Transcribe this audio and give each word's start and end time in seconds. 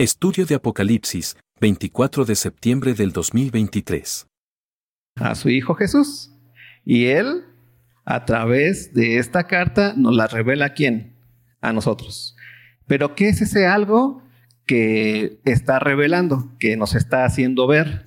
Estudio 0.00 0.46
de 0.46 0.54
Apocalipsis, 0.54 1.36
24 1.60 2.24
de 2.24 2.34
septiembre 2.34 2.94
del 2.94 3.12
2023. 3.12 4.26
A 5.16 5.34
su 5.34 5.50
Hijo 5.50 5.74
Jesús. 5.74 6.30
Y 6.86 7.08
Él, 7.08 7.44
a 8.06 8.24
través 8.24 8.94
de 8.94 9.18
esta 9.18 9.46
carta, 9.46 9.92
nos 9.98 10.16
la 10.16 10.26
revela 10.26 10.64
a 10.64 10.72
quién? 10.72 11.18
A 11.60 11.74
nosotros. 11.74 12.34
Pero 12.86 13.14
¿qué 13.14 13.28
es 13.28 13.42
ese 13.42 13.66
algo 13.66 14.22
que 14.64 15.38
está 15.44 15.78
revelando, 15.78 16.56
que 16.58 16.78
nos 16.78 16.94
está 16.94 17.26
haciendo 17.26 17.66
ver? 17.66 18.06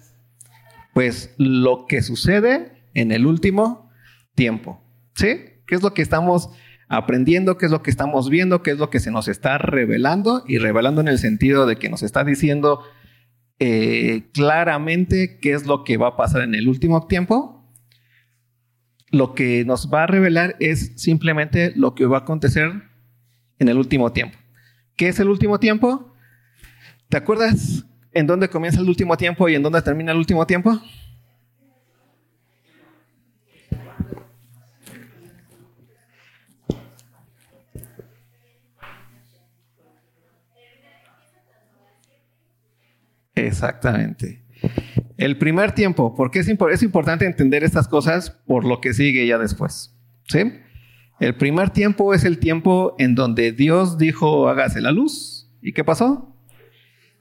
Pues 0.96 1.36
lo 1.38 1.86
que 1.86 2.02
sucede 2.02 2.88
en 2.96 3.12
el 3.12 3.28
último 3.28 3.92
tiempo. 4.34 4.82
¿Sí? 5.14 5.28
¿Qué 5.68 5.76
es 5.76 5.84
lo 5.84 5.94
que 5.94 6.02
estamos 6.02 6.50
aprendiendo? 6.98 7.58
¿Qué 7.58 7.66
es 7.66 7.72
lo 7.72 7.82
que 7.82 7.90
estamos 7.90 8.30
viendo? 8.30 8.62
¿Qué 8.62 8.72
es 8.72 8.78
lo 8.78 8.90
que 8.90 9.00
se 9.00 9.12
nos 9.12 9.28
está 9.28 9.58
revelando? 9.58 10.44
Y 10.48 10.58
revelando 10.58 11.02
en 11.02 11.08
el 11.08 11.20
sentido 11.20 11.66
de 11.66 11.78
que 11.78 11.90
nos 11.90 12.04
está 12.04 12.24
diciendo 12.24 12.84
eh, 13.60 14.30
claramente 14.34 15.40
qué 15.42 15.54
es 15.54 15.66
lo 15.66 15.84
que 15.84 15.98
va 15.98 16.10
a 16.10 16.18
pasar 16.18 16.44
en 16.44 16.56
el 16.56 16.68
último 16.68 17.08
tiempo. 17.08 17.72
Lo 19.10 19.36
que 19.36 19.64
nos 19.66 19.92
va 19.94 20.04
a 20.04 20.08
revelar 20.08 20.56
es 20.60 20.94
simplemente 20.96 21.72
lo 21.76 21.96
que 21.96 22.06
va 22.06 22.18
a 22.18 22.22
acontecer 22.22 22.72
en 23.60 23.70
el 23.70 23.78
último 23.78 24.12
tiempo. 24.12 24.38
¿Qué 24.96 25.08
es 25.08 25.20
el 25.20 25.30
último 25.30 25.60
tiempo? 25.60 26.14
¿Te 27.10 27.18
acuerdas 27.18 27.86
en 28.12 28.28
dónde 28.28 28.50
comienza 28.50 28.80
el 28.80 28.90
último 28.90 29.18
tiempo 29.18 29.50
y 29.50 29.56
en 29.56 29.64
dónde 29.64 29.82
termina 29.82 30.12
el 30.12 30.18
último 30.18 30.46
tiempo? 30.46 30.80
Exactamente. 43.36 44.44
El 45.18 45.38
primer 45.38 45.74
tiempo, 45.74 46.16
porque 46.16 46.40
es, 46.40 46.48
es 46.48 46.84
importante 46.84 47.26
entender 47.26 47.64
estas 47.64 47.88
cosas 47.88 48.32
por 48.46 48.66
lo 48.66 48.82
que 48.82 48.94
sigue 48.94 49.26
ya 49.28 49.38
después. 49.38 49.96
¿Sí? 50.28 50.54
El 51.20 51.36
primer 51.36 51.70
tiempo 51.70 52.14
es 52.14 52.24
el 52.24 52.40
tiempo 52.40 52.96
en 53.00 53.16
donde 53.16 53.52
Dios 53.52 53.98
dijo, 53.98 54.48
hágase 54.50 54.82
la 54.82 54.92
luz. 54.92 55.50
¿Y 55.62 55.74
qué 55.74 55.84
pasó? 55.84 56.36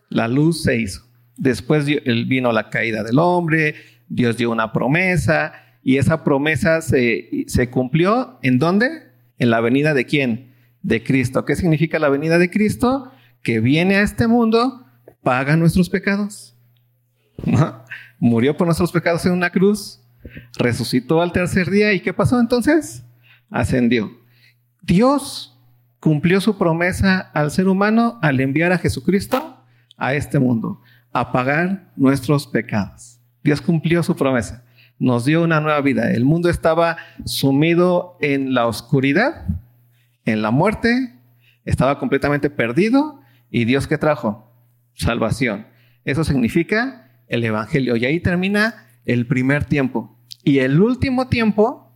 La 0.09 0.29
luz 0.29 0.63
se 0.63 0.77
hizo. 0.77 1.03
Después 1.37 1.87
vino 1.87 2.53
la 2.53 2.71
caída 2.71 3.03
del 3.03 3.19
hombre, 3.19 3.75
Dios 4.09 4.37
dio 4.37 4.51
una 4.51 4.73
promesa 4.73 5.55
y 5.83 5.97
esa 5.97 6.25
promesa 6.25 6.81
se, 6.83 7.45
se 7.47 7.71
cumplió 7.71 8.39
en 8.43 8.59
dónde? 8.59 8.89
En 9.39 9.51
la 9.51 9.61
venida 9.61 9.95
de 9.95 10.05
quién? 10.05 10.53
De 10.83 11.03
Cristo. 11.03 11.45
¿Qué 11.45 11.57
significa 11.57 11.99
la 11.99 12.09
venida 12.09 12.39
de 12.39 12.51
Cristo? 12.51 13.11
Que 13.43 13.61
viene 13.61 13.97
a 13.97 14.03
este 14.03 14.27
mundo, 14.27 14.82
paga 15.23 15.57
nuestros 15.57 15.89
pecados. 15.89 16.55
Murió 18.19 18.57
por 18.57 18.67
nuestros 18.67 18.93
pecados 18.93 19.25
en 19.27 19.33
una 19.33 19.51
cruz, 19.51 20.01
resucitó 20.57 21.23
al 21.23 21.33
tercer 21.33 21.71
día 21.71 21.93
y 21.93 22.01
¿qué 22.01 22.13
pasó 22.13 22.39
entonces? 22.39 23.05
Ascendió. 23.51 24.11
Dios 24.83 25.59
cumplió 26.01 26.41
su 26.41 26.59
promesa 26.59 27.31
al 27.33 27.51
ser 27.51 27.69
humano 27.69 28.19
al 28.23 28.41
enviar 28.41 28.73
a 28.73 28.79
Jesucristo 28.79 29.59
a 29.97 30.15
este 30.15 30.39
mundo, 30.39 30.81
a 31.13 31.31
pagar 31.31 31.93
nuestros 31.97 32.47
pecados. 32.47 33.21
Dios 33.45 33.61
cumplió 33.61 34.03
su 34.03 34.17
promesa, 34.17 34.65
nos 34.99 35.25
dio 35.25 35.43
una 35.43 35.61
nueva 35.61 35.81
vida. 35.81 36.13
El 36.13 36.25
mundo 36.25 36.49
estaba 36.49 36.97
sumido 37.25 38.17
en 38.21 38.55
la 38.55 38.67
oscuridad, 38.67 39.47
en 40.25 40.43
la 40.43 40.51
muerte, 40.51 41.15
estaba 41.65 41.99
completamente 41.99 42.51
perdido 42.51 43.21
y 43.51 43.65
Dios 43.65 43.87
que 43.87 43.99
trajo 43.99 44.52
salvación. 44.95 45.67
Eso 46.05 46.25
significa 46.25 47.11
el 47.29 47.45
Evangelio. 47.45 47.97
Y 47.97 48.05
ahí 48.05 48.21
termina 48.21 48.87
el 49.05 49.27
primer 49.27 49.65
tiempo. 49.65 50.19
Y 50.45 50.59
el 50.59 50.81
último 50.81 51.29
tiempo, 51.29 51.93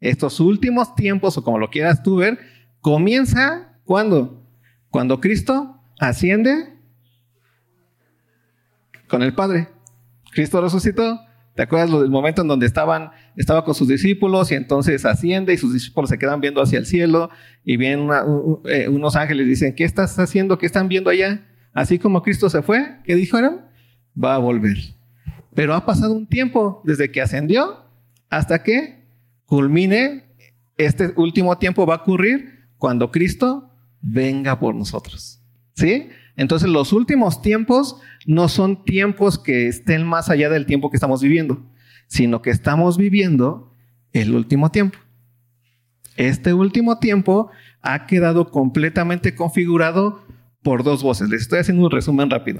estos 0.00 0.40
últimos 0.40 0.94
tiempos, 0.94 1.36
o 1.38 1.44
como 1.44 1.58
lo 1.58 1.70
quieras 1.70 2.02
tú 2.02 2.16
ver, 2.16 2.38
comienza 2.80 3.78
cuando? 3.84 4.46
Cuando 4.90 5.20
Cristo 5.20 5.80
asciende 5.98 6.78
con 9.08 9.22
el 9.22 9.34
Padre. 9.34 9.68
Cristo 10.32 10.60
resucitó. 10.60 11.20
¿Te 11.54 11.62
acuerdas 11.62 11.90
del 11.90 12.10
momento 12.10 12.42
en 12.42 12.48
donde 12.48 12.66
estaban, 12.66 13.12
estaba 13.34 13.64
con 13.64 13.74
sus 13.74 13.88
discípulos 13.88 14.52
y 14.52 14.56
entonces 14.56 15.06
asciende 15.06 15.54
y 15.54 15.56
sus 15.56 15.72
discípulos 15.72 16.10
se 16.10 16.18
quedan 16.18 16.42
viendo 16.42 16.60
hacia 16.60 16.78
el 16.78 16.84
cielo 16.84 17.30
y 17.64 17.78
vienen 17.78 18.10
eh, 18.66 18.88
unos 18.90 19.16
ángeles 19.16 19.46
y 19.46 19.50
dicen, 19.50 19.74
¿qué 19.74 19.84
estás 19.84 20.18
haciendo? 20.18 20.58
¿Qué 20.58 20.66
están 20.66 20.88
viendo 20.88 21.08
allá? 21.08 21.46
Así 21.76 21.98
como 21.98 22.22
Cristo 22.22 22.48
se 22.48 22.62
fue, 22.62 22.96
¿qué 23.04 23.14
dijeron? 23.14 23.60
Va 24.18 24.34
a 24.34 24.38
volver. 24.38 24.78
Pero 25.54 25.74
ha 25.74 25.84
pasado 25.84 26.14
un 26.14 26.26
tiempo 26.26 26.80
desde 26.84 27.12
que 27.12 27.20
ascendió 27.20 27.84
hasta 28.30 28.62
que 28.62 29.04
culmine. 29.44 30.24
Este 30.78 31.12
último 31.16 31.58
tiempo 31.58 31.84
va 31.84 31.96
a 31.96 31.98
ocurrir 31.98 32.64
cuando 32.78 33.10
Cristo 33.10 33.70
venga 34.00 34.58
por 34.58 34.74
nosotros. 34.74 35.42
¿Sí? 35.74 36.08
Entonces 36.34 36.70
los 36.70 36.94
últimos 36.94 37.42
tiempos 37.42 38.00
no 38.24 38.48
son 38.48 38.82
tiempos 38.82 39.38
que 39.38 39.68
estén 39.68 40.06
más 40.06 40.30
allá 40.30 40.48
del 40.48 40.64
tiempo 40.64 40.90
que 40.90 40.96
estamos 40.96 41.20
viviendo, 41.20 41.62
sino 42.06 42.40
que 42.40 42.48
estamos 42.48 42.96
viviendo 42.96 43.70
el 44.14 44.34
último 44.34 44.70
tiempo. 44.70 44.98
Este 46.16 46.54
último 46.54 47.00
tiempo 47.00 47.50
ha 47.82 48.06
quedado 48.06 48.50
completamente 48.50 49.34
configurado 49.34 50.25
por 50.66 50.82
dos 50.82 51.04
voces. 51.04 51.28
Les 51.28 51.42
estoy 51.42 51.60
haciendo 51.60 51.84
un 51.84 51.92
resumen 51.92 52.28
rápido. 52.28 52.58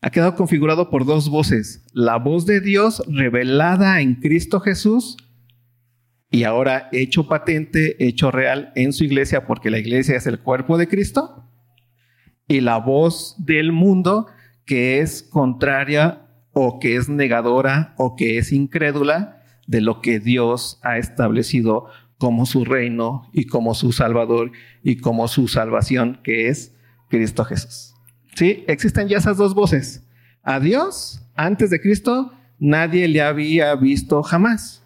ha 0.00 0.10
quedado 0.10 0.34
configurado 0.34 0.88
por 0.88 1.04
dos 1.04 1.28
voces. 1.28 1.84
La 1.92 2.16
voz 2.16 2.46
de 2.46 2.62
Dios 2.62 3.02
revelada 3.06 4.00
en 4.00 4.14
Cristo 4.14 4.60
Jesús 4.60 5.18
y 6.30 6.44
ahora 6.44 6.88
hecho 6.90 7.28
patente, 7.28 8.02
hecho 8.02 8.30
real 8.30 8.72
en 8.76 8.94
su 8.94 9.04
iglesia, 9.04 9.46
porque 9.46 9.68
la 9.68 9.78
iglesia 9.78 10.16
es 10.16 10.26
el 10.26 10.40
cuerpo 10.40 10.78
de 10.78 10.88
Cristo. 10.88 11.50
Y 12.48 12.62
la 12.62 12.78
voz 12.78 13.36
del 13.36 13.70
mundo 13.72 14.28
que 14.64 15.00
es 15.00 15.22
contraria 15.22 16.22
o 16.54 16.78
que 16.78 16.96
es 16.96 17.10
negadora 17.10 17.94
o 17.98 18.16
que 18.16 18.38
es 18.38 18.52
incrédula 18.52 19.42
de 19.66 19.82
lo 19.82 20.00
que 20.00 20.18
Dios 20.18 20.80
ha 20.82 20.96
establecido 20.96 21.90
como 22.24 22.46
su 22.46 22.64
reino 22.64 23.28
y 23.34 23.44
como 23.44 23.74
su 23.74 23.92
salvador 23.92 24.50
y 24.82 24.96
como 24.96 25.28
su 25.28 25.46
salvación, 25.46 26.20
que 26.24 26.48
es 26.48 26.74
Cristo 27.10 27.44
Jesús. 27.44 27.92
¿Sí? 28.34 28.64
Existen 28.66 29.08
ya 29.08 29.18
esas 29.18 29.36
dos 29.36 29.54
voces. 29.54 30.08
A 30.42 30.58
Dios, 30.58 31.20
antes 31.34 31.68
de 31.68 31.82
Cristo, 31.82 32.32
nadie 32.58 33.08
le 33.08 33.20
había 33.20 33.74
visto 33.74 34.22
jamás. 34.22 34.82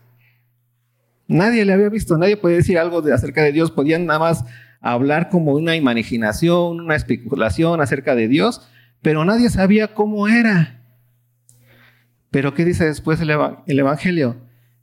Nadie 1.28 1.64
le 1.64 1.74
había 1.74 1.88
visto, 1.90 2.18
nadie 2.18 2.36
podía 2.36 2.56
decir 2.56 2.76
algo 2.76 3.02
de, 3.02 3.14
acerca 3.14 3.44
de 3.44 3.52
Dios, 3.52 3.70
podían 3.70 4.06
nada 4.06 4.18
más 4.18 4.44
hablar 4.80 5.28
como 5.28 5.52
una 5.52 5.76
imaginación, 5.76 6.80
una 6.80 6.96
especulación 6.96 7.80
acerca 7.80 8.16
de 8.16 8.26
Dios, 8.26 8.68
pero 9.00 9.24
nadie 9.24 9.48
sabía 9.48 9.94
cómo 9.94 10.26
era. 10.26 10.82
Pero 12.32 12.52
¿qué 12.52 12.64
dice 12.64 12.84
después 12.84 13.20
el, 13.20 13.30
el 13.30 13.78
Evangelio? 13.78 14.38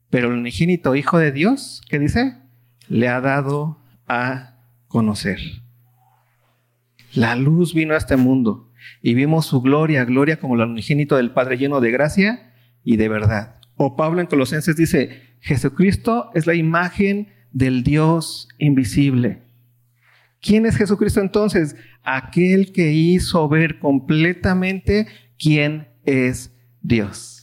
Pero 0.10 0.30
el 0.30 0.40
unigénito 0.40 0.96
Hijo 0.96 1.18
de 1.18 1.34
Dios, 1.34 1.82
¿qué 1.90 2.00
dice? 2.00 2.44
Le 2.90 3.07
ha 3.07 3.22
dado 3.22 3.79
a 4.07 4.59
conocer. 4.88 5.40
La 7.13 7.35
luz 7.35 7.73
vino 7.73 7.94
a 7.94 7.97
este 7.97 8.18
mundo 8.18 8.72
y 9.01 9.13
vimos 9.13 9.46
su 9.46 9.62
gloria, 9.62 10.06
gloria 10.06 10.40
como 10.40 10.56
el 10.56 10.62
unigénito 10.62 11.16
del 11.16 11.31
Padre 11.31 11.57
lleno 11.57 11.79
de 11.81 11.91
gracia 11.91 12.53
y 12.84 12.97
de 12.97 13.09
verdad. 13.09 13.59
O 13.75 13.95
Pablo 13.95 14.22
en 14.22 14.28
Colosenses 14.28 14.75
dice, 14.75 15.22
Jesucristo 15.41 16.31
es 16.34 16.47
la 16.47 16.56
imagen 16.56 17.29
del 17.51 17.84
Dios 17.84 18.47
invisible. 18.57 19.44
¿Quién 20.41 20.66
es 20.66 20.75
Jesucristo 20.75 21.22
entonces? 21.22 21.75
Aquel 22.03 22.72
que 22.72 22.91
hizo 22.91 23.47
ver 23.50 23.79
completamente 23.79 25.07
quién 25.39 25.88
es 26.06 26.56
Dios. 26.81 27.35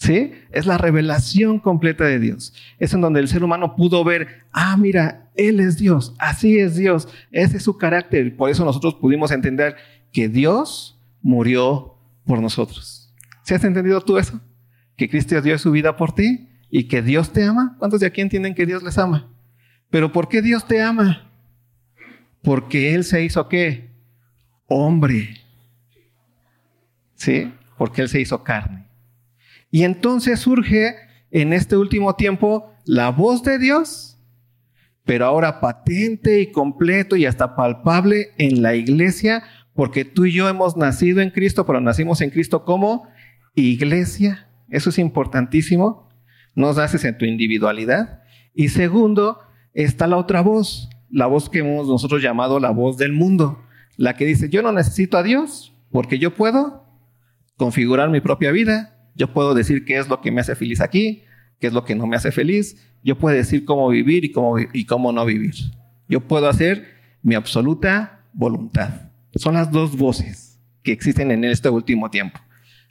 ¿Sí? 0.00 0.32
Es 0.50 0.64
la 0.64 0.78
revelación 0.78 1.58
completa 1.58 2.04
de 2.04 2.18
Dios. 2.18 2.54
Es 2.78 2.94
en 2.94 3.02
donde 3.02 3.20
el 3.20 3.28
ser 3.28 3.44
humano 3.44 3.76
pudo 3.76 4.02
ver, 4.02 4.46
ah, 4.50 4.78
mira, 4.78 5.30
Él 5.36 5.60
es 5.60 5.76
Dios, 5.76 6.14
así 6.18 6.58
es 6.58 6.74
Dios, 6.74 7.06
ese 7.32 7.58
es 7.58 7.62
su 7.62 7.76
carácter. 7.76 8.34
Por 8.34 8.48
eso 8.48 8.64
nosotros 8.64 8.94
pudimos 8.94 9.30
entender 9.30 9.76
que 10.10 10.30
Dios 10.30 10.98
murió 11.20 11.98
por 12.24 12.40
nosotros. 12.40 13.12
¿Sí 13.42 13.52
has 13.52 13.62
entendido 13.62 14.00
tú 14.00 14.16
eso? 14.16 14.40
Que 14.96 15.10
Cristo 15.10 15.38
dio 15.42 15.58
su 15.58 15.70
vida 15.70 15.94
por 15.98 16.14
ti 16.14 16.48
y 16.70 16.84
que 16.84 17.02
Dios 17.02 17.30
te 17.30 17.44
ama. 17.44 17.76
¿Cuántos 17.78 18.00
de 18.00 18.06
aquí 18.06 18.22
entienden 18.22 18.54
que 18.54 18.64
Dios 18.64 18.82
les 18.82 18.96
ama? 18.96 19.28
Pero 19.90 20.12
¿por 20.12 20.30
qué 20.30 20.40
Dios 20.40 20.66
te 20.66 20.80
ama? 20.80 21.30
Porque 22.42 22.94
Él 22.94 23.04
se 23.04 23.22
hizo 23.22 23.46
qué? 23.48 23.90
Hombre. 24.66 25.36
¿Sí? 27.16 27.52
Porque 27.76 28.00
Él 28.00 28.08
se 28.08 28.18
hizo 28.18 28.42
carne. 28.42 28.89
Y 29.70 29.84
entonces 29.84 30.40
surge 30.40 30.96
en 31.30 31.52
este 31.52 31.76
último 31.76 32.14
tiempo 32.16 32.72
la 32.84 33.10
voz 33.10 33.42
de 33.42 33.58
Dios, 33.58 34.18
pero 35.04 35.26
ahora 35.26 35.60
patente 35.60 36.40
y 36.40 36.50
completo 36.50 37.16
y 37.16 37.26
hasta 37.26 37.56
palpable 37.56 38.28
en 38.38 38.62
la 38.62 38.74
iglesia 38.74 39.44
porque 39.74 40.04
tú 40.04 40.26
y 40.26 40.32
yo 40.32 40.48
hemos 40.48 40.76
nacido 40.76 41.20
en 41.20 41.30
Cristo, 41.30 41.64
pero 41.64 41.80
nacimos 41.80 42.20
en 42.20 42.30
Cristo 42.30 42.64
como 42.64 43.08
iglesia. 43.54 44.46
Eso 44.68 44.90
es 44.90 44.98
importantísimo. 44.98 46.08
No 46.54 46.72
naces 46.72 47.04
en 47.04 47.16
tu 47.16 47.24
individualidad. 47.24 48.22
Y 48.52 48.68
segundo, 48.68 49.38
está 49.72 50.06
la 50.06 50.16
otra 50.16 50.42
voz, 50.42 50.90
la 51.10 51.26
voz 51.26 51.48
que 51.48 51.60
hemos 51.60 51.88
nosotros 51.88 52.22
llamado 52.22 52.60
la 52.60 52.70
voz 52.70 52.96
del 52.98 53.12
mundo, 53.12 53.62
la 53.96 54.16
que 54.16 54.26
dice, 54.26 54.48
yo 54.48 54.60
no 54.60 54.72
necesito 54.72 55.16
a 55.16 55.22
Dios 55.22 55.74
porque 55.90 56.18
yo 56.18 56.34
puedo 56.34 56.84
configurar 57.56 58.10
mi 58.10 58.20
propia 58.20 58.50
vida, 58.50 58.99
yo 59.14 59.32
puedo 59.32 59.54
decir 59.54 59.84
qué 59.84 59.98
es 59.98 60.08
lo 60.08 60.20
que 60.20 60.30
me 60.30 60.40
hace 60.40 60.54
feliz 60.54 60.80
aquí, 60.80 61.24
qué 61.58 61.66
es 61.66 61.72
lo 61.72 61.84
que 61.84 61.94
no 61.94 62.06
me 62.06 62.16
hace 62.16 62.32
feliz, 62.32 62.76
yo 63.02 63.18
puedo 63.18 63.36
decir 63.36 63.64
cómo 63.64 63.88
vivir 63.88 64.24
y 64.24 64.32
cómo, 64.32 64.58
y 64.58 64.84
cómo 64.84 65.12
no 65.12 65.24
vivir. 65.24 65.54
Yo 66.08 66.20
puedo 66.20 66.48
hacer 66.48 66.86
mi 67.22 67.34
absoluta 67.34 68.24
voluntad. 68.32 69.10
Son 69.36 69.54
las 69.54 69.70
dos 69.70 69.96
voces 69.96 70.58
que 70.82 70.92
existen 70.92 71.30
en 71.30 71.44
este 71.44 71.68
último 71.68 72.10
tiempo. 72.10 72.40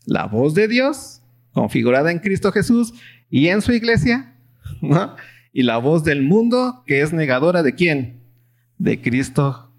La 0.06 0.26
voz 0.26 0.54
de 0.54 0.68
Dios, 0.68 1.22
configurada 1.52 2.12
en 2.12 2.20
Cristo 2.20 2.52
Jesús 2.52 2.94
y 3.30 3.48
en 3.48 3.62
su 3.62 3.74
iglesia, 3.74 4.36
¿no? 4.82 5.16
y 5.52 5.64
la 5.64 5.78
voz 5.78 6.04
del 6.04 6.22
mundo 6.22 6.84
que 6.86 7.02
es 7.02 7.14
negadora 7.14 7.64
de 7.64 7.76
quién? 7.76 8.22
De 8.78 9.02
Cristo 9.02 9.72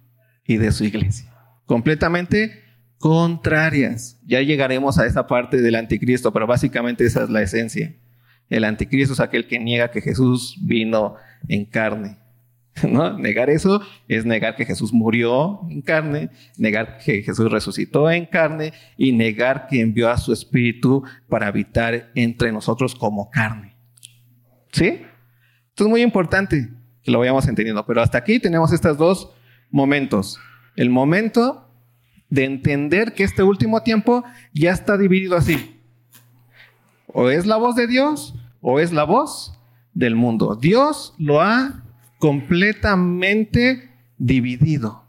y 0.44 0.56
de 0.56 0.72
su 0.72 0.84
iglesia. 0.84 1.32
Completamente 1.66 2.59
contrarias. 3.00 4.20
Ya 4.26 4.42
llegaremos 4.42 4.98
a 4.98 5.06
esa 5.06 5.26
parte 5.26 5.62
del 5.62 5.74
anticristo, 5.74 6.32
pero 6.34 6.46
básicamente 6.46 7.06
esa 7.06 7.24
es 7.24 7.30
la 7.30 7.40
esencia. 7.40 7.94
El 8.50 8.62
anticristo 8.62 9.14
es 9.14 9.20
aquel 9.20 9.46
que 9.46 9.58
niega 9.58 9.90
que 9.90 10.02
Jesús 10.02 10.58
vino 10.60 11.16
en 11.48 11.64
carne. 11.64 12.18
¿No? 12.86 13.18
Negar 13.18 13.48
eso 13.48 13.80
es 14.06 14.26
negar 14.26 14.54
que 14.54 14.66
Jesús 14.66 14.92
murió 14.92 15.60
en 15.70 15.80
carne, 15.80 16.28
negar 16.58 16.98
que 16.98 17.22
Jesús 17.22 17.50
resucitó 17.50 18.10
en 18.10 18.26
carne 18.26 18.74
y 18.98 19.12
negar 19.12 19.66
que 19.66 19.80
envió 19.80 20.10
a 20.10 20.18
su 20.18 20.34
espíritu 20.34 21.02
para 21.26 21.46
habitar 21.46 22.10
entre 22.14 22.52
nosotros 22.52 22.94
como 22.94 23.30
carne. 23.30 23.76
¿Sí? 24.72 25.00
Esto 25.70 25.84
es 25.84 25.90
muy 25.90 26.02
importante 26.02 26.68
que 27.02 27.10
lo 27.10 27.20
vayamos 27.20 27.48
entendiendo, 27.48 27.86
pero 27.86 28.02
hasta 28.02 28.18
aquí 28.18 28.38
tenemos 28.38 28.74
estos 28.74 28.98
dos 28.98 29.30
momentos. 29.70 30.38
El 30.76 30.90
momento 30.90 31.69
de 32.30 32.44
entender 32.44 33.12
que 33.12 33.24
este 33.24 33.42
último 33.42 33.82
tiempo 33.82 34.24
ya 34.54 34.72
está 34.72 34.96
dividido 34.96 35.36
así. 35.36 35.76
O 37.06 37.28
es 37.28 37.46
la 37.46 37.56
voz 37.56 37.74
de 37.74 37.86
Dios 37.86 38.34
o 38.60 38.80
es 38.80 38.92
la 38.92 39.04
voz 39.04 39.58
del 39.92 40.14
mundo. 40.14 40.56
Dios 40.56 41.14
lo 41.18 41.40
ha 41.40 41.82
completamente 42.18 43.90
dividido. 44.16 45.04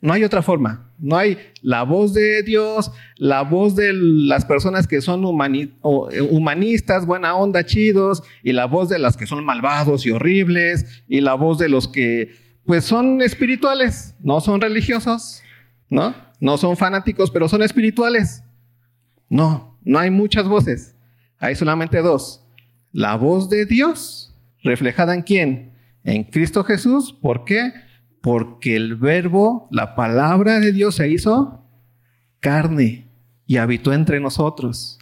No 0.00 0.12
hay 0.12 0.24
otra 0.24 0.42
forma. 0.42 0.92
No 0.98 1.16
hay 1.16 1.38
la 1.62 1.84
voz 1.84 2.12
de 2.12 2.42
Dios, 2.42 2.90
la 3.16 3.42
voz 3.42 3.76
de 3.76 3.92
las 3.92 4.44
personas 4.44 4.88
que 4.88 5.00
son 5.00 5.22
eh, 5.22 6.20
humanistas, 6.22 7.06
buena 7.06 7.36
onda, 7.36 7.64
chidos, 7.64 8.24
y 8.42 8.52
la 8.52 8.64
voz 8.64 8.88
de 8.88 8.98
las 8.98 9.16
que 9.16 9.26
son 9.26 9.44
malvados 9.44 10.04
y 10.06 10.10
horribles, 10.10 11.04
y 11.08 11.20
la 11.20 11.34
voz 11.34 11.58
de 11.58 11.68
los 11.68 11.86
que 11.86 12.34
pues 12.66 12.84
son 12.84 13.22
espirituales, 13.22 14.16
no 14.20 14.40
son 14.40 14.60
religiosos, 14.60 15.40
¿no? 15.88 16.14
No 16.40 16.56
son 16.56 16.76
fanáticos, 16.76 17.30
pero 17.30 17.48
son 17.48 17.62
espirituales. 17.62 18.44
No, 19.28 19.78
no 19.82 19.98
hay 19.98 20.10
muchas 20.10 20.46
voces. 20.46 20.94
Hay 21.38 21.54
solamente 21.54 22.00
dos. 22.00 22.44
La 22.92 23.16
voz 23.16 23.48
de 23.50 23.66
Dios, 23.66 24.34
reflejada 24.62 25.14
en 25.14 25.22
quién? 25.22 25.72
En 26.04 26.24
Cristo 26.24 26.64
Jesús. 26.64 27.12
¿Por 27.12 27.44
qué? 27.44 27.72
Porque 28.20 28.76
el 28.76 28.96
verbo, 28.96 29.68
la 29.70 29.94
palabra 29.94 30.60
de 30.60 30.72
Dios 30.72 30.96
se 30.96 31.08
hizo 31.08 31.64
carne 32.40 33.08
y 33.46 33.56
habitó 33.56 33.92
entre 33.92 34.20
nosotros. 34.20 34.98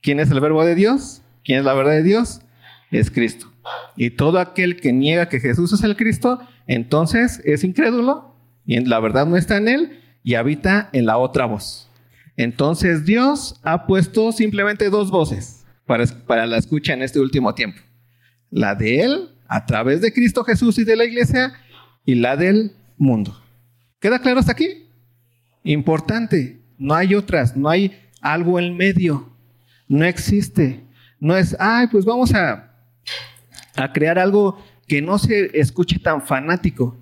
¿Quién 0.00 0.20
es 0.20 0.30
el 0.30 0.40
verbo 0.40 0.64
de 0.64 0.74
Dios? 0.74 1.22
¿Quién 1.44 1.60
es 1.60 1.64
la 1.64 1.74
verdad 1.74 1.92
de 1.92 2.02
Dios? 2.02 2.42
Es 2.90 3.10
Cristo. 3.10 3.50
Y 3.96 4.10
todo 4.10 4.38
aquel 4.38 4.76
que 4.76 4.92
niega 4.92 5.28
que 5.28 5.40
Jesús 5.40 5.72
es 5.72 5.82
el 5.82 5.96
Cristo, 5.96 6.40
entonces 6.66 7.40
es 7.44 7.64
incrédulo 7.64 8.34
y 8.66 8.80
la 8.80 9.00
verdad 9.00 9.26
no 9.26 9.36
está 9.36 9.56
en 9.56 9.68
él 9.68 10.00
y 10.24 10.34
habita 10.34 10.88
en 10.92 11.06
la 11.06 11.18
otra 11.18 11.44
voz. 11.44 11.88
Entonces 12.36 13.04
Dios 13.04 13.60
ha 13.62 13.86
puesto 13.86 14.32
simplemente 14.32 14.90
dos 14.90 15.10
voces 15.10 15.64
para, 15.86 16.46
la 16.46 16.56
escucha 16.56 16.94
en 16.94 17.02
este 17.02 17.20
último 17.20 17.54
tiempo. 17.54 17.80
La 18.50 18.74
de 18.74 19.02
Él 19.02 19.28
a 19.46 19.66
través 19.66 20.00
de 20.00 20.12
Cristo 20.12 20.42
Jesús 20.42 20.78
y 20.78 20.84
de 20.84 20.96
la 20.96 21.04
iglesia 21.04 21.52
y 22.04 22.16
la 22.16 22.36
del 22.36 22.72
mundo. 22.96 23.40
¿Queda 24.00 24.18
claro 24.18 24.40
hasta 24.40 24.52
aquí? 24.52 24.88
Importante, 25.62 26.60
no 26.78 26.94
hay 26.94 27.14
otras, 27.14 27.56
no 27.56 27.68
hay 27.68 28.00
algo 28.20 28.58
en 28.58 28.76
medio, 28.76 29.30
no 29.86 30.04
existe. 30.04 30.82
No 31.20 31.36
es, 31.36 31.56
ay, 31.58 31.86
pues 31.86 32.04
vamos 32.04 32.34
a, 32.34 32.74
a 33.76 33.92
crear 33.92 34.18
algo 34.18 34.62
que 34.86 35.00
no 35.00 35.18
se 35.18 35.58
escuche 35.58 35.98
tan 35.98 36.20
fanático. 36.20 36.98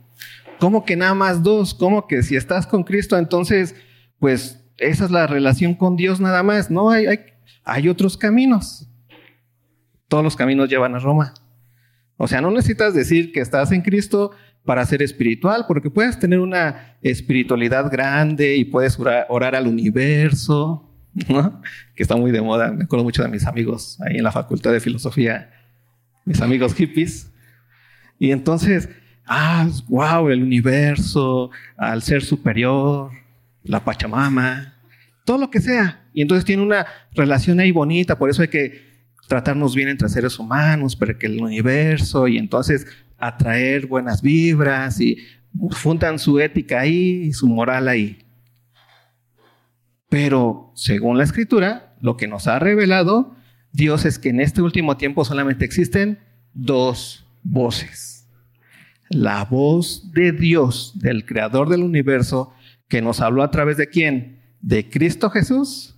¿Cómo 0.63 0.85
que 0.85 0.95
nada 0.95 1.15
más 1.15 1.43
dos? 1.43 1.75
¿Cómo 1.75 2.07
que 2.07 2.23
si 2.23 2.37
estás 2.37 2.69
con 2.69 2.85
Cristo, 2.85 3.19
entonces, 3.19 3.75
pues 4.21 4.65
esa 4.77 5.07
es 5.07 5.11
la 5.11 5.27
relación 5.27 5.75
con 5.75 5.97
Dios 5.97 6.21
nada 6.21 6.45
más? 6.45 6.71
No, 6.71 6.89
hay, 6.89 7.07
hay, 7.65 7.89
otros 7.89 8.17
caminos. 8.17 8.89
Todos 10.07 10.23
los 10.23 10.37
caminos 10.37 10.69
llevan 10.69 10.95
a 10.95 11.01
Roma. 11.01 11.35
O 12.17 12.29
sea, 12.29 12.41
no 12.41 12.53
necesitas 12.53 12.95
decir 12.95 13.33
que 13.33 13.41
estás 13.41 13.73
en 13.73 13.83
Cristo 13.83 14.31
para 14.65 14.87
ser 14.87 15.03
espiritual, 15.03 15.65
porque 15.67 15.91
puedes 15.91 16.21
tener 16.21 16.39
una 16.39 16.97
espiritualidad 17.03 17.91
grande 17.91 18.55
y 18.55 18.65
puedes 18.65 18.97
orar, 19.01 19.57
al 19.57 19.67
universo, 19.67 20.89
que 21.97 22.05
está 22.05 22.15
muy 22.15 22.31
de 22.31 22.41
moda. 22.41 22.71
Me 22.71 22.85
acuerdo 22.85 23.03
mucho 23.03 23.25
de 23.25 23.29
mis 23.29 23.47
amigos 23.47 24.01
ahí 24.01 24.19
en 24.19 24.23
la 24.23 24.31
Facultad 24.31 24.71
de 24.71 24.79
Filosofía, 24.79 25.51
mis 26.25 26.41
amigos 26.41 26.73
hippies. 26.75 27.33
Y 28.21 28.31
entonces, 28.31 28.89
ah, 29.33 29.69
wow, 29.89 30.29
el 30.29 30.43
universo, 30.43 31.51
al 31.77 32.03
ser 32.03 32.23
superior, 32.23 33.11
la 33.63 33.85
Pachamama, 33.85 34.75
todo 35.25 35.39
lo 35.39 35.51
que 35.51 35.61
sea. 35.61 36.05
Y 36.13 36.23
entonces 36.23 36.45
tiene 36.45 36.63
una 36.63 36.87
relación 37.15 37.61
ahí 37.61 37.73
bonita, 37.73 38.19
por 38.19 38.31
eso 38.31 38.43
hay 38.43 38.49
que 38.49 38.93
tratarnos 39.29 39.75
bien 39.75 39.89
entre 39.89 40.09
seres 40.09 40.39
humanos, 40.39 40.97
para 40.97 41.19
que 41.19 41.27
el 41.27 41.41
universo 41.41 42.29
y 42.29 42.39
entonces 42.39 42.87
atraer 43.19 43.87
buenas 43.87 44.21
vibras 44.21 45.01
y 45.01 45.19
fundan 45.71 46.19
su 46.19 46.41
ética 46.41 46.81
ahí 46.81 47.25
y 47.25 47.33
su 47.33 47.47
moral 47.47 47.89
ahí. 47.89 48.19
Pero 50.09 50.73
según 50.75 51.17
la 51.17 51.25
escritura, 51.25 51.95
lo 52.01 52.17
que 52.17 52.29
nos 52.29 52.47
ha 52.49 52.59
revelado 52.59 53.35
Dios 53.73 54.05
es 54.05 54.19
que 54.19 54.29
en 54.29 54.41
este 54.41 54.61
último 54.61 54.97
tiempo 54.99 55.25
solamente 55.25 55.65
existen 55.65 56.19
dos 56.53 57.25
voces. 57.43 58.12
La 59.13 59.45
voz 59.45 60.13
de 60.13 60.33
Dios, 60.33 60.93
del 60.97 61.25
creador 61.25 61.69
del 61.69 61.83
universo, 61.83 62.53
que 62.89 63.01
nos 63.01 63.21
habló 63.21 63.43
a 63.43 63.51
través 63.51 63.77
de 63.77 63.89
quién? 63.89 64.43
De 64.61 64.91
Cristo 64.91 65.31
Jesús. 65.31 65.97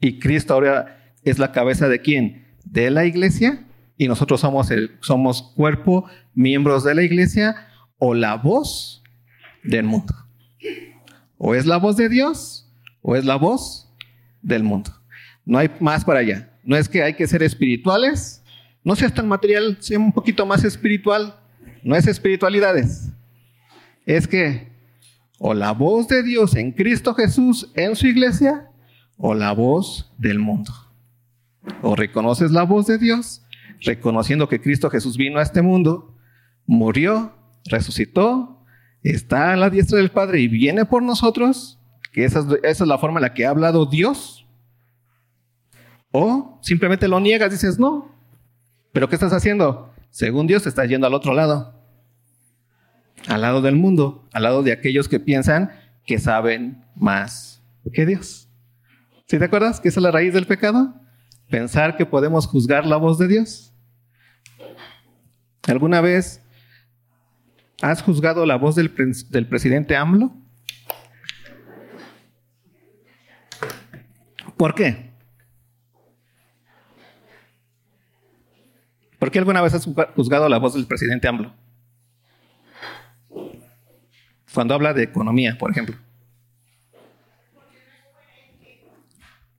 Y 0.00 0.18
Cristo 0.18 0.54
ahora 0.54 1.14
es 1.24 1.38
la 1.38 1.52
cabeza 1.52 1.88
de 1.88 2.00
quién? 2.00 2.48
de 2.70 2.90
la 2.90 3.04
iglesia 3.04 3.64
y 3.96 4.08
nosotros 4.08 4.40
somos, 4.40 4.70
el, 4.70 4.92
somos 5.00 5.42
cuerpo, 5.54 6.08
miembros 6.34 6.84
de 6.84 6.94
la 6.94 7.02
iglesia 7.02 7.68
o 7.98 8.14
la 8.14 8.36
voz 8.36 9.02
del 9.64 9.84
mundo. 9.84 10.14
O 11.36 11.54
es 11.54 11.66
la 11.66 11.78
voz 11.78 11.96
de 11.96 12.08
Dios 12.08 12.70
o 13.02 13.16
es 13.16 13.24
la 13.24 13.36
voz 13.36 13.92
del 14.42 14.62
mundo. 14.62 14.92
No 15.44 15.58
hay 15.58 15.70
más 15.80 16.04
para 16.04 16.20
allá. 16.20 16.52
No 16.62 16.76
es 16.76 16.88
que 16.88 17.02
hay 17.02 17.14
que 17.14 17.26
ser 17.26 17.42
espirituales. 17.42 18.42
No 18.84 18.94
seas 18.94 19.14
tan 19.14 19.26
material, 19.26 19.78
sea 19.80 19.98
un 19.98 20.12
poquito 20.12 20.46
más 20.46 20.64
espiritual. 20.64 21.34
No 21.88 21.96
es 21.96 22.06
espiritualidades. 22.06 23.14
Es 24.04 24.28
que 24.28 24.68
o 25.38 25.54
la 25.54 25.72
voz 25.72 26.06
de 26.06 26.22
Dios 26.22 26.54
en 26.54 26.72
Cristo 26.72 27.14
Jesús 27.14 27.72
en 27.76 27.96
su 27.96 28.06
iglesia 28.06 28.68
o 29.16 29.32
la 29.32 29.52
voz 29.52 30.12
del 30.18 30.38
mundo. 30.38 30.70
O 31.80 31.96
reconoces 31.96 32.50
la 32.50 32.64
voz 32.64 32.86
de 32.88 32.98
Dios, 32.98 33.42
reconociendo 33.80 34.50
que 34.50 34.60
Cristo 34.60 34.90
Jesús 34.90 35.16
vino 35.16 35.38
a 35.38 35.42
este 35.42 35.62
mundo, 35.62 36.14
murió, 36.66 37.32
resucitó, 37.64 38.66
está 39.02 39.54
a 39.54 39.56
la 39.56 39.70
diestra 39.70 39.96
del 39.96 40.10
Padre 40.10 40.40
y 40.40 40.48
viene 40.48 40.84
por 40.84 41.02
nosotros, 41.02 41.78
que 42.12 42.26
esa 42.26 42.46
es, 42.64 42.80
la 42.80 42.98
forma 42.98 43.18
en 43.18 43.22
la 43.22 43.32
que 43.32 43.46
ha 43.46 43.50
hablado 43.50 43.86
Dios. 43.86 44.46
O 46.12 46.58
simplemente 46.60 47.08
lo 47.08 47.18
niegas, 47.18 47.50
dices, 47.50 47.78
no. 47.78 48.14
¿Pero 48.92 49.08
qué 49.08 49.14
estás 49.14 49.32
haciendo? 49.32 49.90
Según 50.10 50.46
Dios, 50.46 50.66
estás 50.66 50.86
yendo 50.86 51.06
al 51.06 51.14
otro 51.14 51.32
lado. 51.32 51.77
Al 53.26 53.40
lado 53.40 53.60
del 53.60 53.76
mundo, 53.76 54.28
al 54.32 54.44
lado 54.44 54.62
de 54.62 54.72
aquellos 54.72 55.08
que 55.08 55.20
piensan 55.20 55.70
que 56.06 56.18
saben 56.18 56.84
más 56.94 57.62
que 57.92 58.06
Dios. 58.06 58.48
¿Sí 59.26 59.38
te 59.38 59.44
acuerdas 59.44 59.80
que 59.80 59.88
esa 59.88 60.00
es 60.00 60.04
la 60.04 60.10
raíz 60.10 60.32
del 60.32 60.46
pecado? 60.46 60.94
pensar 61.48 61.96
que 61.96 62.06
podemos 62.06 62.46
juzgar 62.46 62.86
la 62.86 62.96
voz 62.96 63.18
de 63.18 63.28
Dios? 63.28 63.72
¿Alguna 65.66 66.00
vez 66.00 66.42
has 67.82 68.02
juzgado 68.02 68.46
la 68.46 68.56
voz 68.56 68.74
del, 68.74 68.90
presidente 68.90 69.96
AMLO? 69.96 70.32
¿Por 74.56 74.74
qué? 74.74 75.08
¿Por 79.18 79.30
qué 79.30 79.38
alguna 79.38 79.62
vez 79.62 79.74
has 79.74 79.88
juzgado 80.14 80.48
la 80.48 80.58
voz 80.58 80.74
del 80.74 80.86
presidente 80.86 81.28
AMLO? 81.28 81.54
Cuando 84.54 84.74
habla 84.74 84.94
de 84.94 85.02
economía, 85.02 85.56
por 85.58 85.70
ejemplo. 85.70 85.96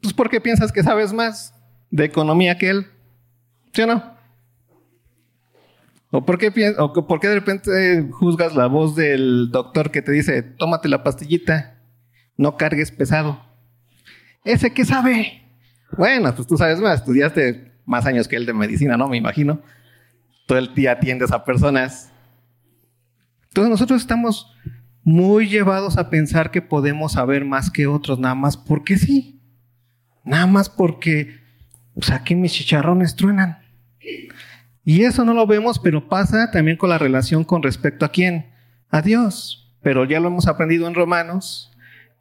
Pues 0.01 0.13
porque 0.13 0.41
piensas 0.41 0.71
que 0.71 0.83
sabes 0.83 1.13
más 1.13 1.53
de 1.91 2.05
economía 2.05 2.57
que 2.57 2.69
él. 2.69 2.87
¿Sí 3.73 3.81
o 3.81 3.87
no? 3.87 4.19
¿O 6.11 6.25
por, 6.25 6.39
qué, 6.39 6.51
¿O 6.79 7.07
por 7.07 7.19
qué 7.19 7.27
de 7.27 7.35
repente 7.35 8.07
juzgas 8.11 8.55
la 8.55 8.65
voz 8.65 8.95
del 8.95 9.51
doctor 9.51 9.91
que 9.91 10.01
te 10.01 10.11
dice, 10.11 10.41
tómate 10.41 10.89
la 10.89 11.03
pastillita, 11.03 11.77
no 12.35 12.57
cargues 12.57 12.91
pesado? 12.91 13.45
¿Ese 14.43 14.73
qué 14.73 14.85
sabe? 14.85 15.43
Bueno, 15.95 16.33
pues 16.33 16.47
tú 16.47 16.57
sabes 16.57 16.79
más, 16.79 17.01
estudiaste 17.01 17.73
más 17.85 18.05
años 18.05 18.27
que 18.27 18.37
él 18.37 18.45
de 18.45 18.53
medicina, 18.53 18.97
¿no? 18.97 19.07
Me 19.07 19.17
imagino. 19.17 19.61
Todo 20.47 20.57
el 20.57 20.73
día 20.73 20.93
atiendes 20.93 21.31
a 21.31 21.45
personas. 21.45 22.11
Entonces 23.49 23.69
nosotros 23.69 24.01
estamos 24.01 24.51
muy 25.09 25.49
llevados 25.49 25.97
a 25.97 26.09
pensar 26.09 26.51
que 26.51 26.61
podemos 26.61 27.13
saber 27.13 27.43
más 27.43 27.71
que 27.71 27.87
otros, 27.87 28.19
nada 28.19 28.35
más 28.35 28.55
porque 28.55 28.97
sí. 28.97 29.41
Nada 30.23 30.45
más 30.45 30.69
porque, 30.69 31.39
pues 31.95 32.11
aquí 32.11 32.35
mis 32.35 32.53
chicharrones 32.53 33.15
truenan. 33.15 33.57
Y 34.85 35.03
eso 35.03 35.25
no 35.25 35.33
lo 35.33 35.47
vemos, 35.47 35.79
pero 35.79 36.07
pasa 36.07 36.51
también 36.51 36.77
con 36.77 36.89
la 36.89 36.99
relación 36.99 37.43
con 37.43 37.63
respecto 37.63 38.05
a 38.05 38.11
quién? 38.11 38.51
A 38.91 39.01
Dios. 39.01 39.73
Pero 39.81 40.05
ya 40.05 40.19
lo 40.19 40.27
hemos 40.27 40.47
aprendido 40.47 40.87
en 40.87 40.93
Romanos, 40.93 41.71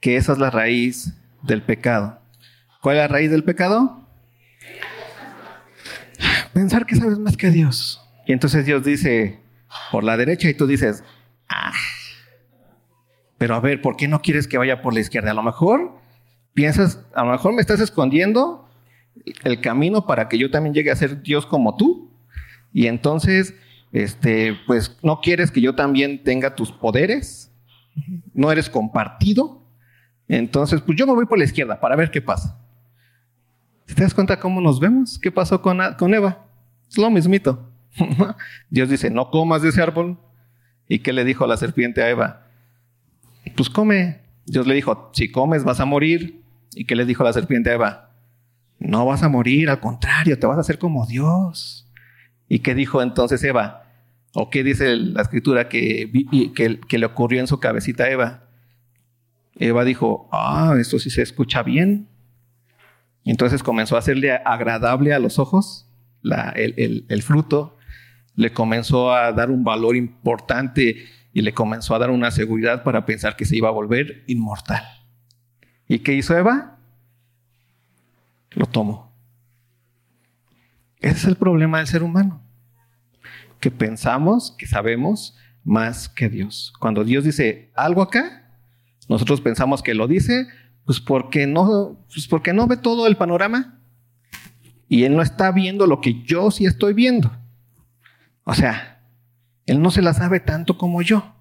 que 0.00 0.16
esa 0.16 0.32
es 0.32 0.38
la 0.38 0.50
raíz 0.50 1.12
del 1.42 1.62
pecado. 1.62 2.20
¿Cuál 2.80 2.96
es 2.96 3.02
la 3.02 3.08
raíz 3.08 3.30
del 3.30 3.44
pecado? 3.44 4.08
Pensar 6.54 6.86
que 6.86 6.96
sabes 6.96 7.18
más 7.18 7.36
que 7.36 7.50
Dios. 7.50 8.00
Y 8.26 8.32
entonces 8.32 8.64
Dios 8.64 8.82
dice, 8.82 9.40
por 9.92 10.04
la 10.04 10.16
derecha, 10.16 10.48
y 10.48 10.54
tú 10.54 10.66
dices, 10.66 11.04
ah, 11.48 11.72
pero 13.38 13.54
a 13.54 13.60
ver, 13.60 13.80
¿por 13.80 13.96
qué 13.96 14.08
no 14.08 14.20
quieres 14.20 14.48
que 14.48 14.58
vaya 14.58 14.82
por 14.82 14.92
la 14.92 15.00
izquierda? 15.00 15.30
A 15.30 15.34
lo 15.34 15.42
mejor 15.42 15.96
piensas, 16.54 17.04
a 17.14 17.24
lo 17.24 17.30
mejor 17.30 17.54
me 17.54 17.60
estás 17.60 17.80
escondiendo 17.80 18.68
el 19.44 19.60
camino 19.60 20.06
para 20.06 20.28
que 20.28 20.38
yo 20.38 20.50
también 20.50 20.74
llegue 20.74 20.90
a 20.90 20.96
ser 20.96 21.22
Dios 21.22 21.46
como 21.46 21.76
tú. 21.76 22.10
Y 22.72 22.86
entonces, 22.86 23.54
este, 23.92 24.58
pues 24.66 24.98
no 25.02 25.20
quieres 25.20 25.50
que 25.52 25.60
yo 25.60 25.74
también 25.74 26.22
tenga 26.24 26.56
tus 26.56 26.72
poderes. 26.72 27.52
No 28.34 28.50
eres 28.50 28.68
compartido. 28.68 29.62
Entonces, 30.26 30.80
pues 30.80 30.98
yo 30.98 31.06
me 31.06 31.14
voy 31.14 31.26
por 31.26 31.38
la 31.38 31.44
izquierda 31.44 31.80
para 31.80 31.96
ver 31.96 32.10
qué 32.10 32.20
pasa. 32.20 32.58
¿Te 33.86 34.02
das 34.02 34.12
cuenta 34.12 34.38
cómo 34.38 34.60
nos 34.60 34.80
vemos? 34.80 35.18
¿Qué 35.18 35.32
pasó 35.32 35.62
con, 35.62 35.80
con 35.96 36.12
Eva? 36.12 36.44
Es 36.88 36.98
lo 36.98 37.08
mismito. 37.08 37.70
Dios 38.70 38.90
dice, 38.90 39.10
no 39.10 39.30
comas 39.30 39.62
de 39.62 39.70
ese 39.70 39.80
árbol. 39.80 40.18
¿Y 40.88 41.00
qué 41.00 41.12
le 41.12 41.24
dijo 41.24 41.46
la 41.46 41.56
serpiente 41.56 42.02
a 42.02 42.10
Eva? 42.10 42.47
Pues 43.56 43.70
come. 43.70 44.20
Dios 44.46 44.66
le 44.66 44.74
dijo, 44.74 45.10
si 45.12 45.30
comes 45.30 45.64
vas 45.64 45.80
a 45.80 45.84
morir. 45.84 46.42
¿Y 46.74 46.84
qué 46.84 46.94
le 46.94 47.04
dijo 47.04 47.24
la 47.24 47.32
serpiente 47.32 47.70
a 47.70 47.74
Eva? 47.74 48.10
No 48.78 49.06
vas 49.06 49.22
a 49.22 49.28
morir, 49.28 49.70
al 49.70 49.80
contrario, 49.80 50.38
te 50.38 50.46
vas 50.46 50.56
a 50.56 50.60
hacer 50.60 50.78
como 50.78 51.06
Dios. 51.06 51.90
¿Y 52.48 52.60
qué 52.60 52.74
dijo 52.74 53.02
entonces 53.02 53.42
Eva? 53.42 53.84
¿O 54.34 54.50
qué 54.50 54.62
dice 54.62 54.96
la 54.96 55.22
escritura 55.22 55.68
que, 55.68 56.10
que, 56.54 56.98
le 56.98 57.06
ocurrió 57.06 57.40
en 57.40 57.46
su 57.46 57.58
cabecita 57.58 58.04
a 58.04 58.10
Eva? 58.10 58.44
Eva 59.56 59.84
dijo, 59.84 60.28
ah, 60.30 60.76
esto 60.78 60.98
sí 60.98 61.10
se 61.10 61.22
escucha 61.22 61.62
bien. 61.62 62.08
Entonces 63.24 63.62
comenzó 63.62 63.96
a 63.96 63.98
hacerle 63.98 64.32
agradable 64.32 65.12
a 65.12 65.18
los 65.18 65.38
ojos 65.38 65.88
el 66.22 67.22
fruto, 67.22 67.76
le 68.34 68.52
comenzó 68.52 69.12
a 69.12 69.32
dar 69.32 69.50
un 69.50 69.64
valor 69.64 69.96
importante 69.96 71.06
y 71.38 71.40
le 71.40 71.54
comenzó 71.54 71.94
a 71.94 72.00
dar 72.00 72.10
una 72.10 72.32
seguridad 72.32 72.82
para 72.82 73.06
pensar 73.06 73.36
que 73.36 73.44
se 73.44 73.56
iba 73.56 73.68
a 73.68 73.70
volver 73.70 74.24
inmortal. 74.26 74.82
¿Y 75.86 76.00
qué 76.00 76.12
hizo 76.14 76.36
Eva? 76.36 76.78
Lo 78.50 78.66
tomó. 78.66 79.12
Ese 80.98 81.14
es 81.14 81.24
el 81.26 81.36
problema 81.36 81.78
del 81.78 81.86
ser 81.86 82.02
humano, 82.02 82.42
que 83.60 83.70
pensamos 83.70 84.52
que 84.58 84.66
sabemos 84.66 85.36
más 85.62 86.08
que 86.08 86.28
Dios. 86.28 86.72
Cuando 86.80 87.04
Dios 87.04 87.22
dice 87.22 87.70
algo 87.76 88.02
acá, 88.02 88.50
nosotros 89.08 89.40
pensamos 89.40 89.80
que 89.80 89.94
lo 89.94 90.08
dice, 90.08 90.48
pues 90.86 90.98
porque 90.98 91.46
no, 91.46 92.04
pues 92.12 92.26
porque 92.26 92.52
no 92.52 92.66
ve 92.66 92.78
todo 92.78 93.06
el 93.06 93.16
panorama 93.16 93.78
y 94.88 95.04
él 95.04 95.14
no 95.14 95.22
está 95.22 95.52
viendo 95.52 95.86
lo 95.86 96.00
que 96.00 96.20
yo 96.24 96.50
sí 96.50 96.66
estoy 96.66 96.94
viendo. 96.94 97.30
O 98.42 98.54
sea, 98.54 98.97
él 99.68 99.82
no 99.82 99.90
se 99.90 100.02
la 100.02 100.14
sabe 100.14 100.40
tanto 100.40 100.78
como 100.78 101.02
yo. 101.02 101.34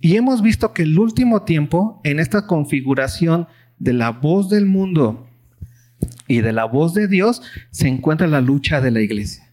Y 0.00 0.16
hemos 0.16 0.40
visto 0.40 0.72
que 0.72 0.82
el 0.82 0.98
último 0.98 1.42
tiempo, 1.42 2.00
en 2.04 2.20
esta 2.20 2.46
configuración 2.46 3.48
de 3.78 3.92
la 3.92 4.10
voz 4.10 4.50
del 4.50 4.64
mundo 4.64 5.28
y 6.28 6.42
de 6.42 6.52
la 6.52 6.64
voz 6.64 6.94
de 6.94 7.08
Dios, 7.08 7.42
se 7.70 7.88
encuentra 7.88 8.26
la 8.26 8.40
lucha 8.40 8.80
de 8.80 8.90
la 8.90 9.00
iglesia. 9.00 9.50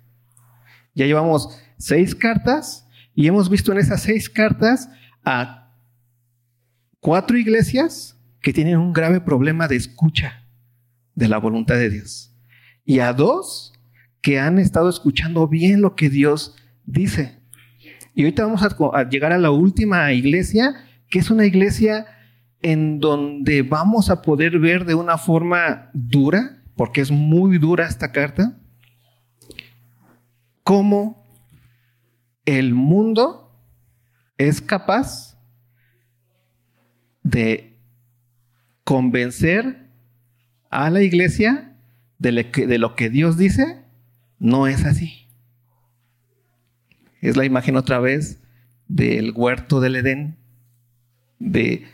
Ya 0.93 1.05
llevamos 1.05 1.57
seis 1.77 2.13
cartas 2.13 2.87
y 3.15 3.27
hemos 3.27 3.49
visto 3.49 3.71
en 3.71 3.79
esas 3.79 4.03
seis 4.03 4.29
cartas 4.29 4.89
a 5.23 5.73
cuatro 6.99 7.37
iglesias 7.37 8.19
que 8.41 8.53
tienen 8.53 8.77
un 8.77 8.93
grave 8.93 9.21
problema 9.21 9.67
de 9.67 9.77
escucha 9.77 10.45
de 11.15 11.27
la 11.27 11.37
voluntad 11.37 11.75
de 11.75 11.89
Dios. 11.89 12.35
Y 12.85 12.99
a 12.99 13.13
dos 13.13 13.73
que 14.21 14.39
han 14.39 14.59
estado 14.59 14.89
escuchando 14.89 15.47
bien 15.47 15.81
lo 15.81 15.95
que 15.95 16.09
Dios 16.09 16.55
dice. 16.85 17.39
Y 18.13 18.23
ahorita 18.23 18.45
vamos 18.45 18.63
a, 18.63 19.09
llegar 19.09 19.31
a 19.31 19.37
la 19.37 19.51
última 19.51 20.11
iglesia, 20.11 20.75
que 21.09 21.19
es 21.19 21.29
una 21.29 21.45
iglesia 21.45 22.05
en 22.61 22.99
donde 22.99 23.63
vamos 23.63 24.09
a 24.09 24.21
poder 24.21 24.59
ver 24.59 24.85
de 24.85 24.95
una 24.95 25.17
forma 25.17 25.89
dura, 25.93 26.63
porque 26.75 27.01
es 27.01 27.11
muy 27.11 27.57
dura 27.57 27.87
esta 27.87 28.11
carta, 28.11 28.57
cómo 30.63 31.25
el 32.45 32.73
mundo 32.73 33.55
es 34.37 34.61
capaz 34.61 35.37
de 37.23 37.79
convencer 38.83 39.89
a 40.69 40.89
la 40.89 41.01
iglesia 41.01 41.77
de 42.17 42.77
lo 42.77 42.95
que 42.95 43.09
Dios 43.09 43.37
dice 43.37 43.81
no 44.41 44.65
es 44.65 44.83
así. 44.85 45.27
Es 47.21 47.37
la 47.37 47.45
imagen 47.45 47.77
otra 47.77 47.99
vez 47.99 48.41
del 48.87 49.31
huerto 49.35 49.79
del 49.79 49.95
Edén, 49.95 50.37
de, 51.39 51.85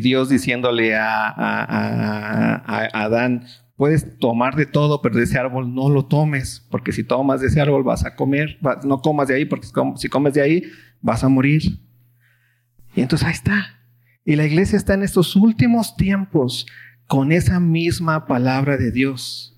Dios 0.00 0.28
diciéndole 0.28 0.94
a, 0.96 2.62
Adán, 2.94 3.44
puedes 3.76 4.18
tomar 4.18 4.56
de 4.56 4.66
todo, 4.66 5.02
pero 5.02 5.16
de 5.16 5.24
ese 5.24 5.38
árbol 5.38 5.74
no 5.74 5.90
lo 5.90 6.06
tomes, 6.06 6.66
porque 6.70 6.92
si 6.92 7.04
tomas 7.04 7.40
de 7.40 7.48
ese 7.48 7.60
árbol 7.60 7.82
vas 7.82 8.04
a 8.04 8.14
comer, 8.14 8.58
no 8.84 9.00
comas 9.00 9.28
de 9.28 9.34
ahí, 9.34 9.44
porque 9.44 9.66
si 9.96 10.08
comes 10.08 10.34
de 10.34 10.40
ahí 10.40 10.62
vas 11.00 11.24
a 11.24 11.28
morir. 11.28 11.80
Y 12.94 13.00
entonces 13.00 13.26
ahí 13.26 13.34
está. 13.34 13.80
Y 14.24 14.36
la 14.36 14.44
iglesia 14.46 14.76
está 14.76 14.94
en 14.94 15.02
estos 15.02 15.34
últimos 15.34 15.96
tiempos 15.96 16.66
con 17.06 17.32
esa 17.32 17.58
misma 17.58 18.26
palabra 18.26 18.76
de 18.76 18.92
Dios 18.92 19.51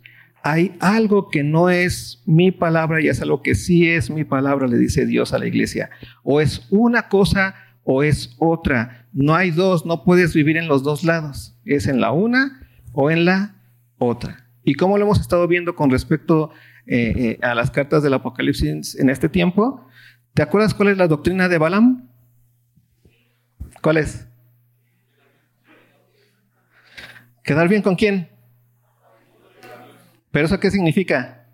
hay 0.47 0.77
algo 0.81 1.31
que 1.31 1.43
no 1.43 1.71
es 1.71 2.23
mi 2.27 2.53
palabra 2.53 3.01
y 3.01 3.09
es 3.09 3.23
algo 3.23 3.43
que 3.43 3.55
sí 3.55 3.89
es 3.89 4.11
mi 4.11 4.25
palabra, 4.25 4.67
le 4.69 4.77
dice 4.77 5.07
Dios 5.07 5.33
a 5.33 5.39
la 5.39 5.47
iglesia. 5.47 5.89
O 6.23 6.39
es 6.39 6.67
una 6.69 7.09
cosa 7.09 7.55
o 7.83 8.03
es 8.03 8.37
otra. 8.39 9.07
No 9.15 9.35
hay 9.35 9.51
dos, 9.51 9.87
no 9.87 10.05
puedes 10.05 10.35
vivir 10.35 10.59
en 10.59 10.69
los 10.69 10.83
dos 10.83 11.03
lados. 11.03 11.57
Es 11.65 11.87
en 11.87 11.99
la 11.99 12.13
una 12.13 12.61
o 12.93 13.11
en 13.11 13.25
la 13.25 13.57
otra. 13.97 14.51
¿Y 14.63 14.75
cómo 14.75 14.99
lo 14.99 15.05
hemos 15.05 15.19
estado 15.19 15.49
viendo 15.49 15.75
con 15.75 15.91
respecto 15.91 16.51
eh, 16.87 17.15
eh, 17.17 17.39
a 17.41 17.55
las 17.55 17.71
cartas 17.71 18.03
del 18.03 18.13
Apocalipsis 18.13 18.97
en 18.97 19.09
este 19.09 19.31
tiempo? 19.31 19.89
¿Te 20.35 20.43
acuerdas 20.43 20.75
cuál 20.75 20.91
es 20.91 20.99
la 20.99 21.09
doctrina 21.09 21.49
de 21.49 21.57
Balaam? 21.57 22.11
¿Cuál 23.81 23.97
es? 23.97 24.29
¿Quedar 27.43 27.67
bien 27.67 27.81
con 27.81 27.95
quién? 27.97 28.34
¿Pero 30.35 30.47
eso 30.47 30.59
qué 30.59 30.69
significa? 30.69 31.47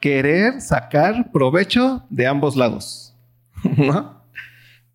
Querer 0.00 0.62
sacar 0.62 1.30
provecho 1.30 2.06
de 2.08 2.26
ambos 2.26 2.56
lados. 2.56 3.14
¿No? 3.76 4.24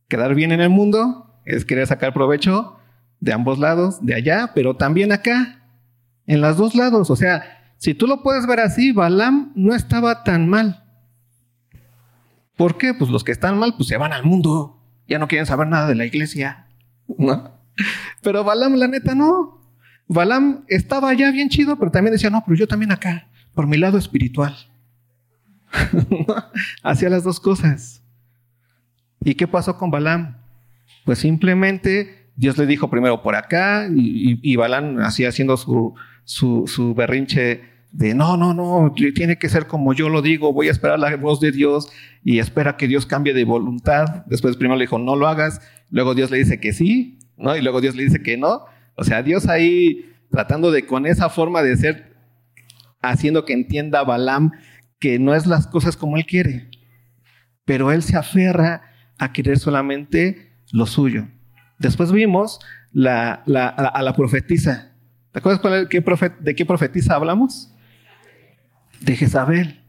Quedar 0.07 0.33
bien 0.33 0.51
en 0.51 0.61
el 0.61 0.71
mundo 0.71 1.31
es 1.45 1.63
querer 1.63 1.85
sacar 1.85 2.11
provecho 2.11 2.79
de 3.19 3.33
ambos 3.33 3.59
lados, 3.59 4.03
de 4.03 4.15
allá, 4.15 4.51
pero 4.55 4.77
también 4.77 5.11
acá, 5.11 5.61
en 6.25 6.41
los 6.41 6.57
dos 6.57 6.73
lados. 6.73 7.11
O 7.11 7.15
sea, 7.15 7.43
si 7.77 7.93
tú 7.93 8.07
lo 8.07 8.23
puedes 8.23 8.47
ver 8.47 8.59
así, 8.59 8.91
Balaam 8.91 9.51
no 9.53 9.75
estaba 9.75 10.23
tan 10.23 10.49
mal. 10.49 10.85
¿Por 12.57 12.79
qué? 12.79 12.95
Pues 12.95 13.11
los 13.11 13.23
que 13.23 13.31
están 13.31 13.59
mal, 13.59 13.75
pues 13.75 13.89
se 13.89 13.97
van 13.97 14.11
al 14.11 14.23
mundo. 14.23 14.81
Ya 15.07 15.19
no 15.19 15.27
quieren 15.27 15.45
saber 15.45 15.67
nada 15.67 15.87
de 15.87 15.93
la 15.93 16.07
iglesia. 16.07 16.65
¿No? 17.19 17.59
pero 18.23 18.43
Balaam, 18.43 18.73
la 18.73 18.87
neta, 18.87 19.13
no. 19.13 19.58
Balaam 20.09 20.65
estaba 20.67 21.13
ya 21.13 21.31
bien 21.31 21.49
chido, 21.49 21.77
pero 21.77 21.91
también 21.91 22.13
decía, 22.13 22.31
no, 22.31 22.43
pero 22.43 22.57
yo 22.57 22.67
también 22.67 22.91
acá, 22.91 23.27
por 23.53 23.67
mi 23.67 23.77
lado 23.77 23.97
espiritual. 23.97 24.55
Hacía 26.83 27.09
las 27.09 27.23
dos 27.23 27.39
cosas. 27.39 28.01
¿Y 29.23 29.35
qué 29.35 29.47
pasó 29.47 29.77
con 29.77 29.91
Balaam? 29.91 30.37
Pues 31.05 31.19
simplemente 31.19 32.31
Dios 32.35 32.57
le 32.57 32.65
dijo 32.65 32.89
primero 32.89 33.21
por 33.21 33.35
acá 33.35 33.87
y, 33.93 34.39
y, 34.41 34.55
Balaam 34.55 34.99
hacía 34.99 35.29
haciendo 35.29 35.57
su, 35.57 35.93
su, 36.23 36.65
su 36.67 36.95
berrinche 36.95 37.61
de 37.91 38.13
no, 38.13 38.37
no, 38.37 38.53
no, 38.53 38.93
tiene 39.13 39.37
que 39.37 39.49
ser 39.49 39.67
como 39.67 39.93
yo 39.93 40.09
lo 40.09 40.21
digo, 40.21 40.53
voy 40.53 40.69
a 40.69 40.71
esperar 40.71 40.99
la 40.99 41.15
voz 41.17 41.39
de 41.39 41.51
Dios 41.51 41.91
y 42.23 42.39
espera 42.39 42.77
que 42.77 42.87
Dios 42.87 43.05
cambie 43.05 43.33
de 43.33 43.43
voluntad. 43.43 44.25
Después 44.25 44.57
primero 44.57 44.77
le 44.77 44.83
dijo, 44.83 44.97
no 44.97 45.15
lo 45.15 45.27
hagas, 45.27 45.61
luego 45.89 46.15
Dios 46.15 46.31
le 46.31 46.37
dice 46.37 46.59
que 46.59 46.73
sí, 46.73 47.19
¿no? 47.37 47.55
Y 47.55 47.61
luego 47.61 47.81
Dios 47.81 47.95
le 47.95 48.03
dice 48.03 48.23
que 48.23 48.37
no. 48.37 48.65
O 48.99 49.03
sea, 49.03 49.23
Dios 49.23 49.47
ahí 49.47 50.13
tratando 50.29 50.71
de 50.71 50.85
con 50.85 51.05
esa 51.05 51.29
forma 51.29 51.63
de 51.63 51.75
ser, 51.77 52.15
haciendo 53.01 53.45
que 53.45 53.53
entienda 53.53 54.03
Balaam 54.03 54.51
que 54.99 55.17
no 55.17 55.33
es 55.33 55.47
las 55.47 55.67
cosas 55.67 55.95
como 55.95 56.17
él 56.17 56.25
quiere, 56.25 56.69
pero 57.65 57.91
él 57.91 58.03
se 58.03 58.17
aferra 58.17 58.83
a 59.17 59.31
querer 59.31 59.57
solamente 59.57 60.53
lo 60.71 60.85
suyo. 60.85 61.27
Después 61.77 62.11
vimos 62.11 62.59
a 63.05 63.41
la 63.45 64.13
profetisa. 64.15 64.91
¿Te 65.31 65.39
acuerdas 65.39 65.87
de 66.41 66.55
qué 66.55 66.65
profetisa 66.65 67.15
hablamos? 67.15 67.73
de 69.01 69.15
Jezabel. 69.15 69.81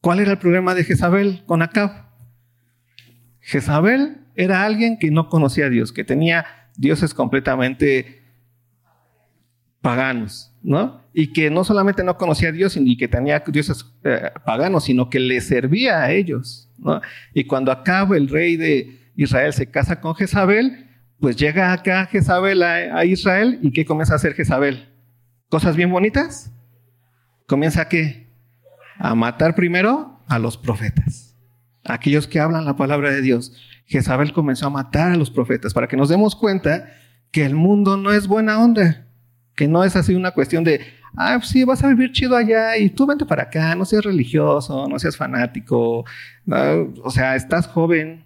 ¿Cuál 0.00 0.20
era 0.20 0.32
el 0.32 0.38
problema 0.38 0.74
de 0.74 0.84
Jezabel 0.84 1.42
con 1.46 1.62
Acab? 1.62 2.06
Jezabel 3.40 4.18
era 4.34 4.64
alguien 4.64 4.98
que 4.98 5.10
no 5.10 5.28
conocía 5.28 5.66
a 5.66 5.70
Dios, 5.70 5.92
que 5.92 6.04
tenía 6.04 6.46
dioses 6.76 7.14
completamente 7.14 8.22
paganos, 9.88 10.52
¿no? 10.62 11.02
Y 11.12 11.32
que 11.32 11.50
no 11.50 11.64
solamente 11.64 12.04
no 12.04 12.16
conocía 12.16 12.50
a 12.50 12.52
Dios 12.52 12.76
y 12.76 12.96
que 12.96 13.08
tenía 13.08 13.42
dioses 13.46 13.84
eh, 14.04 14.30
paganos, 14.44 14.84
sino 14.84 15.08
que 15.08 15.20
le 15.20 15.40
servía 15.40 16.02
a 16.02 16.12
ellos, 16.12 16.70
¿no? 16.78 17.00
Y 17.34 17.44
cuando 17.44 17.72
Acab, 17.72 18.14
el 18.14 18.28
rey 18.28 18.56
de 18.56 18.98
Israel, 19.16 19.52
se 19.52 19.70
casa 19.70 20.00
con 20.00 20.14
Jezabel, 20.14 20.86
pues 21.20 21.36
llega 21.36 21.72
acá 21.72 22.06
Jezabel 22.06 22.62
a, 22.62 22.98
a 22.98 23.04
Israel 23.04 23.58
y 23.62 23.72
¿qué 23.72 23.84
comienza 23.84 24.12
a 24.12 24.16
hacer 24.16 24.34
Jezabel? 24.34 24.88
¿Cosas 25.48 25.76
bien 25.76 25.90
bonitas? 25.90 26.52
¿Comienza 27.46 27.82
a 27.82 27.88
qué? 27.88 28.28
a 28.98 29.14
matar 29.14 29.54
primero 29.54 30.20
a 30.26 30.38
los 30.38 30.56
profetas, 30.56 31.36
aquellos 31.84 32.26
que 32.26 32.40
hablan 32.40 32.64
la 32.64 32.76
palabra 32.76 33.10
de 33.10 33.22
Dios. 33.22 33.52
Jezabel 33.86 34.32
comenzó 34.32 34.66
a 34.66 34.70
matar 34.70 35.12
a 35.12 35.16
los 35.16 35.30
profetas 35.30 35.72
para 35.72 35.88
que 35.88 35.96
nos 35.96 36.08
demos 36.08 36.36
cuenta 36.36 36.90
que 37.30 37.46
el 37.46 37.54
mundo 37.54 37.96
no 37.96 38.12
es 38.12 38.26
buena 38.26 38.58
onda, 38.62 39.06
que 39.58 39.66
no 39.66 39.82
es 39.82 39.96
así 39.96 40.14
una 40.14 40.30
cuestión 40.30 40.62
de, 40.62 40.80
ah, 41.16 41.40
sí, 41.42 41.64
vas 41.64 41.82
a 41.82 41.88
vivir 41.88 42.12
chido 42.12 42.36
allá 42.36 42.76
y 42.76 42.90
tú 42.90 43.06
vente 43.06 43.26
para 43.26 43.42
acá, 43.42 43.74
no 43.74 43.84
seas 43.84 44.04
religioso, 44.04 44.86
no 44.88 45.00
seas 45.00 45.16
fanático, 45.16 46.04
o 47.02 47.10
sea, 47.10 47.34
estás 47.34 47.66
joven. 47.66 48.24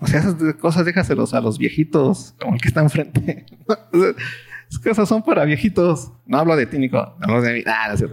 O 0.00 0.08
sea, 0.08 0.18
esas 0.18 0.34
cosas 0.54 0.84
déjaselos 0.84 1.34
a 1.34 1.40
los 1.40 1.58
viejitos, 1.58 2.34
como 2.40 2.54
el 2.56 2.60
que 2.60 2.66
está 2.66 2.80
enfrente. 2.80 3.46
Esas 4.68 4.82
cosas 4.82 5.08
son 5.08 5.22
para 5.22 5.44
viejitos. 5.44 6.10
No 6.26 6.38
hablo 6.38 6.56
de 6.56 6.64
ti, 6.64 6.78
Nico. 6.78 6.98
Hablo 7.20 7.42
de 7.42 7.52
mí. 7.52 7.62
Ah, 7.66 7.94
no 8.00 8.08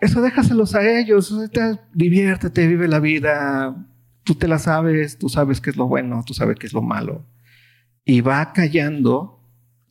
eso 0.00 0.22
déjaselos 0.22 0.74
a 0.74 0.98
ellos. 0.98 1.32
Diviértete, 1.92 2.66
vive 2.66 2.88
la 2.88 3.00
vida. 3.00 3.76
Tú 4.24 4.34
te 4.34 4.48
la 4.48 4.58
sabes, 4.58 5.18
tú 5.18 5.28
sabes 5.28 5.60
qué 5.60 5.68
es 5.68 5.76
lo 5.76 5.86
bueno, 5.86 6.24
tú 6.26 6.32
sabes 6.32 6.56
qué 6.58 6.66
es 6.66 6.72
lo 6.72 6.80
malo. 6.80 7.26
Y 8.04 8.20
va 8.20 8.52
callando, 8.52 9.40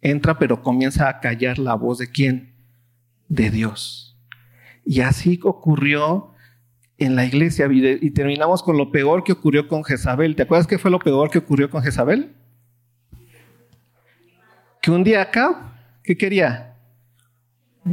entra, 0.02 0.38
pero 0.38 0.62
comienza 0.62 1.10
a 1.10 1.20
callar 1.20 1.60
la 1.60 1.76
voz 1.76 2.00
de 2.00 2.12
quién? 2.12 2.56
De 3.28 3.50
Dios. 3.50 4.18
Y 4.86 5.02
así 5.02 5.40
ocurrió 5.44 6.34
en 6.98 7.16
la 7.16 7.26
iglesia. 7.26 7.68
Y 7.72 8.12
terminamos 8.12 8.64
con 8.64 8.78
lo 8.78 8.92
peor 8.92 9.24
que 9.24 9.34
ocurrió 9.34 9.68
con 9.68 9.84
Jezabel. 9.84 10.36
¿Te 10.36 10.44
acuerdas 10.44 10.68
qué 10.68 10.78
fue 10.78 10.92
lo 10.92 11.00
peor 11.00 11.30
que 11.30 11.38
ocurrió 11.38 11.70
con 11.70 11.84
Jezabel? 11.84 12.36
Que 14.82 14.92
un 14.92 15.04
día 15.04 15.22
acá, 15.22 15.74
¿qué 16.04 16.18
quería? 16.18 16.70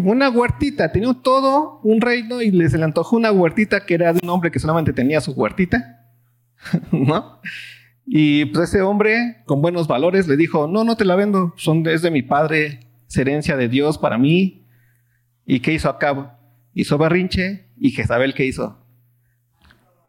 una 0.04 0.28
huertita, 0.28 0.92
tenía 0.92 1.14
todo 1.22 1.80
un 1.82 2.00
reino 2.00 2.42
y 2.42 2.50
les 2.50 2.72
le 2.72 2.84
antojó 2.84 3.16
una 3.16 3.32
huertita 3.32 3.86
que 3.86 3.94
era 3.94 4.12
de 4.12 4.20
un 4.22 4.28
hombre 4.28 4.50
que 4.50 4.58
solamente 4.58 4.92
tenía 4.92 5.20
su 5.20 5.32
huertita, 5.32 6.04
¿no? 6.92 7.40
Y 8.06 8.46
pues 8.46 8.68
ese 8.68 8.82
hombre 8.82 9.42
con 9.46 9.60
buenos 9.60 9.88
valores 9.88 10.28
le 10.28 10.36
dijo, 10.36 10.68
no, 10.68 10.84
no 10.84 10.96
te 10.96 11.04
la 11.04 11.16
vendo, 11.16 11.52
son, 11.56 11.86
es 11.88 12.02
de 12.02 12.10
mi 12.10 12.22
padre, 12.22 12.80
es 13.08 13.16
herencia 13.16 13.56
de 13.56 13.68
Dios 13.68 13.98
para 13.98 14.16
mí. 14.16 14.64
¿Y 15.44 15.60
qué 15.60 15.72
hizo 15.72 15.88
Acab? 15.88 16.38
Hizo 16.72 16.98
berrinche 16.98 17.66
y 17.76 17.90
Jezabel, 17.90 18.34
¿qué 18.34 18.44
hizo? 18.44 18.78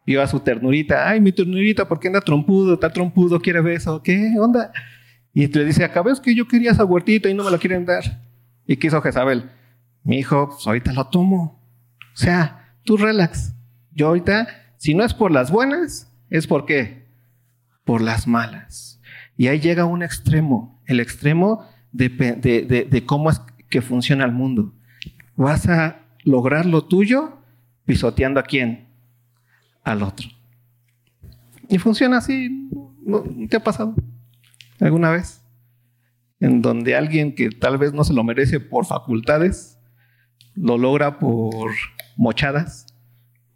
Vio 0.06 0.22
a 0.22 0.26
su 0.26 0.40
ternurita, 0.40 1.08
ay, 1.08 1.20
mi 1.20 1.32
ternurita, 1.32 1.88
¿por 1.88 1.98
qué 2.00 2.08
anda 2.08 2.20
trompudo? 2.20 2.74
Está 2.74 2.92
trompudo, 2.92 3.40
quiere 3.40 3.60
beso, 3.60 4.02
¿qué 4.02 4.34
onda? 4.40 4.72
Y 5.34 5.46
le 5.46 5.64
dice, 5.64 5.84
Acab, 5.84 6.08
es 6.08 6.20
que 6.20 6.34
yo 6.34 6.46
quería 6.48 6.70
esa 6.70 6.84
huertita 6.84 7.28
y 7.28 7.34
no 7.34 7.44
me 7.44 7.50
la 7.50 7.58
quieren 7.58 7.84
dar. 7.84 8.22
¿Y 8.66 8.76
qué 8.76 8.86
hizo 8.86 9.02
Jezabel? 9.02 9.50
mi 10.08 10.20
hijo, 10.20 10.48
pues 10.48 10.66
ahorita 10.66 10.94
lo 10.94 11.06
tomo. 11.08 11.62
O 12.14 12.16
sea, 12.16 12.74
tú 12.82 12.96
relax. 12.96 13.54
Yo 13.92 14.08
ahorita, 14.08 14.48
si 14.78 14.94
no 14.94 15.04
es 15.04 15.12
por 15.12 15.30
las 15.30 15.50
buenas, 15.50 16.10
es 16.30 16.46
por 16.46 16.64
qué? 16.64 17.07
Por 17.88 18.02
las 18.02 18.26
malas. 18.26 19.00
Y 19.38 19.46
ahí 19.46 19.60
llega 19.60 19.86
un 19.86 20.02
extremo, 20.02 20.78
el 20.84 21.00
extremo 21.00 21.66
de, 21.90 22.10
de 22.10 23.06
cómo 23.06 23.30
es 23.30 23.40
que 23.70 23.80
funciona 23.80 24.26
el 24.26 24.32
mundo. 24.32 24.74
Vas 25.36 25.66
a 25.70 26.02
lograr 26.22 26.66
lo 26.66 26.84
tuyo 26.84 27.38
pisoteando 27.86 28.40
a 28.40 28.42
quién? 28.42 28.88
Al 29.84 30.02
otro. 30.02 30.28
Y 31.70 31.78
funciona 31.78 32.18
así. 32.18 32.68
¿No 33.06 33.24
te 33.48 33.56
ha 33.56 33.64
pasado 33.64 33.94
alguna 34.80 35.10
vez? 35.10 35.42
En 36.40 36.60
donde 36.60 36.94
alguien 36.94 37.34
que 37.34 37.48
tal 37.48 37.78
vez 37.78 37.94
no 37.94 38.04
se 38.04 38.12
lo 38.12 38.22
merece 38.22 38.60
por 38.60 38.84
facultades, 38.84 39.78
lo 40.52 40.76
logra 40.76 41.18
por 41.18 41.72
mochadas. 42.18 42.84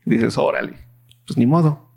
dices, 0.07 0.38
órale, 0.38 0.79
pues 1.27 1.37
ni 1.37 1.45
modo. 1.45 1.90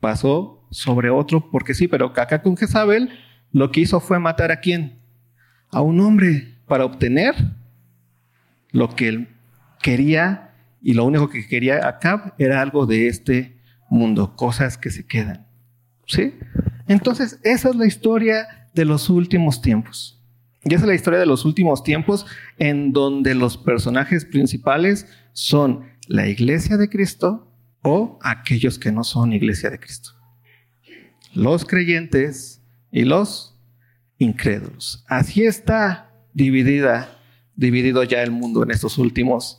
Pasó 0.00 0.59
sobre 0.70 1.10
otro 1.10 1.50
porque 1.50 1.74
sí, 1.74 1.88
pero 1.88 2.06
acá 2.16 2.42
con 2.42 2.56
Jezabel 2.56 3.10
lo 3.52 3.70
que 3.70 3.80
hizo 3.80 4.00
fue 4.00 4.18
matar 4.18 4.52
a 4.52 4.60
quién? 4.60 4.98
A 5.70 5.80
un 5.80 6.00
hombre 6.00 6.54
para 6.66 6.84
obtener 6.84 7.34
lo 8.70 8.88
que 8.94 9.08
él 9.08 9.28
quería 9.82 10.54
y 10.82 10.94
lo 10.94 11.04
único 11.04 11.28
que 11.28 11.46
quería 11.46 11.86
acá 11.86 12.34
era 12.38 12.60
algo 12.60 12.86
de 12.86 13.08
este 13.08 13.58
mundo, 13.88 14.36
cosas 14.36 14.78
que 14.78 14.90
se 14.90 15.04
quedan. 15.04 15.46
¿Sí? 16.06 16.34
Entonces, 16.86 17.38
esa 17.44 17.70
es 17.70 17.76
la 17.76 17.86
historia 17.86 18.68
de 18.74 18.84
los 18.84 19.10
últimos 19.10 19.62
tiempos. 19.62 20.20
Y 20.64 20.74
esa 20.74 20.84
es 20.84 20.88
la 20.88 20.94
historia 20.94 21.18
de 21.18 21.26
los 21.26 21.44
últimos 21.44 21.82
tiempos 21.82 22.26
en 22.58 22.92
donde 22.92 23.34
los 23.34 23.56
personajes 23.56 24.24
principales 24.24 25.06
son 25.32 25.84
la 26.06 26.28
iglesia 26.28 26.76
de 26.76 26.88
Cristo 26.88 27.52
o 27.82 28.18
aquellos 28.22 28.78
que 28.78 28.92
no 28.92 29.04
son 29.04 29.32
iglesia 29.32 29.70
de 29.70 29.78
Cristo. 29.78 30.19
Los 31.34 31.64
creyentes 31.64 32.62
y 32.90 33.04
los 33.04 33.56
incrédulos. 34.18 35.04
Así 35.08 35.44
está 35.44 36.12
dividida, 36.32 37.18
dividido 37.54 38.02
ya 38.04 38.22
el 38.22 38.30
mundo 38.30 38.62
en 38.62 38.70
estos 38.70 38.98
últimos 38.98 39.58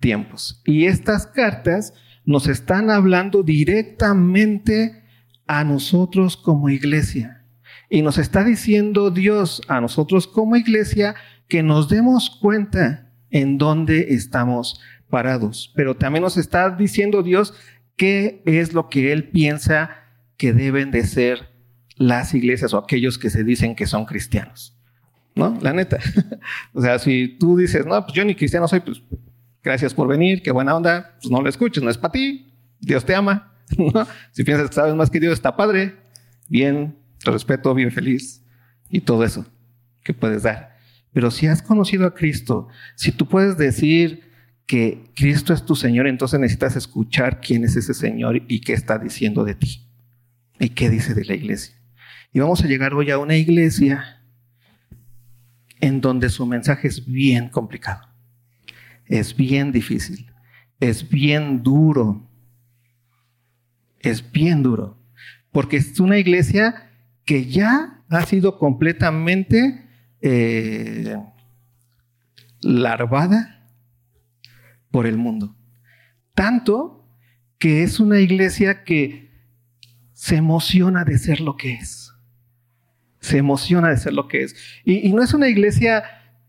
tiempos. 0.00 0.60
Y 0.64 0.86
estas 0.86 1.26
cartas 1.26 1.94
nos 2.24 2.46
están 2.48 2.90
hablando 2.90 3.42
directamente 3.42 5.02
a 5.46 5.64
nosotros 5.64 6.36
como 6.36 6.68
iglesia. 6.68 7.44
Y 7.88 8.02
nos 8.02 8.18
está 8.18 8.44
diciendo 8.44 9.10
Dios 9.10 9.60
a 9.68 9.80
nosotros 9.80 10.26
como 10.26 10.56
iglesia 10.56 11.14
que 11.48 11.62
nos 11.62 11.88
demos 11.88 12.30
cuenta 12.40 13.12
en 13.30 13.58
dónde 13.58 14.14
estamos 14.14 14.80
parados. 15.10 15.72
Pero 15.74 15.96
también 15.96 16.22
nos 16.22 16.36
está 16.36 16.70
diciendo 16.70 17.22
Dios 17.22 17.54
qué 17.96 18.42
es 18.46 18.72
lo 18.72 18.88
que 18.88 19.12
Él 19.12 19.28
piensa 19.28 20.01
que 20.42 20.52
deben 20.52 20.90
de 20.90 21.06
ser 21.06 21.52
las 21.94 22.34
iglesias 22.34 22.74
o 22.74 22.78
aquellos 22.78 23.16
que 23.16 23.30
se 23.30 23.44
dicen 23.44 23.76
que 23.76 23.86
son 23.86 24.06
cristianos. 24.06 24.76
¿No? 25.36 25.56
La 25.62 25.72
neta. 25.72 25.98
o 26.72 26.82
sea, 26.82 26.98
si 26.98 27.36
tú 27.38 27.56
dices, 27.56 27.86
no, 27.86 28.04
pues 28.04 28.12
yo 28.12 28.24
ni 28.24 28.34
cristiano 28.34 28.66
soy, 28.66 28.80
pues 28.80 29.00
gracias 29.62 29.94
por 29.94 30.08
venir, 30.08 30.42
qué 30.42 30.50
buena 30.50 30.74
onda, 30.74 31.14
pues 31.20 31.30
no 31.30 31.40
lo 31.40 31.48
escuches, 31.48 31.80
no 31.80 31.90
es 31.90 31.96
para 31.96 32.10
ti, 32.10 32.52
Dios 32.80 33.04
te 33.04 33.14
ama. 33.14 33.54
Si 34.32 34.42
piensas 34.42 34.68
que 34.68 34.74
sabes 34.74 34.96
más 34.96 35.10
que 35.10 35.20
Dios, 35.20 35.34
está 35.34 35.54
padre, 35.54 35.94
bien, 36.48 36.96
respeto, 37.24 37.72
vive 37.72 37.92
feliz 37.92 38.44
y 38.90 39.02
todo 39.02 39.22
eso 39.22 39.46
que 40.02 40.12
puedes 40.12 40.42
dar. 40.42 40.76
Pero 41.12 41.30
si 41.30 41.46
has 41.46 41.62
conocido 41.62 42.04
a 42.04 42.14
Cristo, 42.14 42.66
si 42.96 43.12
tú 43.12 43.28
puedes 43.28 43.56
decir 43.56 44.24
que 44.66 45.04
Cristo 45.14 45.54
es 45.54 45.64
tu 45.64 45.76
Señor, 45.76 46.08
entonces 46.08 46.40
necesitas 46.40 46.74
escuchar 46.74 47.40
quién 47.40 47.62
es 47.62 47.76
ese 47.76 47.94
Señor 47.94 48.42
y 48.48 48.60
qué 48.60 48.72
está 48.72 48.98
diciendo 48.98 49.44
de 49.44 49.54
ti 49.54 49.91
y 50.62 50.70
qué 50.70 50.88
dice 50.88 51.12
de 51.14 51.24
la 51.24 51.34
iglesia. 51.34 51.74
Y 52.32 52.38
vamos 52.38 52.62
a 52.62 52.68
llegar 52.68 52.94
hoy 52.94 53.10
a 53.10 53.18
una 53.18 53.34
iglesia 53.34 54.22
en 55.80 56.00
donde 56.00 56.28
su 56.28 56.46
mensaje 56.46 56.86
es 56.86 57.04
bien 57.04 57.48
complicado, 57.48 58.08
es 59.06 59.34
bien 59.34 59.72
difícil, 59.72 60.30
es 60.78 61.08
bien 61.08 61.64
duro, 61.64 62.30
es 63.98 64.30
bien 64.30 64.62
duro, 64.62 65.02
porque 65.50 65.78
es 65.78 65.98
una 65.98 66.16
iglesia 66.16 66.92
que 67.24 67.46
ya 67.46 68.04
ha 68.08 68.24
sido 68.24 68.56
completamente 68.56 69.88
eh, 70.20 71.16
larvada 72.60 73.68
por 74.92 75.06
el 75.06 75.18
mundo. 75.18 75.56
Tanto 76.34 77.04
que 77.58 77.82
es 77.82 77.98
una 77.98 78.20
iglesia 78.20 78.84
que 78.84 79.31
se 80.22 80.36
emociona 80.36 81.04
de 81.04 81.18
ser 81.18 81.40
lo 81.40 81.56
que 81.56 81.72
es. 81.72 82.12
Se 83.18 83.38
emociona 83.38 83.88
de 83.88 83.96
ser 83.96 84.12
lo 84.12 84.28
que 84.28 84.44
es. 84.44 84.54
Y, 84.84 85.12
no 85.12 85.20
es 85.20 85.34
una 85.34 85.48
iglesia, 85.48 86.04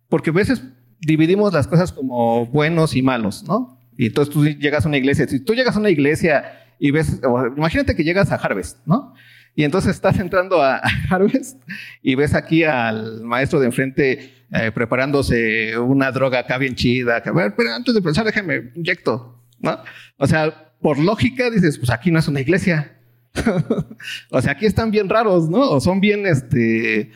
porque 0.09 0.29
a 0.29 0.33
veces 0.33 0.63
dividimos 0.99 1.51
las 1.53 1.65
cosas 1.65 1.91
como 1.91 2.45
buenos 2.45 2.95
y 2.95 3.01
malos, 3.01 3.43
¿no? 3.47 3.79
Y 3.97 4.05
entonces 4.05 4.31
tú 4.31 4.45
llegas 4.45 4.85
a 4.85 4.89
una 4.89 4.97
iglesia, 4.97 5.27
si 5.27 5.39
tú 5.39 5.55
llegas 5.55 5.75
a 5.75 5.79
una 5.79 5.89
iglesia 5.89 6.53
y 6.77 6.91
ves, 6.91 7.19
imagínate 7.57 7.95
que 7.95 8.03
llegas 8.03 8.31
a 8.31 8.35
Harvest, 8.35 8.77
¿no? 8.85 9.15
Y 9.55 9.63
entonces 9.63 9.95
estás 9.95 10.19
entrando 10.19 10.61
a, 10.61 10.79
Harvest 11.09 11.59
y 12.03 12.13
ves 12.13 12.35
aquí 12.35 12.63
al 12.63 13.23
maestro 13.23 13.59
de 13.59 13.65
enfrente 13.65 14.35
eh, 14.51 14.71
preparándose 14.71 15.79
una 15.79 16.11
droga 16.11 16.37
acá 16.37 16.59
bien 16.59 16.75
chida. 16.75 17.23
A 17.25 17.31
ver, 17.31 17.55
pero 17.57 17.73
antes 17.73 17.95
de 17.95 18.03
pensar, 18.03 18.23
déjame 18.23 18.69
inyecto, 18.75 19.43
¿no? 19.61 19.79
O 20.17 20.27
sea, 20.27 20.75
por 20.79 20.99
lógica 20.99 21.49
dices, 21.49 21.79
pues 21.79 21.89
aquí 21.89 22.11
no 22.11 22.19
es 22.19 22.27
una 22.27 22.39
iglesia. 22.39 22.99
o 24.31 24.41
sea, 24.41 24.51
aquí 24.51 24.65
están 24.65 24.91
bien 24.91 25.09
raros, 25.09 25.49
¿no? 25.49 25.69
O 25.71 25.79
son 25.79 25.99
bien, 25.99 26.25
este, 26.25 27.11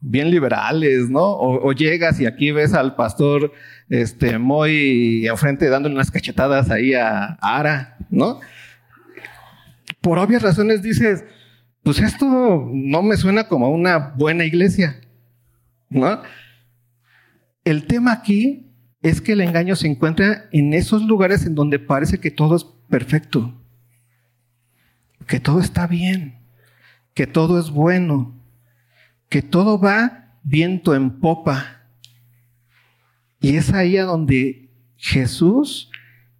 bien 0.00 0.30
liberales, 0.30 1.10
¿no? 1.10 1.22
O, 1.22 1.72
llegas 1.72 2.20
y 2.20 2.26
aquí 2.26 2.50
ves 2.50 2.74
al 2.74 2.96
pastor, 2.96 3.52
este, 3.88 4.38
muy 4.38 5.26
enfrente 5.26 5.68
dándole 5.68 5.94
unas 5.94 6.10
cachetadas 6.10 6.70
ahí 6.70 6.94
a 6.94 7.38
Ara, 7.40 7.96
¿no? 8.10 8.40
Por 10.00 10.18
obvias 10.18 10.42
razones 10.42 10.82
dices, 10.82 11.24
pues 11.82 12.00
esto 12.00 12.26
no 12.72 13.02
me 13.02 13.16
suena 13.16 13.48
como 13.48 13.70
una 13.70 14.14
buena 14.16 14.44
iglesia, 14.44 15.00
¿no? 15.88 16.22
El 17.64 17.86
tema 17.86 18.12
aquí 18.12 18.66
es 19.02 19.20
que 19.20 19.32
el 19.32 19.40
engaño 19.40 19.76
se 19.76 19.86
encuentra 19.86 20.48
en 20.52 20.72
esos 20.72 21.02
lugares 21.02 21.46
en 21.46 21.54
donde 21.54 21.78
parece 21.78 22.18
que 22.18 22.30
todo 22.30 22.56
es 22.56 22.64
perfecto, 22.88 23.59
que 25.26 25.40
todo 25.40 25.60
está 25.60 25.86
bien, 25.86 26.38
que 27.14 27.26
todo 27.26 27.58
es 27.58 27.70
bueno, 27.70 28.34
que 29.28 29.42
todo 29.42 29.78
va 29.78 30.38
viento 30.42 30.94
en 30.94 31.20
popa. 31.20 31.82
Y 33.40 33.56
es 33.56 33.72
ahí 33.72 33.96
a 33.96 34.04
donde 34.04 34.70
Jesús 34.96 35.90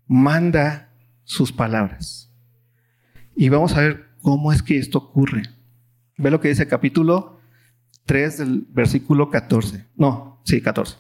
manda 0.06 0.90
sus 1.24 1.52
palabras. 1.52 2.32
Y 3.36 3.48
vamos 3.48 3.74
a 3.74 3.80
ver 3.80 4.10
¿Cómo 4.22 4.52
es 4.52 4.62
que 4.62 4.78
esto 4.78 4.98
ocurre? 4.98 5.42
Ve 6.18 6.30
lo 6.30 6.40
que 6.40 6.48
dice 6.48 6.68
capítulo 6.68 7.40
3 8.04 8.38
del 8.38 8.66
versículo 8.70 9.30
14. 9.30 9.86
No, 9.96 10.40
sí, 10.44 10.60
14. 10.60 10.96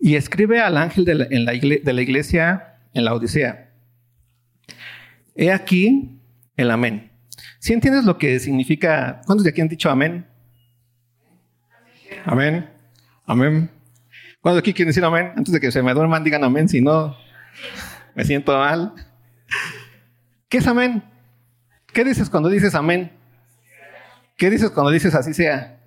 Y 0.00 0.16
escribe 0.16 0.60
al 0.60 0.76
ángel 0.76 1.04
de 1.04 1.14
la, 1.14 1.26
en 1.30 1.44
la 1.44 1.52
de 1.52 1.92
la 1.92 2.02
iglesia 2.02 2.78
en 2.94 3.04
la 3.04 3.14
Odisea. 3.14 3.70
He 5.34 5.52
aquí 5.52 6.18
el 6.56 6.70
amén. 6.70 7.10
¿Sí 7.58 7.72
entiendes 7.72 8.04
lo 8.04 8.18
que 8.18 8.38
significa? 8.40 9.20
¿Cuántos 9.26 9.44
de 9.44 9.50
aquí 9.50 9.60
han 9.60 9.68
dicho 9.68 9.90
amén? 9.90 10.26
Amén. 12.24 12.68
Amén. 13.26 13.70
¿Cuántos 14.40 14.56
de 14.56 14.60
aquí 14.60 14.72
quieren 14.72 14.88
decir 14.88 15.04
amén? 15.04 15.32
Antes 15.36 15.52
de 15.52 15.60
que 15.60 15.70
se 15.70 15.82
me 15.82 15.92
duerman, 15.92 16.24
digan 16.24 16.42
amén, 16.44 16.68
si 16.68 16.80
no, 16.80 17.16
me 18.14 18.24
siento 18.24 18.56
mal. 18.56 18.94
¿Qué 20.48 20.58
es 20.58 20.66
amén? 20.66 21.02
¿Qué 21.92 22.04
dices 22.04 22.30
cuando 22.30 22.48
dices 22.48 22.74
amén? 22.74 23.12
¿Qué 24.36 24.48
dices 24.48 24.70
cuando 24.70 24.90
dices 24.90 25.14
así 25.14 25.34
sea? 25.34 25.78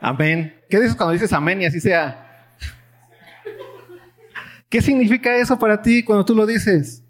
Amén. 0.00 0.54
¿Qué 0.68 0.78
dices 0.80 0.94
cuando 0.94 1.12
dices 1.12 1.32
amén 1.32 1.62
y 1.62 1.66
así 1.66 1.80
sea? 1.80 2.23
¿Qué 4.74 4.82
significa 4.82 5.36
eso 5.36 5.56
para 5.56 5.80
ti 5.80 6.02
cuando 6.02 6.24
tú 6.24 6.34
lo 6.34 6.44
dices? 6.46 7.04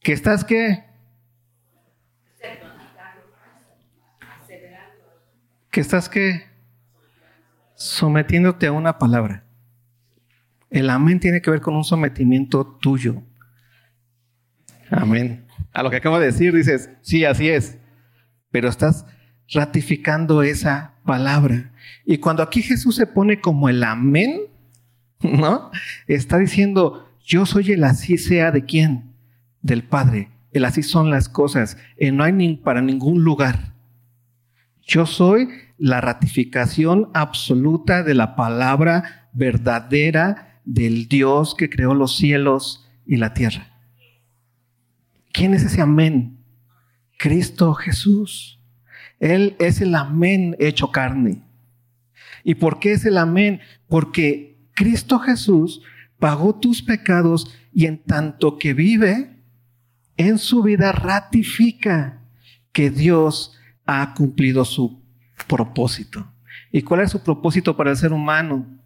¿Que 0.00 0.12
estás 0.12 0.44
qué? 0.44 0.84
¿Que 5.72 5.80
estás 5.80 6.08
qué? 6.08 6.46
Sometiéndote 7.74 8.68
a 8.68 8.70
una 8.70 8.96
palabra. 8.96 9.42
El 10.70 10.88
amén 10.88 11.18
tiene 11.18 11.42
que 11.42 11.50
ver 11.50 11.60
con 11.60 11.74
un 11.74 11.82
sometimiento 11.82 12.64
tuyo. 12.64 13.24
Amén. 14.88 15.48
A 15.72 15.82
lo 15.82 15.90
que 15.90 15.96
acabo 15.96 16.20
de 16.20 16.26
decir 16.26 16.54
dices, 16.54 16.90
sí, 17.02 17.24
así 17.24 17.48
es. 17.48 17.76
Pero 18.52 18.68
estás 18.68 19.04
ratificando 19.48 20.44
esa 20.44 20.94
palabra. 21.04 21.72
Y 22.04 22.18
cuando 22.18 22.42
aquí 22.42 22.62
Jesús 22.62 22.96
se 22.96 23.06
pone 23.06 23.40
como 23.40 23.68
el 23.68 23.82
amén, 23.84 24.40
¿no? 25.22 25.70
Está 26.06 26.38
diciendo, 26.38 27.08
yo 27.24 27.46
soy 27.46 27.72
el 27.72 27.84
así 27.84 28.18
sea 28.18 28.50
de 28.50 28.64
quién? 28.64 29.12
Del 29.60 29.84
Padre. 29.84 30.30
El 30.52 30.64
así 30.64 30.82
son 30.82 31.10
las 31.10 31.28
cosas. 31.28 31.76
Y 31.98 32.10
no 32.10 32.24
hay 32.24 32.56
para 32.56 32.80
ningún 32.80 33.22
lugar. 33.22 33.74
Yo 34.82 35.04
soy 35.04 35.48
la 35.76 36.00
ratificación 36.00 37.10
absoluta 37.12 38.02
de 38.02 38.14
la 38.14 38.34
palabra 38.36 39.28
verdadera 39.32 40.60
del 40.64 41.08
Dios 41.08 41.54
que 41.54 41.70
creó 41.70 41.94
los 41.94 42.16
cielos 42.16 42.88
y 43.06 43.16
la 43.16 43.34
tierra. 43.34 43.68
¿Quién 45.32 45.54
es 45.54 45.62
ese 45.62 45.80
amén? 45.80 46.38
Cristo 47.18 47.74
Jesús. 47.74 48.60
Él 49.20 49.56
es 49.58 49.80
el 49.80 49.94
amén 49.94 50.56
hecho 50.58 50.90
carne. 50.90 51.42
¿Y 52.48 52.54
por 52.54 52.78
qué 52.78 52.92
es 52.92 53.04
el 53.04 53.18
amén? 53.18 53.60
Porque 53.88 54.56
Cristo 54.74 55.18
Jesús 55.18 55.82
pagó 56.18 56.58
tus 56.58 56.80
pecados 56.82 57.54
y 57.74 57.84
en 57.84 58.02
tanto 58.02 58.56
que 58.56 58.72
vive, 58.72 59.36
en 60.16 60.38
su 60.38 60.62
vida 60.62 60.92
ratifica 60.92 62.22
que 62.72 62.88
Dios 62.88 63.52
ha 63.84 64.14
cumplido 64.14 64.64
su 64.64 65.04
propósito. 65.46 66.32
¿Y 66.72 66.80
cuál 66.80 67.02
es 67.02 67.10
su 67.10 67.22
propósito 67.22 67.76
para 67.76 67.90
el 67.90 67.98
ser 67.98 68.14
humano? 68.14 68.78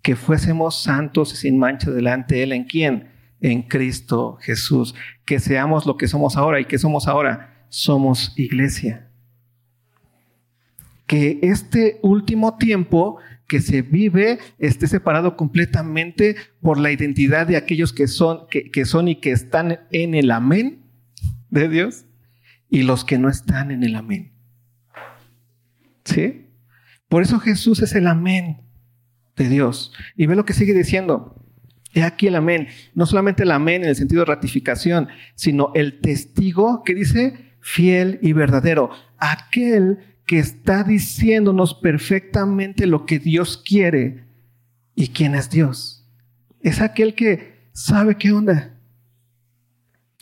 que 0.00 0.14
fuésemos 0.14 0.80
santos 0.80 1.32
y 1.32 1.36
sin 1.36 1.58
mancha 1.58 1.90
delante 1.90 2.36
de 2.36 2.42
Él. 2.44 2.52
¿En 2.52 2.64
quién? 2.64 3.08
En 3.40 3.62
Cristo 3.62 4.36
Jesús. 4.40 4.94
Que 5.24 5.40
seamos 5.40 5.86
lo 5.86 5.96
que 5.96 6.06
somos 6.06 6.36
ahora. 6.36 6.60
¿Y 6.60 6.66
que 6.66 6.78
somos 6.78 7.08
ahora? 7.08 7.66
Somos 7.68 8.32
iglesia. 8.36 9.11
Que 11.12 11.40
este 11.42 11.98
último 12.00 12.56
tiempo 12.56 13.18
que 13.46 13.60
se 13.60 13.82
vive 13.82 14.38
esté 14.58 14.86
separado 14.86 15.36
completamente 15.36 16.36
por 16.62 16.78
la 16.78 16.90
identidad 16.90 17.46
de 17.46 17.58
aquellos 17.58 17.92
que 17.92 18.06
son, 18.06 18.46
que, 18.50 18.70
que 18.70 18.86
son 18.86 19.08
y 19.08 19.16
que 19.16 19.30
están 19.30 19.80
en 19.90 20.14
el 20.14 20.30
amén 20.30 20.86
de 21.50 21.68
Dios 21.68 22.06
y 22.70 22.84
los 22.84 23.04
que 23.04 23.18
no 23.18 23.28
están 23.28 23.70
en 23.70 23.84
el 23.84 23.94
amén. 23.94 24.32
¿Sí? 26.06 26.46
Por 27.10 27.22
eso 27.22 27.40
Jesús 27.40 27.82
es 27.82 27.94
el 27.94 28.06
amén 28.06 28.62
de 29.36 29.50
Dios. 29.50 29.92
Y 30.16 30.24
ve 30.24 30.34
lo 30.34 30.46
que 30.46 30.54
sigue 30.54 30.72
diciendo. 30.72 31.44
He 31.92 32.04
aquí 32.04 32.28
el 32.28 32.36
amén. 32.36 32.68
No 32.94 33.04
solamente 33.04 33.42
el 33.42 33.50
amén 33.50 33.82
en 33.82 33.90
el 33.90 33.96
sentido 33.96 34.20
de 34.20 34.32
ratificación, 34.32 35.08
sino 35.34 35.72
el 35.74 36.00
testigo 36.00 36.82
que 36.84 36.94
dice 36.94 37.52
fiel 37.60 38.18
y 38.22 38.32
verdadero. 38.32 38.88
Aquel 39.18 40.11
que 40.32 40.38
está 40.38 40.82
diciéndonos 40.82 41.74
perfectamente 41.74 42.86
lo 42.86 43.04
que 43.04 43.18
Dios 43.18 43.58
quiere 43.58 44.24
y 44.94 45.08
quién 45.08 45.34
es 45.34 45.50
Dios. 45.50 46.10
Es 46.62 46.80
aquel 46.80 47.14
que 47.14 47.68
sabe 47.74 48.16
qué 48.16 48.32
onda. 48.32 48.74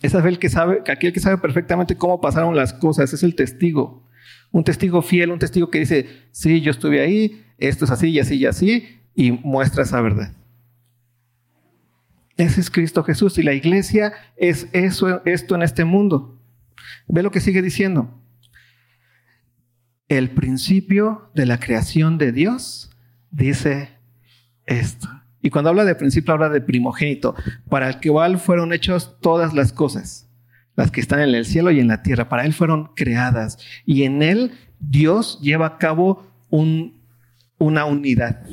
Es 0.03 0.16
aquel 0.16 0.40
que 0.40 0.49
sabe, 0.49 0.83
aquel 0.90 1.12
que 1.12 1.20
sabe 1.20 1.38
perfectamente 1.38 1.94
cómo 1.94 2.20
pasaron 2.20 2.57
las 2.57 2.73
cosas. 2.73 3.12
Es 3.12 3.23
el 3.23 3.37
testigo. 3.37 4.05
Un 4.51 4.64
testigo 4.64 5.01
fiel, 5.01 5.31
un 5.31 5.38
testigo 5.38 5.70
que 5.70 5.79
dice, 5.79 6.09
sí, 6.33 6.61
yo 6.61 6.73
estuve 6.73 7.01
ahí, 7.01 7.44
esto 7.59 7.85
es 7.85 7.92
así 7.92 8.09
y 8.09 8.18
así 8.18 8.35
y 8.35 8.46
así, 8.46 8.88
y 9.14 9.31
muestra 9.31 9.85
esa 9.85 10.01
verdad. 10.01 10.33
Ese 12.37 12.61
es 12.61 12.68
Cristo 12.68 13.05
Jesús 13.05 13.38
y 13.38 13.44
la 13.44 13.55
iglesia 13.55 14.12
es 14.37 14.66
eso, 14.73 15.25
esto 15.25 15.55
en 15.55 15.62
este 15.62 15.85
mundo. 15.85 16.37
Ve 17.07 17.23
lo 17.23 17.31
que 17.31 17.38
sigue 17.38 17.62
diciendo. 17.62 18.20
El 20.11 20.31
principio 20.31 21.31
de 21.37 21.46
la 21.46 21.61
creación 21.61 22.18
de 22.18 22.33
Dios 22.33 22.90
dice 23.31 23.90
esto. 24.66 25.09
Y 25.40 25.51
cuando 25.51 25.70
habla 25.70 25.85
de 25.85 25.94
principio, 25.94 26.35
habla 26.35 26.49
de 26.49 26.61
primogénito, 26.61 27.37
para 27.68 27.88
el 27.88 28.01
cual 28.01 28.40
fueron 28.40 28.73
hechos 28.73 29.20
todas 29.20 29.55
las 29.55 29.73
cosas, 29.73 30.29
las 30.75 30.90
que 30.90 31.01
están 31.01 31.20
en 31.20 31.33
el 31.33 31.46
cielo 31.46 31.70
y 31.70 31.79
en 31.79 31.87
la 31.87 32.03
tierra. 32.03 32.29
Para 32.29 32.44
él 32.44 32.53
fueron 32.53 32.90
creadas. 32.96 33.59
Y 33.87 34.03
en 34.03 34.25
él 34.25 34.51
Dios 34.81 35.38
lleva 35.40 35.66
a 35.66 35.79
cabo 35.79 36.27
una 36.51 37.85
unidad. 37.85 38.44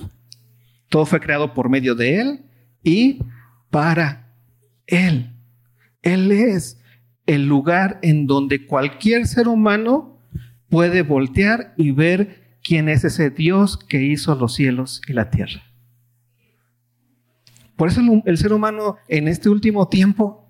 Todo 0.90 1.08
fue 1.08 1.20
creado 1.20 1.56
por 1.56 1.70
medio 1.70 1.96
de 1.96 2.22
él 2.22 2.46
y 2.84 3.24
para 3.72 4.32
él. 4.86 5.34
Él 6.04 6.32
es 6.32 6.80
el 7.26 7.48
lugar 7.48 7.98
en 8.04 8.28
donde 8.28 8.68
cualquier 8.68 9.26
ser 9.26 9.48
humano 9.48 10.17
puede 10.70 11.02
voltear 11.02 11.74
y 11.78 11.92
ver 11.92 12.58
quién 12.64 12.90
es 12.90 13.04
ese 13.04 13.30
Dios 13.30 13.78
que 13.78 14.02
hizo 14.02 14.36
los 14.36 14.54
cielos 14.56 15.02
y 15.08 15.14
la 15.14 15.30
tierra. 15.30 15.64
Por 17.78 17.90
eso 17.90 18.02
el, 18.26 18.38
ser 18.38 18.54
humano 18.54 18.98
en 19.08 19.28
este 19.28 19.50
último 19.50 19.88
tiempo 19.88 20.50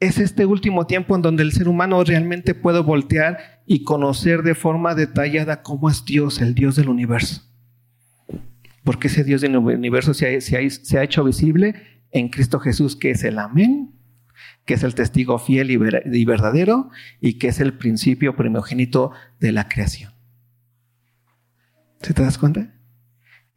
es 0.00 0.18
este 0.18 0.44
último 0.44 0.86
tiempo 0.86 1.14
en 1.14 1.22
donde 1.22 1.44
el 1.44 1.52
ser 1.52 1.68
humano 1.68 2.02
realmente 2.02 2.56
puede 2.56 2.80
voltear 2.80 3.62
y 3.64 3.84
conocer 3.84 4.42
de 4.42 4.56
forma 4.56 4.96
detallada 4.96 5.62
cómo 5.62 5.88
es 5.88 6.04
Dios, 6.04 6.40
el 6.40 6.56
Dios 6.56 6.74
del 6.74 6.88
universo. 6.88 7.42
Porque 8.82 9.06
ese 9.06 9.22
Dios 9.22 9.40
del 9.42 9.56
universo 9.56 10.12
se 10.12 10.26
ha, 10.26 11.02
hecho 11.02 11.22
visible 11.22 11.76
en 12.10 12.28
Cristo 12.28 12.58
Jesús, 12.58 12.96
que 12.96 13.12
es 13.12 13.22
el 13.22 13.38
amén, 13.38 13.94
que 14.64 14.74
es 14.74 14.82
el 14.82 14.94
testigo 14.94 15.38
fiel 15.38 15.70
y 15.70 16.24
verdadero 16.24 16.90
y 17.20 17.34
que 17.34 17.48
es 17.48 17.60
el 17.60 17.74
principio 17.74 18.36
primogénito 18.36 19.12
de 19.40 19.52
la 19.52 19.68
creación. 19.68 20.12
¿Se 22.00 22.14
te 22.14 22.22
das 22.22 22.38
cuenta? 22.38 22.74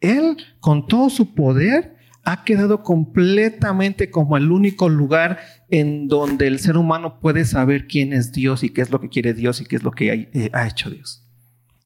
Él, 0.00 0.36
con 0.60 0.86
todo 0.86 1.10
su 1.10 1.34
poder, 1.34 1.96
ha 2.24 2.42
quedado 2.44 2.82
completamente 2.82 4.10
como 4.10 4.36
el 4.36 4.50
único 4.50 4.88
lugar 4.88 5.38
en 5.70 6.08
donde 6.08 6.48
el 6.48 6.58
ser 6.58 6.76
humano 6.76 7.20
puede 7.20 7.44
saber 7.44 7.86
quién 7.86 8.12
es 8.12 8.32
Dios 8.32 8.64
y 8.64 8.70
qué 8.70 8.82
es 8.82 8.90
lo 8.90 9.00
que 9.00 9.08
quiere 9.08 9.32
Dios 9.32 9.60
y 9.60 9.64
qué 9.64 9.76
es 9.76 9.84
lo 9.84 9.92
que 9.92 10.10
ha, 10.10 10.14
eh, 10.14 10.50
hecho 10.66 10.90
Dios. 10.90 11.24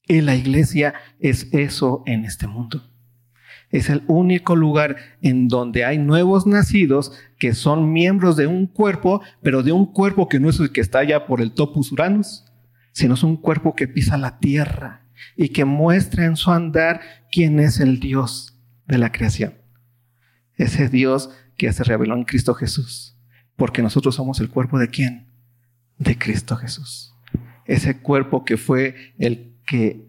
Y 0.09 0.23
la 0.23 0.35
iglesia 0.35 0.95
es 1.19 1.49
eso 1.53 2.03
en 2.07 2.25
este 2.25 2.47
mundo. 2.47 2.90
Es 3.71 3.89
el 3.89 4.03
único 4.09 4.57
lugar 4.57 4.97
en 5.23 5.49
donde 5.49 5.85
hay 5.85 5.99
nuevos 5.99 6.47
nacidos 6.47 7.13
que 7.39 7.55
son 7.55 7.93
miembros 7.93 8.37
de 8.37 8.47
un 8.47 8.67
cuerpo, 8.67 9.23
pero 9.43 9.63
de 9.63 9.73
un 9.73 9.87
cuerpo 9.87 10.29
que 10.29 10.41
no 10.41 10.51
es 10.51 10.59
el 10.59 10.73
que 10.73 10.81
está 10.81 11.01
allá 11.01 11.27
por 11.27 11.41
el 11.41 11.53
topus 11.53 11.93
uranus, 11.93 12.45
sino 12.93 13.15
es 13.15 13.23
un 13.23 13.37
cuerpo 13.37 13.75
que 13.77 13.87
pisa 13.87 14.17
la 14.17 14.39
tierra 14.39 15.03
y 15.37 15.51
que 15.51 15.65
muestra 15.65 16.25
en 16.25 16.37
su 16.37 16.51
andar 16.51 17.01
quién 17.31 17.61
es 17.61 17.79
el 17.79 18.01
Dios 18.01 18.59
de 18.87 18.99
la 18.99 19.13
creación. 19.13 19.55
Ese 20.57 20.89
Dios 20.89 21.31
que 21.57 21.73
se 21.73 21.85
reveló 21.85 22.17
en 22.17 22.25
Cristo 22.25 22.55
Jesús. 22.55 23.17
Porque 23.57 23.83
nosotros 23.83 24.15
somos 24.15 24.41
el 24.41 24.49
cuerpo 24.49 24.79
de 24.79 24.89
quién? 24.89 25.29
De 25.99 26.19
Cristo 26.19 26.57
Jesús. 26.57 27.15
Ese 27.67 27.99
cuerpo 27.99 28.45
que 28.45 28.57
fue 28.57 29.15
el 29.19 29.55
que 29.67 30.09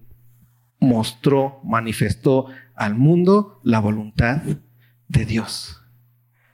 mostró, 0.80 1.60
manifestó 1.64 2.48
al 2.82 2.96
mundo 2.96 3.62
la 3.64 3.80
voluntad 3.80 4.42
de 5.08 5.26
Dios. 5.26 5.80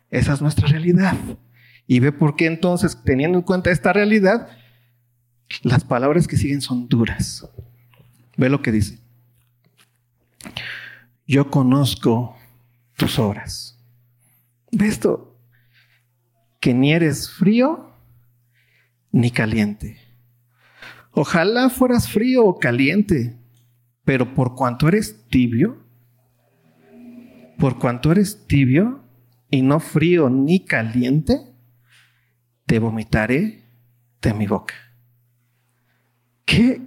Esa 0.10 0.34
es 0.34 0.42
nuestra 0.42 0.68
realidad. 0.68 1.16
Y 1.88 2.02
ve 2.02 2.12
por 2.12 2.36
qué 2.36 2.48
entonces, 2.48 3.02
teniendo 3.06 3.38
en 3.38 3.46
cuenta 3.46 3.72
esta 3.72 3.94
realidad, 3.94 4.50
las 5.64 5.86
palabras 5.86 6.28
que 6.28 6.36
siguen 6.36 6.60
son 6.60 6.90
duras. 6.90 7.50
Ve 8.36 8.50
lo 8.50 8.62
que 8.62 8.74
dice. 8.74 9.00
Yo 11.26 11.50
conozco 11.50 12.36
tus 12.98 13.18
obras. 13.20 13.80
Ve 14.74 14.88
esto, 14.88 15.40
que 16.60 16.74
ni 16.74 16.92
eres 16.92 17.32
frío 17.32 17.90
ni 19.14 19.32
caliente. 19.32 19.98
Ojalá 21.12 21.70
fueras 21.70 22.10
frío 22.10 22.44
o 22.44 22.60
caliente, 22.60 23.40
pero 24.04 24.34
por 24.34 24.56
cuanto 24.56 24.90
eres 24.90 25.26
tibio, 25.30 25.87
por 27.58 27.80
cuanto 27.80 28.12
eres 28.12 28.46
tibio 28.48 29.04
y 29.50 29.62
no 29.62 29.80
frío 29.80 30.30
ni 30.30 30.66
caliente, 30.66 31.40
te 32.66 32.80
vomitaré 32.80 33.64
de 34.22 34.34
mi 34.34 34.48
boca. 34.48 34.76
¿Qué 36.46 36.82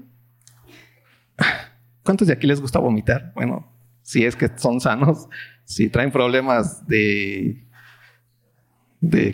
¿Cuántos 2.03 2.29
de 2.29 2.35
aquí 2.35 2.47
les 2.47 2.61
gusta 2.61 2.79
vomitar? 2.79 3.33
Bueno, 3.35 3.71
si 4.03 4.25
es 4.25 4.37
que 4.37 4.51
son 4.57 4.81
sanos, 4.81 5.29
si 5.65 5.89
traen 5.89 6.11
problemas 6.11 6.87
de, 6.87 7.67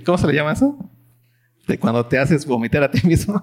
¿cómo 0.05 0.19
se 0.19 0.27
le 0.27 0.35
llama 0.35 0.53
eso? 0.53 0.91
De 1.67 1.79
cuando 1.79 2.05
te 2.07 2.19
haces 2.19 2.47
vomitar 2.47 2.83
a 2.83 2.91
ti 2.91 3.07
mismo. 3.07 3.43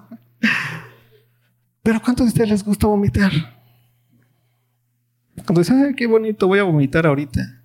Pero 1.82 2.00
¿cuántos 2.00 2.26
de 2.26 2.28
ustedes 2.28 2.50
les 2.50 2.64
gusta 2.64 2.86
vomitar? 2.86 3.32
Cuando 5.44 5.60
dicen, 5.60 5.84
ay, 5.84 5.94
qué 5.94 6.06
bonito, 6.06 6.46
voy 6.46 6.60
a 6.60 6.62
vomitar 6.62 7.06
ahorita. 7.06 7.63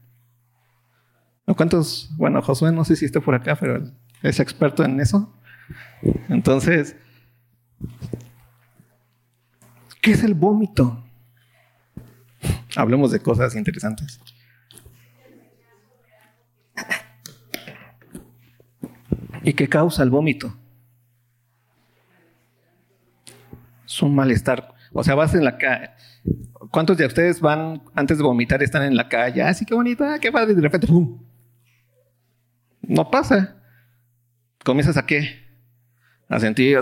¿Cuántos? 1.55 2.09
Bueno, 2.17 2.41
Josué 2.41 2.71
no 2.71 2.85
sé 2.85 2.95
si 2.95 3.05
esté 3.05 3.21
por 3.21 3.35
acá, 3.35 3.55
pero 3.55 3.83
es 4.21 4.39
experto 4.39 4.83
en 4.83 4.99
eso. 4.99 5.33
Entonces, 6.29 6.95
¿qué 10.01 10.11
es 10.11 10.23
el 10.23 10.33
vómito? 10.33 11.03
Hablemos 12.75 13.11
de 13.11 13.19
cosas 13.19 13.55
interesantes. 13.55 14.19
¿Y 19.43 19.53
qué 19.53 19.67
causa 19.67 20.03
el 20.03 20.09
vómito? 20.09 20.55
Es 23.85 24.01
un 24.01 24.13
malestar. 24.13 24.73
O 24.93 25.03
sea, 25.03 25.15
vas 25.15 25.33
en 25.33 25.43
la 25.43 25.57
calle. 25.57 25.89
¿Cuántos 26.71 26.97
de 26.97 27.05
ustedes 27.05 27.39
van 27.39 27.81
antes 27.95 28.17
de 28.17 28.23
vomitar 28.23 28.61
están 28.61 28.83
en 28.83 28.95
la 28.95 29.07
calle? 29.07 29.41
Así 29.41 29.63
ah, 29.63 29.67
que 29.67 29.73
bonita, 29.73 30.13
ah, 30.13 30.19
qué 30.19 30.31
padre, 30.31 30.51
y 30.51 30.55
de 30.55 30.61
repente 30.61 30.87
¡pum! 30.87 31.28
No 32.89 33.09
pasa. 33.09 33.55
Comienzas 34.65 34.97
a 34.97 35.05
qué? 35.05 35.47
A 36.27 36.39
sentir 36.39 36.77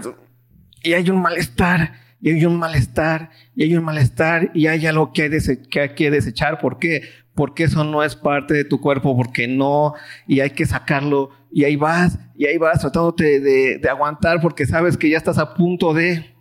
y 0.83 0.93
hay 0.93 1.09
un 1.09 1.21
malestar 1.21 1.93
y 2.19 2.31
hay 2.31 2.45
un 2.45 2.57
malestar, 2.57 3.29
y 3.55 3.63
hay 3.63 3.75
un 3.75 3.83
malestar, 3.83 4.49
y 4.53 4.67
hay 4.67 4.85
algo 4.87 5.13
que 5.13 5.23
hay, 5.23 5.89
que, 5.95 6.11
desechar. 6.11 6.59
¿Por 6.59 6.79
qué? 6.79 7.03
Porque 7.35 7.65
eso 7.65 7.83
no 7.83 8.03
es 8.03 8.15
parte 8.15 8.55
de 8.55 8.63
tu 8.63 8.81
cuerpo, 8.81 9.15
porque 9.15 9.47
no, 9.47 9.93
y 10.27 10.39
hay 10.39 10.51
que 10.51 10.65
sacarlo, 10.65 11.29
y 11.51 11.63
ahí 11.63 11.75
vas, 11.75 12.17
y 12.35 12.47
ahí 12.47 12.57
vas 12.57 12.79
tratándote 12.79 13.39
de, 13.39 13.77
de 13.77 13.89
aguantar 13.89 14.41
porque 14.41 14.65
sabes 14.65 14.97
que 14.97 15.09
ya 15.09 15.17
estás 15.17 15.37
a 15.37 15.53
punto 15.53 15.93
de... 15.93 16.35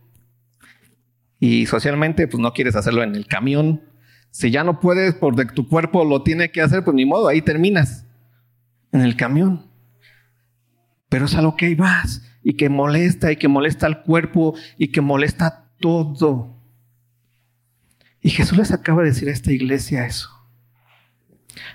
Y 1.38 1.66
socialmente, 1.66 2.26
pues 2.26 2.40
no 2.40 2.55
quieres 2.55 2.76
hacerlo 2.76 3.02
en 3.02 3.14
el 3.14 3.26
camión. 3.26 3.83
Si 4.31 4.50
ya 4.50 4.64
no 4.64 4.81
puedes 4.81 5.14
porque 5.14 5.44
tu 5.44 5.68
cuerpo 5.68 6.02
lo 6.07 6.22
tiene 6.22 6.50
que 6.50 6.62
hacer, 6.62 6.83
pues 6.83 6.94
ni 6.94 7.05
modo, 7.05 7.29
ahí 7.29 7.42
terminas. 7.42 8.06
En 8.96 9.02
el 9.02 9.14
camión. 9.14 9.66
Pero 11.11 11.26
es 11.26 11.35
algo 11.35 11.54
que 11.54 11.66
ahí 11.66 11.74
vas 11.74 12.22
y 12.42 12.54
que 12.54 12.70
molesta 12.70 13.30
y 13.30 13.37
que 13.37 13.46
molesta 13.46 13.85
al 13.85 14.02
cuerpo 14.02 14.54
y 14.78 14.88
que 14.88 15.02
molesta 15.02 15.70
todo. 15.80 16.56
Y 18.22 18.30
Jesús 18.30 18.56
les 18.56 18.72
acaba 18.72 19.02
de 19.02 19.11
decir 19.11 19.28
a 19.28 19.32
esta 19.32 19.52
iglesia 19.52 20.06
eso. 20.06 20.30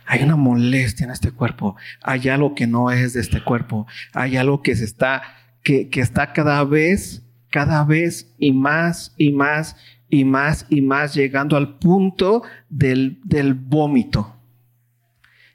Hay 0.08 0.24
una 0.24 0.36
molestia 0.36 1.04
en 1.04 1.12
este 1.12 1.32
cuerpo. 1.32 1.76
Hay 2.02 2.28
algo 2.28 2.56
que 2.56 2.66
no 2.66 2.90
es 2.90 3.14
de 3.14 3.22
este 3.22 3.44
cuerpo. 3.44 3.86
Hay 4.14 4.36
algo 4.36 4.64
que 4.64 4.76
se 4.76 4.86
está, 4.86 5.22
que, 5.64 5.90
que 5.90 6.02
está 6.02 6.34
cada 6.34 6.64
vez, 6.64 7.24
cada 7.52 7.86
vez 7.86 8.34
y 8.40 8.52
más 8.52 9.14
y 9.16 9.32
más 9.32 9.76
y 10.10 10.26
más 10.26 10.66
y 10.70 10.82
más 10.82 11.14
llegando 11.14 11.56
al 11.56 11.78
punto 11.78 12.42
del, 12.68 13.22
del 13.24 13.54
vómito. 13.54 14.41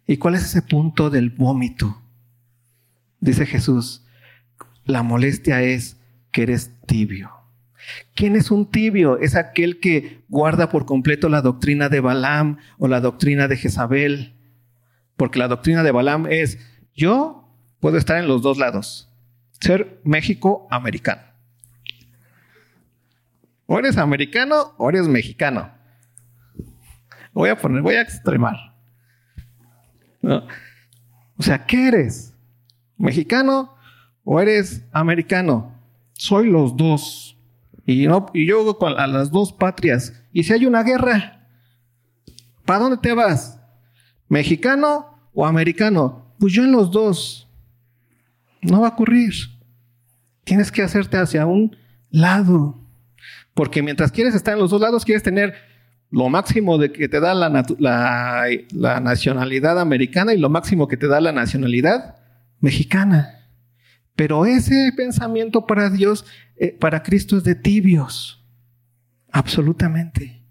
¿Y 0.07 0.19
cuál 0.19 0.35
es 0.35 0.45
ese 0.45 0.63
punto 0.63 1.11
del 1.11 1.31
vómito? 1.31 2.01
Dice 3.21 3.47
Jesús, 3.47 4.05
la 4.85 5.03
molestia 5.03 5.63
es 5.63 5.97
que 6.31 6.43
eres 6.43 6.71
tibio. 6.87 7.31
¿Quién 8.15 8.37
es 8.37 8.51
un 8.51 8.71
tibio? 8.71 9.19
Es 9.19 9.35
aquel 9.35 9.81
que 9.81 10.23
guarda 10.29 10.69
por 10.69 10.87
completo 10.87 11.29
la 11.29 11.43
doctrina 11.43 11.89
de 11.89 12.01
Balaam 12.01 12.59
o 12.79 12.89
la 12.89 13.01
doctrina 13.01 13.49
de 13.49 13.57
Jezabel. 13.57 14.35
Porque 15.17 15.39
la 15.39 15.49
doctrina 15.49 15.83
de 15.83 15.93
Balaam 15.93 16.27
es, 16.27 16.59
yo 16.95 17.49
puedo 17.81 17.97
estar 17.97 18.19
en 18.19 18.29
los 18.29 18.43
dos 18.43 18.59
lados, 18.59 19.11
ser 19.61 20.01
México 20.05 20.67
americano. 20.71 21.23
O 23.67 23.79
eres 23.79 23.97
americano 23.97 24.75
o 24.79 24.89
eres 24.89 25.09
mexicano. 25.09 25.73
Voy 27.33 27.51
a 27.51 27.57
poner, 27.57 27.83
voy 27.83 27.97
a 27.97 28.03
extremar. 28.03 28.76
O 30.23 31.43
sea, 31.43 31.67
¿qué 31.67 31.89
eres? 31.89 32.35
¿Mexicano 32.97 33.75
o 34.25 34.41
eres 34.41 34.85
americano? 34.93 35.73
Soy 36.15 36.51
los 36.51 36.77
dos. 36.77 37.37
Y, 37.87 38.07
no, 38.07 38.27
y 38.35 38.47
yo 38.47 38.77
a 38.81 39.07
las 39.07 39.31
dos 39.31 39.53
patrias. 39.53 40.13
Y 40.33 40.43
si 40.45 40.53
hay 40.53 40.67
una 40.67 40.83
guerra, 40.83 41.47
¿para 42.65 42.81
dónde 42.81 42.99
te 42.99 43.13
vas? 43.13 43.61
¿Mexicano 44.29 45.19
o 45.33 45.47
americano? 45.47 46.35
Pues 46.39 46.53
yo 46.53 46.65
en 46.65 46.73
los 46.73 46.91
dos. 46.91 47.49
No 48.63 48.81
va 48.81 48.89
a 48.89 48.91
ocurrir. 48.91 49.33
Tienes 50.45 50.73
que 50.73 50.83
hacerte 50.83 51.17
hacia 51.17 51.47
un 51.47 51.77
lado. 52.11 52.79
Porque 53.55 53.83
mientras 53.83 54.11
quieres 54.11 54.35
estar 54.35 54.55
en 54.55 54.61
los 54.61 54.71
dos 54.71 54.81
lados, 54.81 55.05
quieres 55.05 55.23
tener 55.23 55.55
lo 56.11 56.29
máximo 56.29 56.79
de 56.79 56.93
que 56.93 57.09
te 57.09 57.21
da 57.21 57.35
la, 57.35 57.51
nacionalidad 59.01 59.81
americana 59.81 60.35
y 60.35 60.39
lo 60.39 60.49
máximo 60.49 60.89
que 60.89 60.97
te 60.97 61.09
da 61.09 61.21
la 61.21 61.33
nacionalidad 61.33 62.17
mexicana. 62.61 63.51
Pero 64.15 64.47
ese 64.47 64.93
pensamiento 64.97 65.67
para 65.67 65.91
Dios, 65.91 66.25
eh, 66.57 66.73
para 66.73 67.03
Cristo 67.03 67.37
es 67.37 67.45
de 67.45 67.55
tibios. 67.55 68.45
Absolutamente. 69.31 70.43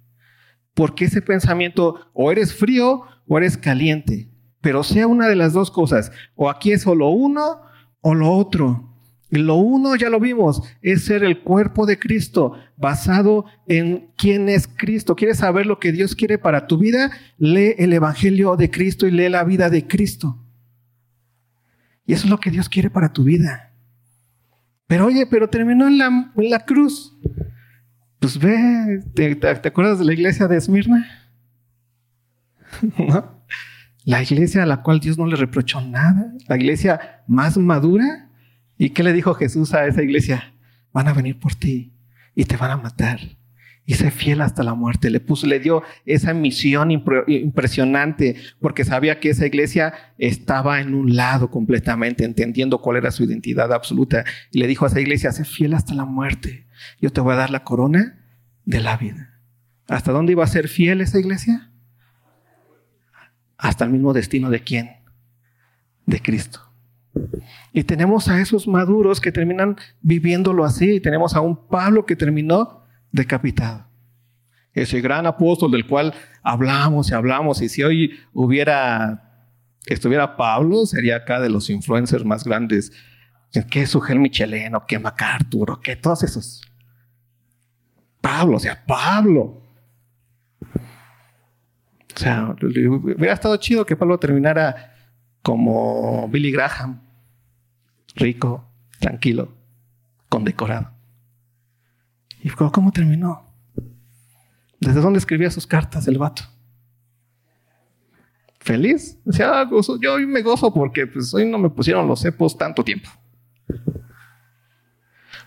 Porque 0.74 1.06
ese 1.06 1.22
pensamiento 1.22 2.12
o 2.14 2.32
eres 2.32 2.54
frío 2.54 3.04
o 3.28 3.38
eres 3.38 3.58
caliente. 3.58 4.30
Pero 4.62 4.84
sea 4.84 5.08
una 5.08 5.28
de 5.28 5.36
las 5.36 5.54
dos 5.54 5.72
cosas. 5.72 6.12
O 6.36 6.50
aquí 6.50 6.72
es 6.72 6.84
solo 6.84 7.10
uno 7.10 7.62
o 8.02 8.14
lo 8.14 8.32
otro. 8.32 8.95
Lo 9.30 9.56
uno 9.56 9.96
ya 9.96 10.10
lo 10.10 10.20
vimos, 10.20 10.62
es 10.82 11.06
ser 11.06 11.24
el 11.24 11.42
cuerpo 11.42 11.86
de 11.86 11.98
Cristo, 11.98 12.54
basado 12.78 13.46
en 13.68 14.10
quién 14.16 14.50
es 14.50 14.68
Cristo. 14.68 15.16
¿Quieres 15.16 15.40
saber 15.40 15.66
lo 15.66 15.80
que 15.80 15.92
Dios 15.92 16.16
quiere 16.16 16.38
para 16.38 16.68
tu 16.68 16.78
vida? 16.78 17.12
Lee 17.38 17.74
el 17.78 17.92
Evangelio 17.94 18.56
de 18.56 18.70
Cristo 18.70 19.08
y 19.08 19.12
lee 19.12 19.30
la 19.30 19.44
vida 19.44 19.70
de 19.70 19.88
Cristo. 19.88 20.38
Y 22.06 22.14
eso 22.14 22.26
es 22.26 22.30
lo 22.30 22.40
que 22.40 22.52
Dios 22.52 22.70
quiere 22.70 22.90
para 22.90 23.12
tu 23.12 23.24
vida. 23.24 23.72
Pero 24.88 25.08
oye, 25.08 25.26
pero 25.26 25.50
terminó 25.50 25.88
en 25.88 25.98
la, 25.98 26.32
en 26.36 26.50
la 26.50 26.60
cruz. 26.60 27.18
Pues 28.20 28.38
ve, 28.38 29.04
¿te, 29.14 29.68
acuerdas 29.68 30.00
de 30.00 30.06
la 30.06 30.14
iglesia 30.14 30.48
de 30.48 30.58
Esmirna? 30.58 31.08
La 34.06 34.22
iglesia 34.22 34.62
a 34.62 34.66
la 34.68 34.84
cual 34.84 35.00
Dios 35.00 35.18
no 35.18 35.26
le 35.26 35.36
reprochó 35.36 35.82
nada, 35.82 36.32
la 36.48 36.58
iglesia 36.58 37.24
más 37.28 37.58
madura. 37.58 38.25
¿Y 38.78 38.90
qué 38.90 39.04
le 39.04 39.14
dijo 39.14 39.34
Jesús 39.34 39.74
a 39.74 39.86
esa 39.86 40.04
iglesia? 40.04 40.54
Van 40.92 41.08
a 41.08 41.14
venir 41.14 41.40
por 41.40 41.56
ti 41.56 41.94
y 42.36 42.46
te 42.46 42.58
van 42.58 42.72
a 42.72 42.78
matar 42.78 43.20
y 43.86 43.94
sé 43.94 44.10
fiel 44.12 44.42
hasta 44.42 44.64
la 44.64 44.74
muerte. 44.74 45.10
Le 45.10 45.20
puso, 45.20 45.46
le 45.46 45.60
dio 45.60 45.84
esa 46.06 46.34
misión 46.34 46.92
impresionante 46.92 48.36
porque 48.60 48.84
sabía 48.84 49.20
que 49.20 49.30
esa 49.30 49.46
iglesia 49.46 49.94
estaba 50.18 50.82
en 50.82 50.96
un 50.96 51.16
lado 51.16 51.52
completamente, 51.52 52.26
entendiendo 52.26 52.82
cuál 52.82 52.98
era 52.98 53.12
su 53.12 53.24
identidad 53.24 53.72
absoluta. 53.72 54.26
Y 54.52 54.60
le 54.60 54.68
dijo 54.68 54.86
a 54.86 54.88
esa 54.88 55.00
iglesia, 55.00 55.32
sé 55.32 55.46
fiel 55.46 55.74
hasta 55.76 55.94
la 55.94 56.06
muerte. 56.06 56.68
Yo 57.00 57.12
te 57.12 57.22
voy 57.22 57.34
a 57.34 57.38
dar 57.38 57.52
la 57.52 57.64
corona 57.64 58.26
de 58.66 58.82
la 58.82 58.98
vida. 58.98 59.40
¿Hasta 59.88 60.12
dónde 60.12 60.32
iba 60.32 60.44
a 60.44 60.48
ser 60.48 60.68
fiel 60.68 61.02
esa 61.02 61.20
iglesia? 61.20 61.72
Hasta 63.58 63.86
el 63.86 63.92
mismo 63.92 64.14
destino 64.14 64.50
de 64.50 64.62
quién? 64.62 64.90
De 66.08 66.20
Cristo. 66.20 66.65
Y 67.74 67.84
tenemos 67.84 68.28
a 68.28 68.40
esos 68.40 68.68
maduros 68.68 69.20
que 69.20 69.32
terminan 69.32 69.78
viviéndolo 70.02 70.64
así. 70.64 70.96
Y 70.96 71.00
tenemos 71.00 71.36
a 71.36 71.42
un 71.42 71.68
Pablo 71.68 72.06
que 72.06 72.16
terminó 72.16 72.84
decapitado. 73.12 73.86
Ese 74.74 75.00
gran 75.00 75.26
apóstol 75.26 75.72
del 75.72 75.88
cual 75.88 76.14
hablamos 76.44 77.10
y 77.10 77.14
hablamos, 77.14 77.62
y 77.62 77.70
si 77.70 77.82
hoy 77.82 78.20
hubiera, 78.34 79.48
estuviera 79.86 80.36
Pablo, 80.36 80.86
sería 80.86 81.16
acá 81.16 81.40
de 81.40 81.50
los 81.50 81.70
influencers 81.70 82.26
más 82.26 82.44
grandes, 82.44 82.92
que 83.72 83.88
Sugel 83.88 84.20
Micheleno, 84.20 84.86
que 84.86 85.00
MacArthur, 85.00 85.80
que 85.82 85.96
todos 85.96 86.24
esos. 86.24 86.62
Pablo, 88.20 88.58
o 88.58 88.60
sea, 88.60 88.86
Pablo. 88.86 89.62
O 92.14 92.18
sea, 92.18 92.54
hubiera 92.62 93.34
estado 93.34 93.56
chido 93.58 93.86
que 93.86 93.96
Pablo 93.96 94.18
terminara 94.20 94.94
como 95.42 96.28
Billy 96.28 96.52
Graham, 96.52 97.02
rico, 98.16 98.68
tranquilo, 99.00 99.54
condecorado. 100.30 100.92
¿Y 102.42 102.50
cómo 102.50 102.92
terminó? 102.92 103.46
¿Desde 104.80 105.02
dónde 105.02 105.20
escribía 105.20 105.50
sus 105.52 105.66
cartas 105.68 106.08
el 106.08 106.18
vato? 106.18 106.44
¿Feliz? 108.60 109.20
Decía, 109.26 109.62
ah, 109.62 109.70
yo 110.02 110.14
hoy 110.14 110.26
me 110.26 110.42
gozo 110.42 110.74
porque 110.74 111.06
pues, 111.06 111.34
hoy 111.34 111.50
no 111.50 111.58
me 111.58 111.70
pusieron 111.70 112.08
los 112.08 112.22
cepos 112.22 112.58
tanto 112.58 112.84
tiempo. 112.84 113.10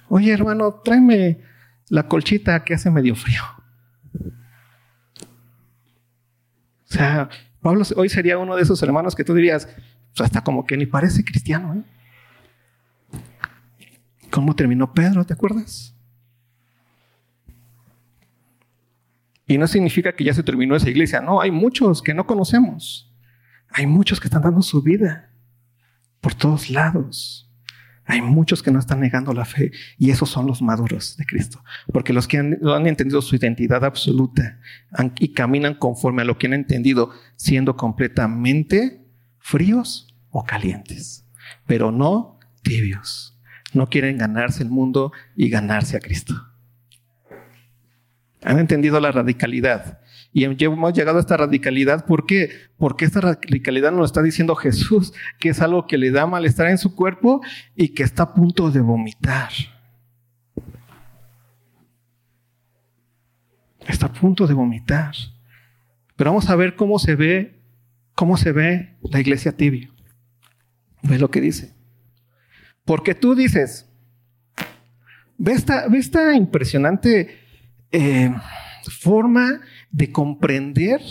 Oye, 0.08 0.32
hermano, 0.32 0.74
tráeme 0.84 1.40
la 1.88 2.06
colchita 2.06 2.64
que 2.64 2.74
hace 2.74 2.90
medio 2.90 3.14
frío. 3.14 3.42
O 6.84 6.92
sea, 6.92 7.28
Pablo 7.60 7.84
hoy 7.96 8.08
sería 8.08 8.38
uno 8.38 8.56
de 8.56 8.62
esos 8.62 8.82
hermanos 8.82 9.14
que 9.14 9.24
tú 9.24 9.34
dirías, 9.34 9.68
pues 10.16 10.20
hasta 10.20 10.42
como 10.42 10.66
que 10.66 10.76
ni 10.76 10.86
parece 10.86 11.24
cristiano. 11.24 11.74
¿eh? 11.74 11.82
¿Cómo 14.30 14.54
terminó 14.54 14.92
Pedro? 14.92 15.24
¿Te 15.24 15.34
acuerdas? 15.34 15.94
Y 19.46 19.56
no 19.56 19.66
significa 19.66 20.14
que 20.14 20.24
ya 20.24 20.34
se 20.34 20.42
terminó 20.42 20.76
esa 20.76 20.90
iglesia. 20.90 21.22
No, 21.22 21.40
hay 21.40 21.50
muchos 21.50 22.02
que 22.02 22.12
no 22.12 22.26
conocemos. 22.26 23.10
Hay 23.70 23.86
muchos 23.86 24.20
que 24.20 24.28
están 24.28 24.42
dando 24.42 24.62
su 24.62 24.82
vida 24.82 25.30
por 26.20 26.34
todos 26.34 26.68
lados. 26.68 27.50
Hay 28.04 28.22
muchos 28.22 28.62
que 28.62 28.70
no 28.70 28.78
están 28.78 29.00
negando 29.00 29.32
la 29.34 29.44
fe 29.44 29.70
y 29.98 30.10
esos 30.10 30.30
son 30.30 30.46
los 30.46 30.62
maduros 30.62 31.16
de 31.16 31.26
Cristo. 31.26 31.62
Porque 31.92 32.12
los 32.12 32.26
que 32.26 32.38
han, 32.38 32.58
han 32.66 32.86
entendido 32.86 33.20
su 33.22 33.36
identidad 33.36 33.84
absoluta 33.84 34.60
y 35.18 35.32
caminan 35.34 35.74
conforme 35.74 36.22
a 36.22 36.24
lo 36.24 36.38
que 36.38 36.46
han 36.46 36.54
entendido, 36.54 37.10
siendo 37.36 37.76
completamente 37.76 39.06
fríos 39.38 40.14
o 40.30 40.44
calientes, 40.44 41.26
pero 41.66 41.90
no 41.92 42.38
tibios. 42.62 43.37
No 43.74 43.88
quieren 43.88 44.18
ganarse 44.18 44.62
el 44.62 44.70
mundo 44.70 45.12
y 45.36 45.50
ganarse 45.50 45.96
a 45.96 46.00
Cristo. 46.00 46.34
Han 48.42 48.58
entendido 48.58 49.00
la 49.00 49.12
radicalidad. 49.12 50.00
Y 50.32 50.44
hemos 50.44 50.92
llegado 50.92 51.18
a 51.18 51.20
esta 51.20 51.36
radicalidad. 51.36 52.06
¿Por 52.06 52.26
qué? 52.26 52.50
Porque 52.76 53.04
esta 53.04 53.20
radicalidad 53.20 53.92
nos 53.92 54.06
está 54.06 54.22
diciendo 54.22 54.54
Jesús 54.54 55.12
que 55.38 55.50
es 55.50 55.60
algo 55.60 55.86
que 55.86 55.98
le 55.98 56.10
da 56.10 56.26
malestar 56.26 56.68
en 56.68 56.78
su 56.78 56.94
cuerpo 56.94 57.40
y 57.74 57.88
que 57.90 58.02
está 58.02 58.24
a 58.24 58.34
punto 58.34 58.70
de 58.70 58.80
vomitar. 58.80 59.50
Está 63.86 64.06
a 64.06 64.12
punto 64.12 64.46
de 64.46 64.54
vomitar. 64.54 65.14
Pero 66.14 66.30
vamos 66.30 66.48
a 66.50 66.56
ver 66.56 66.76
cómo 66.76 66.98
se 66.98 67.14
ve, 67.14 67.62
cómo 68.14 68.36
se 68.36 68.52
ve 68.52 68.96
la 69.02 69.20
iglesia 69.20 69.56
tibia. 69.56 69.90
Ve 71.02 71.18
lo 71.18 71.30
que 71.30 71.40
dice. 71.40 71.77
Porque 72.88 73.14
tú 73.14 73.34
dices, 73.34 73.86
ve 75.36 75.52
esta, 75.52 75.86
ve 75.88 75.98
esta 75.98 76.34
impresionante 76.34 77.36
eh, 77.92 78.34
forma 79.02 79.60
de 79.90 80.10
comprender 80.10 81.02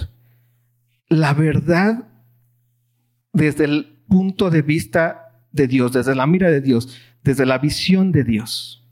la 1.07 1.35
verdad 1.35 2.07
desde 3.31 3.65
el 3.65 4.01
punto 4.07 4.49
de 4.49 4.63
vista 4.63 5.39
de 5.51 5.67
Dios, 5.67 5.93
desde 5.93 6.15
la 6.15 6.25
mira 6.25 6.49
de 6.49 6.61
Dios, 6.61 6.97
desde 7.23 7.45
la 7.45 7.59
visión 7.59 8.11
de 8.11 8.23
Dios. 8.23 8.83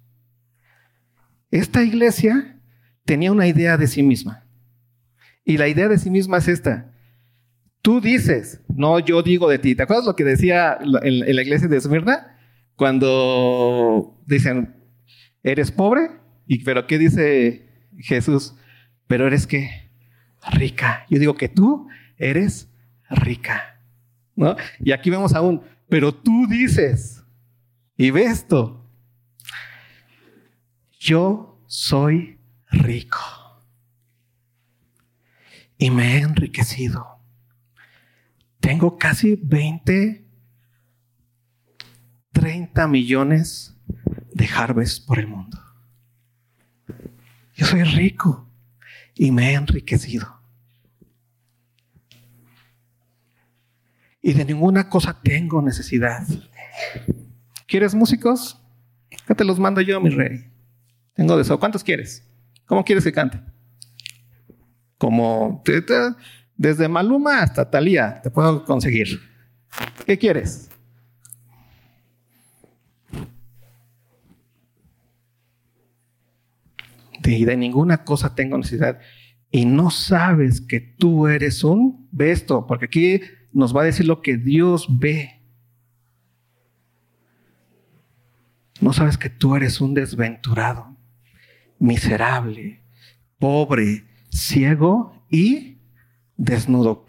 Esta 1.50 1.82
iglesia 1.82 2.60
tenía 3.04 3.32
una 3.32 3.48
idea 3.48 3.78
de 3.78 3.88
sí 3.88 4.04
misma. 4.04 4.46
Y 5.44 5.58
la 5.58 5.68
idea 5.68 5.88
de 5.88 5.98
sí 5.98 6.12
misma 6.12 6.38
es 6.38 6.50
esta. 6.50 6.92
Tú 7.82 8.00
dices, 8.00 8.62
no 8.68 9.00
yo 9.00 9.24
digo 9.24 9.50
de 9.50 9.58
ti. 9.58 9.74
¿Te 9.74 9.82
acuerdas 9.82 10.06
lo 10.06 10.16
que 10.16 10.24
decía 10.24 10.78
en 11.02 11.36
la 11.36 11.42
iglesia 11.42 11.68
de 11.68 11.78
Esmirna? 11.78 12.35
Cuando 12.76 14.22
dicen, 14.26 14.76
¿eres 15.44 15.72
pobre? 15.72 16.10
¿Y 16.48 16.64
pero 16.64 16.88
qué 16.88 16.98
dice 16.98 17.90
Jesús, 18.00 18.56
pero 19.08 19.28
eres 19.28 19.48
que 19.48 19.92
rica. 20.52 21.06
Yo 21.10 21.20
digo 21.20 21.36
que 21.36 21.50
tú 21.50 21.88
eres 22.18 22.70
rica. 23.10 23.80
¿No? 24.36 24.56
Y 24.80 24.92
aquí 24.92 25.10
vemos 25.10 25.34
aún, 25.34 25.62
pero 25.88 26.14
tú 26.14 26.46
dices, 26.48 27.24
y 27.96 28.12
ve 28.12 28.26
esto, 28.26 28.86
yo 31.00 31.64
soy 31.68 32.38
rico 32.70 33.20
y 35.78 35.90
me 35.92 36.18
he 36.18 36.22
enriquecido. 36.22 37.06
Tengo 38.60 38.98
casi 38.98 39.40
20, 39.42 40.25
30 42.36 42.88
millones 42.90 43.74
de 44.34 44.46
harvest 44.46 45.08
por 45.08 45.20
el 45.20 45.28
mundo. 45.28 45.58
Yo 47.56 47.66
soy 47.66 47.84
rico 47.84 48.46
y 49.16 49.32
me 49.32 49.52
he 49.52 49.54
enriquecido. 49.54 50.36
Y 54.22 54.34
de 54.34 54.44
ninguna 54.44 54.90
cosa 54.90 55.18
tengo 55.24 55.62
necesidad. 55.62 56.28
¿Quieres 57.68 57.96
músicos? 57.96 58.60
¿Qué 59.26 59.34
te 59.34 59.46
los 59.46 59.58
mando 59.58 59.80
yo, 59.80 60.02
mi 60.02 60.10
rey? 60.10 60.52
Tengo 61.14 61.38
de 61.38 61.44
eso. 61.44 61.58
¿Cuántos 61.58 61.84
quieres? 61.84 62.28
¿Cómo 62.66 62.84
quieres 62.84 63.06
que 63.06 63.14
cante? 63.14 63.40
Como 64.98 65.64
Desde 66.58 66.88
Maluma 66.90 67.44
hasta 67.44 67.70
Talía 67.70 68.20
te 68.22 68.30
puedo 68.30 68.66
conseguir. 68.66 69.22
¿Qué 70.06 70.18
quieres? 70.18 70.70
De, 77.26 77.46
de 77.46 77.58
ninguna 77.58 78.04
cosa 78.04 78.36
tengo 78.36 78.58
necesidad. 78.58 79.00
Y 79.52 79.66
no 79.66 79.90
sabes 79.90 80.62
que 80.62 80.80
tú 80.80 81.28
eres 81.28 81.64
un, 81.64 82.08
ve 82.12 82.32
esto, 82.32 82.66
porque 82.68 82.86
aquí 82.86 83.22
nos 83.54 83.76
va 83.76 83.82
a 83.82 83.86
decir 83.86 84.06
lo 84.06 84.22
que 84.22 84.38
Dios 84.38 84.88
ve. 84.90 85.42
No 88.82 88.92
sabes 88.92 89.18
que 89.18 89.30
tú 89.30 89.56
eres 89.56 89.80
un 89.80 89.94
desventurado, 89.94 90.98
miserable, 91.80 92.82
pobre, 93.40 94.04
ciego 94.30 95.26
y 95.30 95.78
desnudo. 96.36 97.06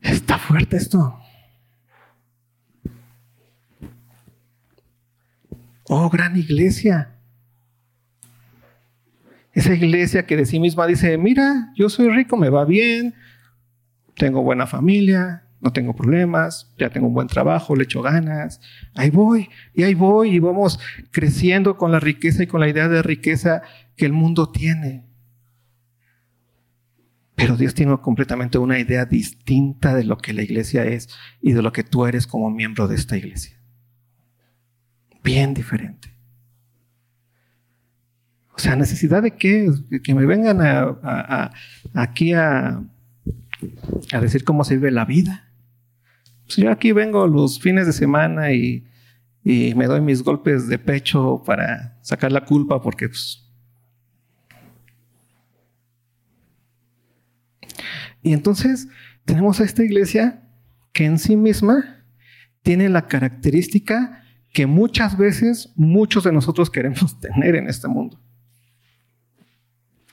Está 0.00 0.38
fuerte 0.38 0.76
esto. 0.76 1.18
Oh, 5.84 6.10
gran 6.10 6.36
iglesia. 6.36 7.13
Esa 9.54 9.72
iglesia 9.72 10.26
que 10.26 10.36
de 10.36 10.46
sí 10.46 10.58
misma 10.58 10.86
dice, 10.86 11.16
mira, 11.16 11.72
yo 11.76 11.88
soy 11.88 12.08
rico, 12.08 12.36
me 12.36 12.50
va 12.50 12.64
bien, 12.64 13.14
tengo 14.16 14.42
buena 14.42 14.66
familia, 14.66 15.44
no 15.60 15.72
tengo 15.72 15.94
problemas, 15.94 16.74
ya 16.76 16.90
tengo 16.90 17.06
un 17.06 17.14
buen 17.14 17.28
trabajo, 17.28 17.76
le 17.76 17.84
echo 17.84 18.02
ganas, 18.02 18.60
ahí 18.94 19.10
voy, 19.10 19.48
y 19.72 19.84
ahí 19.84 19.94
voy, 19.94 20.30
y 20.34 20.38
vamos 20.40 20.78
creciendo 21.10 21.76
con 21.76 21.92
la 21.92 22.00
riqueza 22.00 22.42
y 22.42 22.46
con 22.46 22.60
la 22.60 22.68
idea 22.68 22.88
de 22.88 23.02
riqueza 23.02 23.62
que 23.96 24.06
el 24.06 24.12
mundo 24.12 24.50
tiene. 24.50 25.06
Pero 27.36 27.56
Dios 27.56 27.74
tiene 27.74 27.96
completamente 27.98 28.58
una 28.58 28.78
idea 28.78 29.06
distinta 29.06 29.94
de 29.94 30.04
lo 30.04 30.18
que 30.18 30.32
la 30.32 30.42
iglesia 30.42 30.84
es 30.84 31.08
y 31.40 31.52
de 31.52 31.62
lo 31.62 31.72
que 31.72 31.82
tú 31.84 32.06
eres 32.06 32.26
como 32.26 32.50
miembro 32.50 32.88
de 32.88 32.96
esta 32.96 33.16
iglesia. 33.16 33.58
Bien 35.22 35.54
diferente. 35.54 36.13
O 38.56 38.58
sea, 38.58 38.76
necesidad 38.76 39.22
de 39.22 39.32
qué? 39.32 39.68
Que 40.02 40.14
me 40.14 40.26
vengan 40.26 40.60
aquí 41.92 42.32
a, 42.32 42.82
decir 44.20 44.44
cómo 44.44 44.64
se 44.64 44.76
vive 44.76 44.90
la 44.90 45.04
vida. 45.04 45.48
Pues 46.46 46.56
yo 46.58 46.70
aquí 46.70 46.92
vengo 46.92 47.26
los 47.26 47.58
fines 47.58 47.86
de 47.86 47.92
semana 47.92 48.52
y, 48.52 48.86
y, 49.42 49.74
me 49.74 49.86
doy 49.86 50.00
mis 50.00 50.22
golpes 50.22 50.68
de 50.68 50.78
pecho 50.78 51.42
para 51.44 51.98
sacar 52.02 52.30
la 52.30 52.44
culpa 52.44 52.80
porque 52.80 53.08
pues, 53.08 53.44
Y 58.24 58.32
entonces 58.32 58.88
tenemos 59.24 59.60
a 59.60 59.64
esta 59.64 59.84
iglesia 59.84 60.42
que 60.92 61.04
en 61.04 61.18
sí 61.18 61.36
misma 61.36 62.04
tiene 62.62 62.88
la 62.88 63.06
característica 63.06 64.24
que 64.52 64.66
muchas 64.66 65.18
veces 65.18 65.72
muchos 65.76 66.24
de 66.24 66.32
nosotros 66.32 66.70
queremos 66.70 67.20
tener 67.20 67.54
en 67.54 67.68
este 67.68 67.86
mundo. 67.86 68.18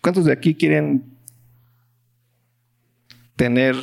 ¿Cuántos 0.01 0.25
de 0.25 0.31
aquí 0.31 0.55
quieren 0.55 1.03
tener 3.35 3.75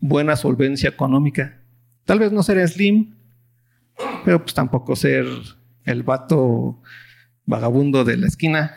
buena 0.00 0.36
solvencia 0.36 0.88
económica? 0.88 1.60
Tal 2.04 2.20
vez 2.20 2.30
no 2.30 2.42
ser 2.42 2.66
slim, 2.68 3.14
pero 4.24 4.40
pues 4.40 4.54
tampoco 4.54 4.94
ser 4.94 5.26
el 5.84 6.02
vato 6.04 6.80
vagabundo 7.46 8.04
de 8.04 8.16
la 8.16 8.28
esquina. 8.28 8.74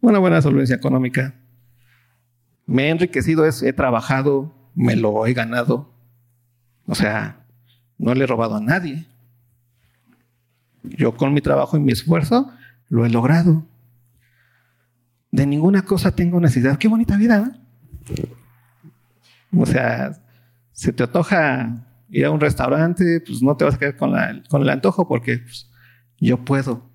Una 0.00 0.20
buena 0.20 0.40
solvencia 0.42 0.76
económica. 0.76 1.34
Me 2.66 2.84
he 2.84 2.90
enriquecido, 2.90 3.44
he 3.46 3.72
trabajado, 3.72 4.54
me 4.74 4.94
lo 4.94 5.26
he 5.26 5.34
ganado. 5.34 5.92
O 6.86 6.94
sea, 6.94 7.44
no 7.98 8.14
le 8.14 8.24
he 8.24 8.26
robado 8.26 8.56
a 8.56 8.60
nadie. 8.60 9.06
Yo 10.84 11.16
con 11.16 11.34
mi 11.34 11.40
trabajo 11.40 11.76
y 11.76 11.80
mi 11.80 11.92
esfuerzo 11.92 12.52
lo 12.88 13.04
he 13.04 13.10
logrado. 13.10 13.66
De 15.30 15.46
ninguna 15.46 15.82
cosa 15.82 16.14
tengo 16.14 16.40
necesidad. 16.40 16.78
Qué 16.78 16.88
bonita 16.88 17.16
vida. 17.16 17.60
O 19.56 19.66
sea, 19.66 20.12
se 20.72 20.92
te 20.92 21.02
antoja 21.02 21.86
ir 22.08 22.24
a 22.24 22.30
un 22.30 22.40
restaurante, 22.40 23.20
pues 23.20 23.42
no 23.42 23.56
te 23.56 23.64
vas 23.64 23.74
a 23.74 23.78
quedar 23.78 23.96
con, 23.96 24.12
con 24.48 24.62
el 24.62 24.70
antojo 24.70 25.06
porque 25.06 25.38
pues, 25.38 25.70
yo 26.18 26.44
puedo. 26.44 26.90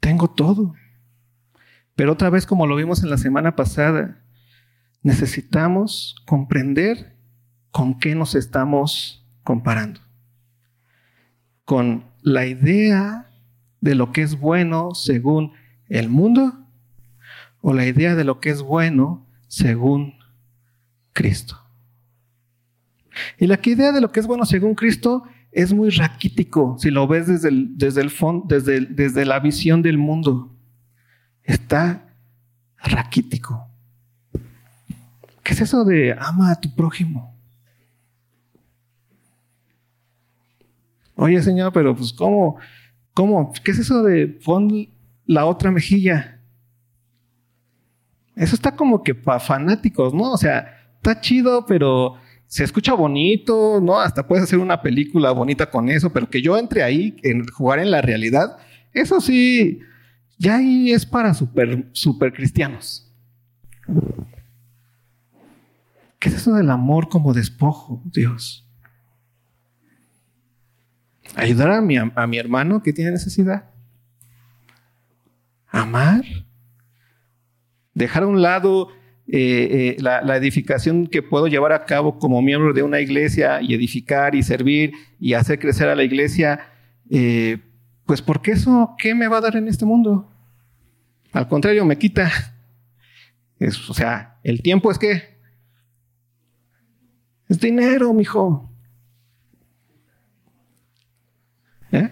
Tengo 0.00 0.28
todo. 0.28 0.74
Pero 1.94 2.12
otra 2.12 2.30
vez, 2.30 2.46
como 2.46 2.66
lo 2.66 2.76
vimos 2.76 3.02
en 3.02 3.10
la 3.10 3.18
semana 3.18 3.54
pasada, 3.54 4.22
necesitamos 5.02 6.16
comprender 6.26 7.16
con 7.70 7.98
qué 7.98 8.14
nos 8.14 8.34
estamos 8.34 9.26
comparando. 9.42 10.00
Con 11.64 12.04
la 12.22 12.46
idea 12.46 13.30
de 13.80 13.94
lo 13.94 14.12
que 14.12 14.22
es 14.22 14.38
bueno 14.38 14.94
según 14.94 15.52
el 15.92 16.08
mundo 16.08 16.54
o 17.60 17.74
la 17.74 17.86
idea 17.86 18.14
de 18.14 18.24
lo 18.24 18.40
que 18.40 18.48
es 18.48 18.62
bueno 18.62 19.26
según 19.46 20.14
Cristo. 21.12 21.60
Y 23.38 23.46
la 23.46 23.60
idea 23.62 23.92
de 23.92 24.00
lo 24.00 24.10
que 24.10 24.20
es 24.20 24.26
bueno 24.26 24.46
según 24.46 24.74
Cristo 24.74 25.24
es 25.52 25.74
muy 25.74 25.90
raquítico 25.90 26.76
si 26.78 26.90
lo 26.90 27.06
ves 27.06 27.26
desde, 27.26 27.50
desde, 27.52 28.00
el 28.00 28.10
desde, 28.46 28.80
desde 28.80 29.26
la 29.26 29.38
visión 29.38 29.82
del 29.82 29.98
mundo 29.98 30.50
está 31.44 32.08
raquítico. 32.78 33.68
¿Qué 35.42 35.52
es 35.52 35.60
eso 35.60 35.84
de 35.84 36.16
ama 36.18 36.52
a 36.52 36.60
tu 36.60 36.74
prójimo? 36.74 37.36
Oye, 41.16 41.42
Señor, 41.42 41.70
pero 41.74 41.94
pues 41.94 42.14
¿cómo? 42.14 42.56
¿Cómo? 43.12 43.52
¿Qué 43.62 43.72
es 43.72 43.78
eso 43.78 44.02
de 44.02 44.26
pon 44.26 44.88
la 45.26 45.46
otra 45.46 45.70
mejilla? 45.70 46.40
Eso 48.34 48.54
está 48.54 48.74
como 48.74 49.02
que 49.02 49.14
para 49.14 49.40
fanáticos, 49.40 50.14
¿no? 50.14 50.32
O 50.32 50.36
sea, 50.36 50.66
está 50.96 51.20
chido, 51.20 51.66
pero 51.66 52.16
se 52.46 52.64
escucha 52.64 52.94
bonito, 52.94 53.80
¿no? 53.80 53.98
Hasta 53.98 54.26
puedes 54.26 54.44
hacer 54.44 54.58
una 54.58 54.82
película 54.82 55.30
bonita 55.32 55.70
con 55.70 55.88
eso, 55.88 56.12
pero 56.12 56.28
que 56.28 56.42
yo 56.42 56.56
entre 56.58 56.82
ahí, 56.82 57.16
en 57.22 57.46
jugar 57.46 57.78
en 57.78 57.90
la 57.90 58.02
realidad, 58.02 58.58
eso 58.92 59.20
sí, 59.20 59.80
ya 60.38 60.56
ahí 60.56 60.92
es 60.92 61.06
para 61.06 61.34
super, 61.34 61.88
super 61.92 62.32
cristianos. 62.32 63.10
¿Qué 66.18 66.28
es 66.28 66.34
eso 66.36 66.54
del 66.54 66.70
amor 66.70 67.08
como 67.08 67.34
despojo, 67.34 68.02
Dios? 68.04 68.68
Ayudar 71.34 71.70
a 71.70 71.80
mi, 71.80 71.96
a 71.96 72.26
mi 72.26 72.38
hermano 72.38 72.82
que 72.82 72.92
tiene 72.92 73.12
necesidad. 73.12 73.71
Amar. 75.72 76.22
Dejar 77.94 78.22
a 78.22 78.26
un 78.26 78.40
lado 78.40 78.88
eh, 79.26 79.96
eh, 79.96 80.02
la, 80.02 80.36
edificación 80.36 81.06
que 81.06 81.22
puedo 81.22 81.46
llevar 81.46 81.72
a 81.72 81.86
cabo 81.86 82.18
como 82.18 82.42
miembro 82.42 82.72
de 82.74 82.82
una 82.82 83.00
iglesia 83.00 83.62
y 83.62 83.74
edificar 83.74 84.34
y 84.34 84.42
servir 84.42 84.92
y 85.18 85.34
hacer 85.34 85.58
crecer 85.58 85.88
a 85.88 85.96
la 85.96 86.04
iglesia, 86.04 86.60
eh, 87.10 87.58
pues 88.04 88.20
porque 88.20 88.52
eso, 88.52 88.94
¿qué 88.98 89.14
me 89.14 89.28
va 89.28 89.38
a 89.38 89.42
dar 89.42 89.56
en 89.56 89.68
este 89.68 89.86
mundo? 89.86 90.30
Al 91.32 91.48
contrario, 91.48 91.84
me 91.84 91.96
quita. 91.96 92.30
o 93.60 93.94
sea, 93.94 94.38
el 94.42 94.60
tiempo 94.60 94.90
es 94.90 94.98
que 94.98 95.32
es 97.48 97.58
dinero, 97.58 98.12
mijo. 98.12 98.70
¿Eh? 101.92 102.10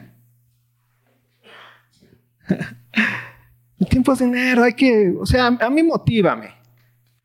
El 3.81 3.87
tiempo 3.89 4.13
es 4.13 4.19
dinero, 4.19 4.63
hay 4.63 4.75
que, 4.75 5.15
o 5.19 5.25
sea, 5.25 5.47
a 5.47 5.71
mí 5.71 5.83
motívame. 5.83 6.51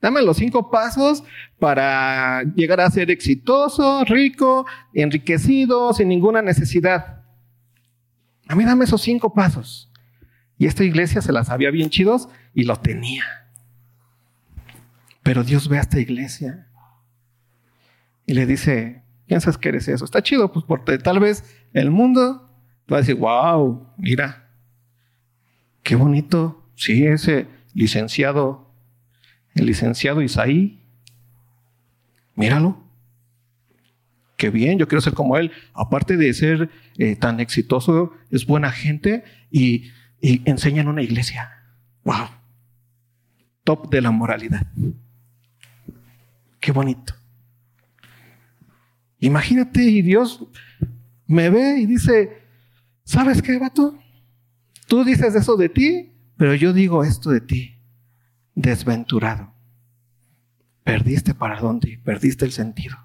Dame 0.01 0.21
los 0.21 0.37
cinco 0.37 0.71
pasos 0.71 1.23
para 1.59 2.43
llegar 2.55 2.79
a 2.79 2.89
ser 2.89 3.11
exitoso, 3.11 4.05
rico, 4.05 4.65
enriquecido, 4.93 5.93
sin 5.93 6.07
ninguna 6.07 6.41
necesidad. 6.41 7.23
A 8.47 8.55
mí 8.55 8.63
dame 8.63 8.85
esos 8.85 9.01
cinco 9.01 9.33
pasos. 9.33 9.91
Y 10.57 10.67
esta 10.67 10.83
iglesia 10.83 11.21
se 11.21 11.33
las 11.33 11.47
sabía 11.47 11.71
bien 11.71 11.89
chidos 11.89 12.29
y 12.53 12.63
lo 12.63 12.77
tenía. 12.77 13.25
Pero 15.23 15.43
Dios 15.43 15.67
ve 15.67 15.79
a 15.79 15.81
esta 15.81 15.99
iglesia 15.99 16.67
y 18.25 18.33
le 18.33 18.45
dice, 18.45 19.03
piensas 19.25 19.57
que 19.57 19.69
eres 19.69 19.87
eso. 19.87 20.05
Está 20.05 20.21
chido, 20.21 20.51
pues 20.53 20.63
porque 20.65 20.97
tal 20.99 21.19
vez 21.19 21.43
el 21.73 21.91
mundo 21.91 22.49
va 22.91 22.97
a 22.97 22.99
decir, 23.01 23.15
wow, 23.15 23.91
mira, 23.97 24.44
qué 25.85 25.95
bonito. 25.95 26.69
Sí, 26.75 27.05
ese 27.05 27.47
licenciado, 27.73 28.69
el 29.53 29.67
licenciado 29.67 30.21
Isaí, 30.21 30.81
míralo. 32.35 32.83
Qué 34.35 34.49
bien, 34.49 34.77
yo 34.77 34.89
quiero 34.89 34.99
ser 34.99 35.13
como 35.13 35.37
él. 35.37 35.53
Aparte 35.73 36.17
de 36.17 36.33
ser 36.33 36.69
eh, 36.97 37.15
tan 37.15 37.39
exitoso, 37.39 38.11
es 38.29 38.45
buena 38.45 38.69
gente 38.69 39.23
y 39.49 39.85
y 40.25 40.41
enseña 40.49 40.81
en 40.81 40.87
una 40.87 41.03
iglesia. 41.03 41.51
Wow. 42.03 42.29
Top 43.63 43.91
de 43.91 44.01
la 44.01 44.09
moralidad. 44.09 44.65
Qué 46.59 46.71
bonito. 46.71 47.13
Imagínate 49.19 49.83
y 49.83 50.01
Dios 50.01 50.43
me 51.27 51.51
ve 51.51 51.79
y 51.79 51.85
dice, 51.85 52.41
¿sabes 53.03 53.39
qué, 53.41 53.59
vato? 53.59 53.99
Tú 54.87 55.03
dices 55.03 55.35
eso 55.35 55.57
de 55.57 55.69
ti, 55.69 56.13
pero 56.37 56.53
yo 56.55 56.73
digo 56.73 57.03
esto 57.03 57.31
de 57.31 57.41
ti. 57.41 57.75
Desventurado. 58.53 59.53
Perdiste 60.83 61.33
para 61.33 61.59
dónde? 61.59 61.99
Perdiste 62.03 62.45
el 62.45 62.51
sentido. 62.51 62.97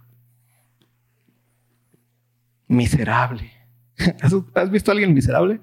Miserable. 2.69 3.51
¿Has 4.55 4.71
visto 4.71 4.91
a 4.91 4.93
alguien 4.93 5.15
miserable? 5.15 5.61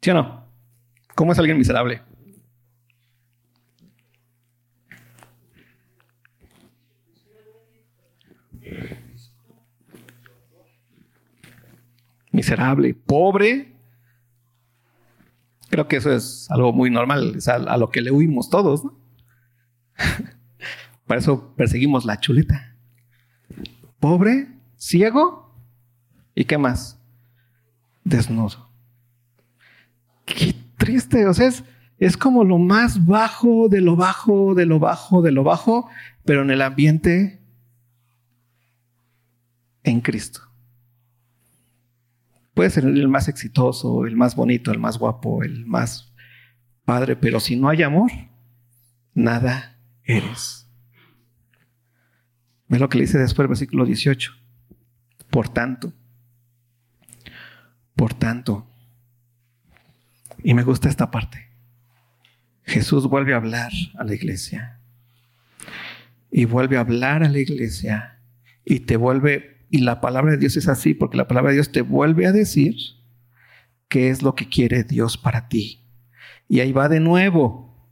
¿Sí 0.00 0.10
o 0.10 0.14
no? 0.14 0.46
¿Cómo 1.14 1.32
es 1.32 1.38
alguien 1.38 1.58
miserable? 1.58 2.02
Miserable, 12.40 12.94
pobre. 12.94 13.76
Creo 15.68 15.86
que 15.88 15.96
eso 15.96 16.10
es 16.10 16.50
algo 16.50 16.72
muy 16.72 16.90
normal, 16.90 17.34
es 17.36 17.48
a, 17.48 17.76
lo 17.76 17.90
que 17.90 18.00
le 18.00 18.10
huimos 18.10 18.48
todos. 18.48 18.80
Para 21.06 21.20
eso 21.20 21.52
perseguimos 21.54 22.06
la 22.06 22.18
chuleta. 22.18 22.78
Pobre, 23.98 24.48
ciego 24.78 25.54
y 26.34 26.46
qué 26.46 26.56
más? 26.56 26.98
Desnudo. 28.04 28.70
Qué 30.24 30.54
triste, 30.78 31.26
o 31.26 31.34
sea, 31.34 31.46
es, 31.46 31.62
es 31.98 32.16
como 32.16 32.42
lo 32.42 32.56
más 32.56 33.04
bajo 33.04 33.68
de 33.68 33.82
lo 33.82 33.96
bajo, 33.96 34.54
de 34.54 34.64
lo 34.64 34.78
bajo, 34.78 35.20
de 35.20 35.30
lo 35.30 35.44
bajo, 35.44 35.90
pero 36.24 36.40
en 36.40 36.50
el 36.50 36.62
ambiente 36.62 37.42
en 39.82 40.00
Cristo. 40.00 40.49
Puede 42.60 42.68
ser 42.72 42.84
el 42.84 43.08
más 43.08 43.26
exitoso, 43.26 44.04
el 44.04 44.16
más 44.16 44.36
bonito, 44.36 44.70
el 44.70 44.78
más 44.78 44.98
guapo, 44.98 45.42
el 45.42 45.64
más 45.64 46.12
padre, 46.84 47.16
pero 47.16 47.40
si 47.40 47.56
no 47.56 47.70
hay 47.70 47.82
amor, 47.82 48.10
nada 49.14 49.78
eres. 50.04 50.68
Ve 52.68 52.78
lo 52.78 52.90
que 52.90 52.98
le 52.98 53.04
dice 53.04 53.16
después 53.16 53.44
el 53.44 53.48
versículo 53.48 53.86
18. 53.86 54.32
Por 55.30 55.48
tanto, 55.48 55.94
por 57.96 58.12
tanto, 58.12 58.66
y 60.44 60.52
me 60.52 60.62
gusta 60.62 60.90
esta 60.90 61.10
parte, 61.10 61.48
Jesús 62.64 63.08
vuelve 63.08 63.32
a 63.32 63.38
hablar 63.38 63.72
a 63.98 64.04
la 64.04 64.14
iglesia. 64.14 64.80
Y 66.30 66.44
vuelve 66.44 66.76
a 66.76 66.80
hablar 66.80 67.22
a 67.22 67.30
la 67.30 67.38
iglesia 67.38 68.20
y 68.66 68.80
te 68.80 68.98
vuelve, 68.98 69.59
y 69.70 69.78
la 69.78 70.00
palabra 70.00 70.32
de 70.32 70.38
Dios 70.38 70.56
es 70.56 70.68
así, 70.68 70.94
porque 70.94 71.16
la 71.16 71.28
palabra 71.28 71.50
de 71.50 71.56
Dios 71.56 71.70
te 71.70 71.82
vuelve 71.82 72.26
a 72.26 72.32
decir 72.32 72.74
qué 73.88 74.10
es 74.10 74.22
lo 74.22 74.34
que 74.34 74.48
quiere 74.48 74.82
Dios 74.82 75.16
para 75.16 75.48
ti. 75.48 75.84
Y 76.48 76.58
ahí 76.58 76.72
va 76.72 76.88
de 76.88 76.98
nuevo 76.98 77.88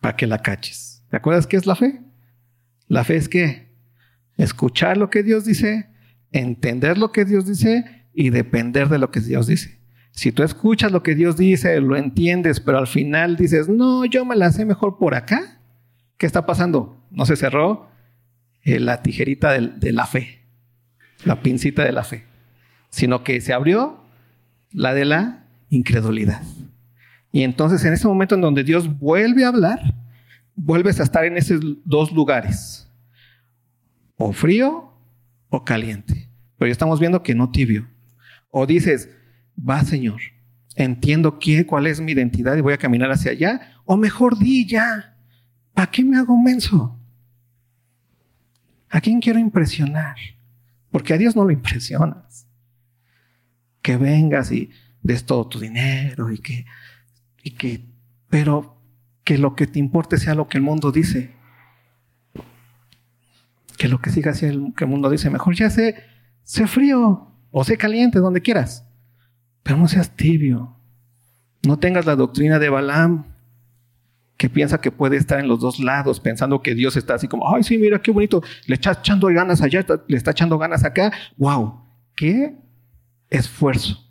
para 0.00 0.16
que 0.16 0.28
la 0.28 0.38
caches. 0.38 1.02
¿Te 1.10 1.16
acuerdas 1.16 1.48
qué 1.48 1.56
es 1.56 1.66
la 1.66 1.74
fe? 1.74 2.00
La 2.86 3.02
fe 3.02 3.16
es 3.16 3.28
qué? 3.28 3.66
Escuchar 4.36 4.96
lo 4.96 5.10
que 5.10 5.24
Dios 5.24 5.44
dice, 5.44 5.88
entender 6.30 6.96
lo 6.96 7.10
que 7.10 7.24
Dios 7.24 7.46
dice 7.46 8.06
y 8.14 8.30
depender 8.30 8.88
de 8.88 8.98
lo 8.98 9.10
que 9.10 9.20
Dios 9.20 9.48
dice. 9.48 9.80
Si 10.12 10.30
tú 10.30 10.44
escuchas 10.44 10.92
lo 10.92 11.02
que 11.02 11.16
Dios 11.16 11.36
dice, 11.36 11.80
lo 11.80 11.96
entiendes, 11.96 12.60
pero 12.60 12.78
al 12.78 12.86
final 12.86 13.36
dices, 13.36 13.68
no, 13.68 14.04
yo 14.04 14.24
me 14.24 14.36
la 14.36 14.52
sé 14.52 14.64
mejor 14.64 14.96
por 14.96 15.16
acá, 15.16 15.60
¿qué 16.16 16.26
está 16.26 16.46
pasando? 16.46 17.04
No 17.10 17.26
se 17.26 17.36
cerró 17.36 17.88
eh, 18.62 18.78
la 18.78 19.02
tijerita 19.02 19.52
de 19.52 19.92
la 19.92 20.06
fe, 20.06 20.45
la 21.26 21.42
pincita 21.42 21.84
de 21.84 21.92
la 21.92 22.04
fe, 22.04 22.24
sino 22.88 23.24
que 23.24 23.40
se 23.40 23.52
abrió 23.52 24.00
la 24.70 24.94
de 24.94 25.04
la 25.04 25.44
incredulidad. 25.68 26.40
Y 27.32 27.42
entonces 27.42 27.84
en 27.84 27.92
ese 27.92 28.06
momento 28.06 28.36
en 28.36 28.40
donde 28.40 28.62
Dios 28.62 28.98
vuelve 28.98 29.44
a 29.44 29.48
hablar, 29.48 29.80
vuelves 30.54 31.00
a 31.00 31.02
estar 31.02 31.24
en 31.24 31.36
esos 31.36 31.60
dos 31.84 32.12
lugares, 32.12 32.88
o 34.16 34.32
frío 34.32 34.92
o 35.48 35.64
caliente. 35.64 36.28
Pero 36.56 36.68
ya 36.68 36.72
estamos 36.72 37.00
viendo 37.00 37.22
que 37.22 37.34
no 37.34 37.50
tibio. 37.50 37.88
O 38.50 38.64
dices, 38.64 39.10
va 39.58 39.82
Señor, 39.82 40.20
entiendo 40.76 41.38
qué, 41.40 41.66
cuál 41.66 41.88
es 41.88 42.00
mi 42.00 42.12
identidad 42.12 42.56
y 42.56 42.60
voy 42.60 42.72
a 42.72 42.78
caminar 42.78 43.10
hacia 43.10 43.32
allá. 43.32 43.72
O 43.84 43.96
mejor 43.96 44.38
di 44.38 44.66
ya, 44.66 45.16
¿para 45.74 45.90
qué 45.90 46.04
me 46.04 46.16
hago 46.16 46.40
menso? 46.40 46.96
¿A 48.88 49.00
quién 49.00 49.20
quiero 49.20 49.40
impresionar? 49.40 50.16
Porque 50.96 51.12
a 51.12 51.18
Dios 51.18 51.36
no 51.36 51.44
lo 51.44 51.50
impresionas. 51.50 52.48
Que 53.82 53.98
vengas 53.98 54.50
y 54.50 54.70
des 55.02 55.26
todo 55.26 55.46
tu 55.46 55.60
dinero 55.60 56.32
y 56.32 56.38
que, 56.38 56.64
y 57.42 57.50
que, 57.50 57.84
pero 58.30 58.80
que 59.22 59.36
lo 59.36 59.54
que 59.54 59.66
te 59.66 59.78
importe 59.78 60.16
sea 60.16 60.34
lo 60.34 60.48
que 60.48 60.56
el 60.56 60.64
mundo 60.64 60.92
dice. 60.92 61.34
Que 63.76 63.88
lo 63.88 64.00
que 64.00 64.08
siga 64.08 64.32
sea 64.32 64.48
el 64.48 64.72
que 64.74 64.84
el 64.84 64.90
mundo 64.90 65.10
dice. 65.10 65.28
Mejor 65.28 65.54
ya 65.54 65.68
sé, 65.68 66.02
sé 66.44 66.66
frío 66.66 67.30
o 67.50 67.62
sé 67.62 67.76
caliente, 67.76 68.18
donde 68.18 68.40
quieras. 68.40 68.86
Pero 69.64 69.76
no 69.76 69.88
seas 69.88 70.16
tibio. 70.16 70.80
No 71.66 71.78
tengas 71.78 72.06
la 72.06 72.16
doctrina 72.16 72.58
de 72.58 72.70
Balaam, 72.70 73.26
que 74.36 74.50
piensa 74.50 74.80
que 74.80 74.90
puede 74.90 75.16
estar 75.16 75.40
en 75.40 75.48
los 75.48 75.60
dos 75.60 75.80
lados, 75.80 76.20
pensando 76.20 76.62
que 76.62 76.74
Dios 76.74 76.96
está 76.96 77.14
así 77.14 77.28
como, 77.28 77.54
ay, 77.54 77.62
sí, 77.62 77.78
mira 77.78 78.00
qué 78.00 78.10
bonito, 78.10 78.42
le 78.66 78.74
está 78.74 78.92
echando 78.92 79.28
ganas 79.28 79.62
allá, 79.62 79.84
le 80.06 80.16
está 80.16 80.32
echando 80.32 80.58
ganas 80.58 80.84
acá. 80.84 81.12
¡Wow! 81.36 81.80
¡Qué 82.14 82.54
esfuerzo! 83.30 84.02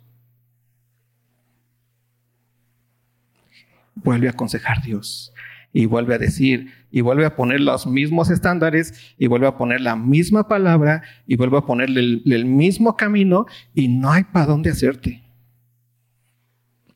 Vuelve 3.94 4.28
a 4.28 4.30
aconsejar 4.30 4.82
Dios 4.82 5.32
y 5.72 5.86
vuelve 5.86 6.14
a 6.14 6.18
decir 6.18 6.72
y 6.90 7.00
vuelve 7.00 7.26
a 7.26 7.36
poner 7.36 7.60
los 7.60 7.86
mismos 7.86 8.30
estándares 8.30 9.14
y 9.18 9.26
vuelve 9.26 9.46
a 9.46 9.56
poner 9.56 9.80
la 9.80 9.96
misma 9.96 10.48
palabra 10.48 11.02
y 11.26 11.36
vuelve 11.36 11.58
a 11.58 11.62
ponerle 11.62 12.00
el, 12.00 12.22
el 12.26 12.44
mismo 12.46 12.96
camino 12.96 13.46
y 13.74 13.88
no 13.88 14.12
hay 14.12 14.24
para 14.24 14.46
dónde 14.46 14.70
hacerte. 14.70 15.25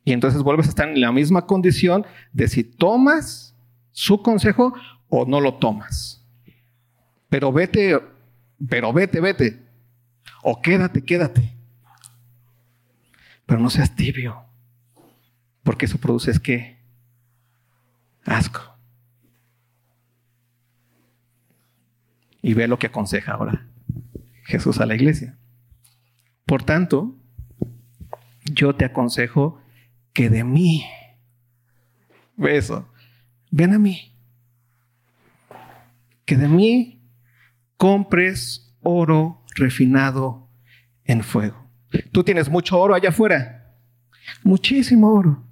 Y 0.03 0.13
entonces 0.13 0.41
vuelves 0.41 0.67
a 0.67 0.69
estar 0.69 0.89
en 0.89 0.99
la 0.99 1.11
misma 1.11 1.45
condición 1.45 2.05
de 2.33 2.47
si 2.47 2.63
tomas 2.63 3.55
su 3.91 4.21
consejo 4.21 4.73
o 5.09 5.25
no 5.25 5.39
lo 5.39 5.55
tomas. 5.55 6.25
Pero 7.29 7.51
vete, 7.51 7.99
pero 8.67 8.91
vete, 8.91 9.19
vete. 9.21 9.61
O 10.43 10.61
quédate, 10.61 11.03
quédate. 11.03 11.55
Pero 13.45 13.59
no 13.59 13.69
seas 13.69 13.95
tibio. 13.95 14.43
Porque 15.63 15.85
eso 15.85 15.97
produce 15.97 16.31
es 16.31 16.41
asco. 18.25 18.61
Y 22.41 22.53
ve 22.53 22.67
lo 22.67 22.79
que 22.79 22.87
aconseja 22.87 23.33
ahora 23.33 23.67
Jesús 24.45 24.79
a 24.79 24.85
la 24.85 24.95
iglesia. 24.95 25.37
Por 26.45 26.63
tanto, 26.63 27.15
yo 28.45 28.75
te 28.75 28.85
aconsejo 28.85 29.60
que 30.13 30.29
de 30.29 30.43
mí, 30.43 30.85
ve 32.35 32.57
eso, 32.57 32.87
ven 33.49 33.73
a 33.73 33.79
mí, 33.79 34.13
que 36.25 36.37
de 36.37 36.47
mí 36.47 37.01
compres 37.77 38.73
oro 38.81 39.43
refinado 39.55 40.47
en 41.05 41.23
fuego. 41.23 41.67
Tú 42.11 42.23
tienes 42.23 42.49
mucho 42.49 42.79
oro 42.79 42.95
allá 42.95 43.09
afuera, 43.09 43.75
muchísimo 44.43 45.13
oro. 45.13 45.43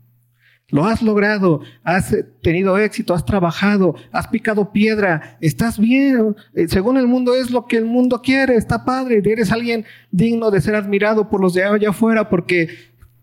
Lo 0.71 0.85
has 0.85 1.01
logrado, 1.01 1.61
has 1.83 2.15
tenido 2.43 2.77
éxito, 2.77 3.15
has 3.15 3.25
trabajado, 3.25 3.95
has 4.11 4.27
picado 4.27 4.71
piedra, 4.71 5.37
estás 5.41 5.79
bien. 5.79 6.35
Eh, 6.53 6.67
según 6.67 6.97
el 6.97 7.07
mundo 7.07 7.33
es 7.33 7.49
lo 7.49 7.65
que 7.65 7.77
el 7.77 7.85
mundo 7.85 8.21
quiere, 8.21 8.55
está 8.55 8.85
padre. 8.85 9.21
Eres 9.25 9.51
alguien 9.51 9.85
digno 10.11 10.51
de 10.51 10.61
ser 10.61 10.75
admirado 10.75 11.27
por 11.27 11.41
los 11.41 11.55
de 11.55 11.63
allá 11.63 11.89
afuera 11.89 12.29
porque 12.29 12.69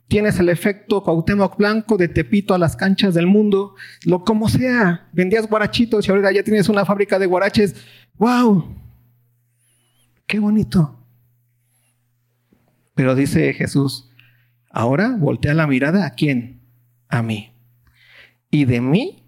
tienes 0.09 0.39
el 0.39 0.49
efecto 0.49 1.03
Cuauhtémoc 1.03 1.57
Blanco 1.57 1.97
de 1.97 2.09
Tepito 2.09 2.55
a 2.55 2.59
las 2.59 2.77
canchas 2.77 3.15
del 3.15 3.27
mundo, 3.27 3.75
lo 4.05 4.25
como 4.25 4.49
sea. 4.49 5.09
Vendías 5.13 5.49
guarachitos 5.49 6.07
y 6.07 6.11
ahora 6.11 6.33
ya 6.33 6.43
tienes 6.43 6.69
una 6.69 6.85
fábrica 6.85 7.19
de 7.19 7.27
guaraches. 7.27 7.75
¡Wow! 8.19 8.75
¡Qué 10.27 10.39
bonito! 10.39 10.99
Pero 12.95 13.15
dice 13.15 13.53
Jesús, 13.53 14.11
ahora 14.71 15.17
voltea 15.19 15.55
la 15.55 15.67
mirada 15.67 16.07
a 16.07 16.11
quién? 16.11 16.63
A 17.09 17.23
mí. 17.23 17.53
Y 18.51 18.65
de 18.65 18.81
mí 18.81 19.23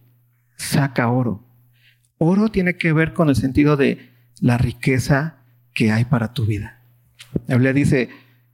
saca 0.56 1.08
oro. 1.10 1.44
Oro 2.18 2.48
tiene 2.48 2.76
que 2.76 2.92
ver 2.92 3.12
con 3.12 3.28
el 3.28 3.36
sentido 3.36 3.76
de 3.76 4.10
la 4.40 4.58
riqueza 4.58 5.42
que 5.74 5.92
hay 5.92 6.04
para 6.04 6.32
tu 6.32 6.46
vida. 6.46 6.80
La 7.46 7.56
Biblia 7.56 7.72
dice, 7.72 8.08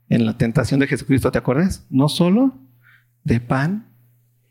en 0.09 0.25
la 0.25 0.37
tentación 0.37 0.79
de 0.79 0.87
Jesucristo, 0.87 1.31
¿te 1.31 1.37
acuerdas? 1.37 1.85
No 1.89 2.09
solo 2.09 2.55
de 3.23 3.39
pan 3.39 3.87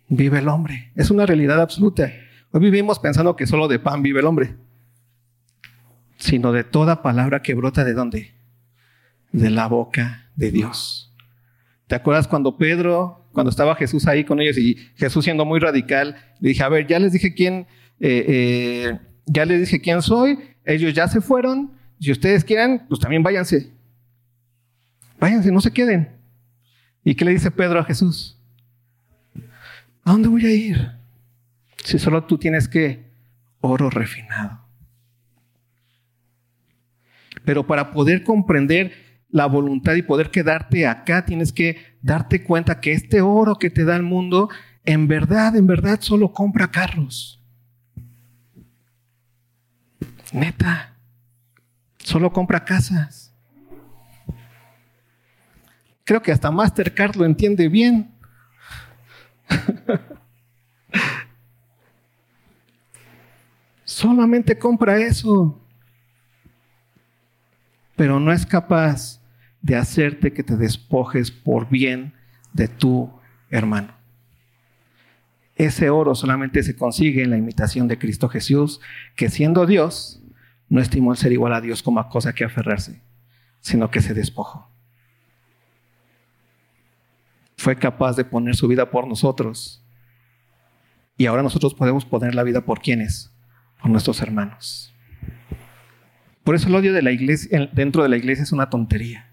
vive 0.08 0.38
el 0.38 0.48
hombre. 0.48 0.92
Es 0.94 1.10
una 1.10 1.26
realidad 1.26 1.60
absoluta. 1.60 2.12
Hoy 2.50 2.60
vivimos 2.60 2.98
pensando 2.98 3.36
que 3.36 3.46
solo 3.46 3.68
de 3.68 3.78
pan 3.78 4.02
vive 4.02 4.20
el 4.20 4.26
hombre, 4.26 4.54
sino 6.18 6.52
de 6.52 6.64
toda 6.64 7.02
palabra 7.02 7.42
que 7.42 7.54
brota 7.54 7.84
de 7.84 7.94
dónde? 7.94 8.34
De 9.32 9.50
la 9.50 9.66
boca 9.66 10.30
de 10.36 10.50
Dios. 10.50 11.12
¿Te 11.86 11.94
acuerdas 11.94 12.28
cuando 12.28 12.56
Pedro, 12.56 13.26
cuando 13.32 13.50
estaba 13.50 13.74
Jesús 13.74 14.06
ahí 14.06 14.24
con 14.24 14.40
ellos 14.40 14.56
y 14.56 14.76
Jesús 14.96 15.24
siendo 15.24 15.44
muy 15.44 15.60
radical, 15.60 16.16
le 16.40 16.50
dije, 16.50 16.62
a 16.62 16.68
ver, 16.68 16.86
ya 16.86 16.98
les 16.98 17.12
dije 17.12 17.34
quién, 17.34 17.66
eh, 18.00 18.24
eh, 18.28 18.98
ya 19.26 19.44
les 19.44 19.60
dije 19.60 19.80
quién 19.80 20.00
soy, 20.00 20.38
ellos 20.64 20.94
ya 20.94 21.08
se 21.08 21.20
fueron, 21.20 21.72
si 22.00 22.10
ustedes 22.12 22.44
quieren, 22.44 22.82
pues 22.88 23.00
también 23.00 23.22
váyanse. 23.22 23.73
Váyanse, 25.24 25.50
no 25.50 25.62
se 25.62 25.72
queden. 25.72 26.18
¿Y 27.02 27.14
qué 27.14 27.24
le 27.24 27.30
dice 27.30 27.50
Pedro 27.50 27.80
a 27.80 27.84
Jesús? 27.84 28.38
¿A 30.04 30.12
dónde 30.12 30.28
voy 30.28 30.44
a 30.44 30.54
ir? 30.54 30.90
Si 31.82 31.98
solo 31.98 32.24
tú 32.24 32.36
tienes 32.36 32.68
que 32.68 33.10
oro 33.60 33.88
refinado. 33.88 34.60
Pero 37.42 37.66
para 37.66 37.90
poder 37.90 38.22
comprender 38.22 38.92
la 39.30 39.46
voluntad 39.46 39.94
y 39.94 40.02
poder 40.02 40.30
quedarte 40.30 40.86
acá, 40.86 41.24
tienes 41.24 41.54
que 41.54 41.78
darte 42.02 42.44
cuenta 42.44 42.82
que 42.82 42.92
este 42.92 43.22
oro 43.22 43.54
que 43.54 43.70
te 43.70 43.86
da 43.86 43.96
el 43.96 44.02
mundo, 44.02 44.50
en 44.84 45.08
verdad, 45.08 45.56
en 45.56 45.66
verdad, 45.66 46.00
solo 46.02 46.34
compra 46.34 46.70
carros. 46.70 47.42
Neta, 50.34 50.98
solo 51.96 52.30
compra 52.30 52.66
casas. 52.66 53.33
Creo 56.04 56.22
que 56.22 56.32
hasta 56.32 56.50
Mastercard 56.50 57.16
lo 57.16 57.24
entiende 57.24 57.68
bien. 57.68 58.10
Solamente 63.84 64.58
compra 64.58 64.98
eso. 64.98 65.60
Pero 67.96 68.20
no 68.20 68.32
es 68.32 68.44
capaz 68.44 69.20
de 69.62 69.76
hacerte 69.76 70.32
que 70.32 70.42
te 70.42 70.56
despojes 70.56 71.30
por 71.30 71.70
bien 71.70 72.12
de 72.52 72.68
tu 72.68 73.10
hermano. 73.50 73.94
Ese 75.56 75.88
oro 75.88 76.14
solamente 76.14 76.62
se 76.62 76.76
consigue 76.76 77.22
en 77.22 77.30
la 77.30 77.38
imitación 77.38 77.88
de 77.88 77.98
Cristo 77.98 78.28
Jesús, 78.28 78.80
que 79.16 79.30
siendo 79.30 79.64
Dios, 79.66 80.20
no 80.68 80.80
estimó 80.80 81.12
el 81.12 81.18
ser 81.18 81.32
igual 81.32 81.54
a 81.54 81.60
Dios 81.60 81.82
como 81.82 82.00
a 82.00 82.08
cosa 82.08 82.34
que 82.34 82.44
aferrarse, 82.44 83.00
sino 83.60 83.90
que 83.90 84.02
se 84.02 84.12
despojó. 84.12 84.73
Fue 87.64 87.76
capaz 87.76 88.14
de 88.14 88.26
poner 88.26 88.56
su 88.56 88.68
vida 88.68 88.90
por 88.90 89.08
nosotros 89.08 89.82
y 91.16 91.24
ahora 91.24 91.42
nosotros 91.42 91.72
podemos 91.72 92.04
poner 92.04 92.34
la 92.34 92.42
vida 92.42 92.60
por 92.66 92.82
quienes, 92.82 93.34
por 93.80 93.90
nuestros 93.90 94.20
hermanos. 94.20 94.92
Por 96.42 96.54
eso 96.54 96.68
el 96.68 96.74
odio 96.74 96.92
de 96.92 97.00
la 97.00 97.10
iglesia, 97.10 97.70
dentro 97.72 98.02
de 98.02 98.10
la 98.10 98.18
iglesia 98.18 98.42
es 98.42 98.52
una 98.52 98.68
tontería. 98.68 99.30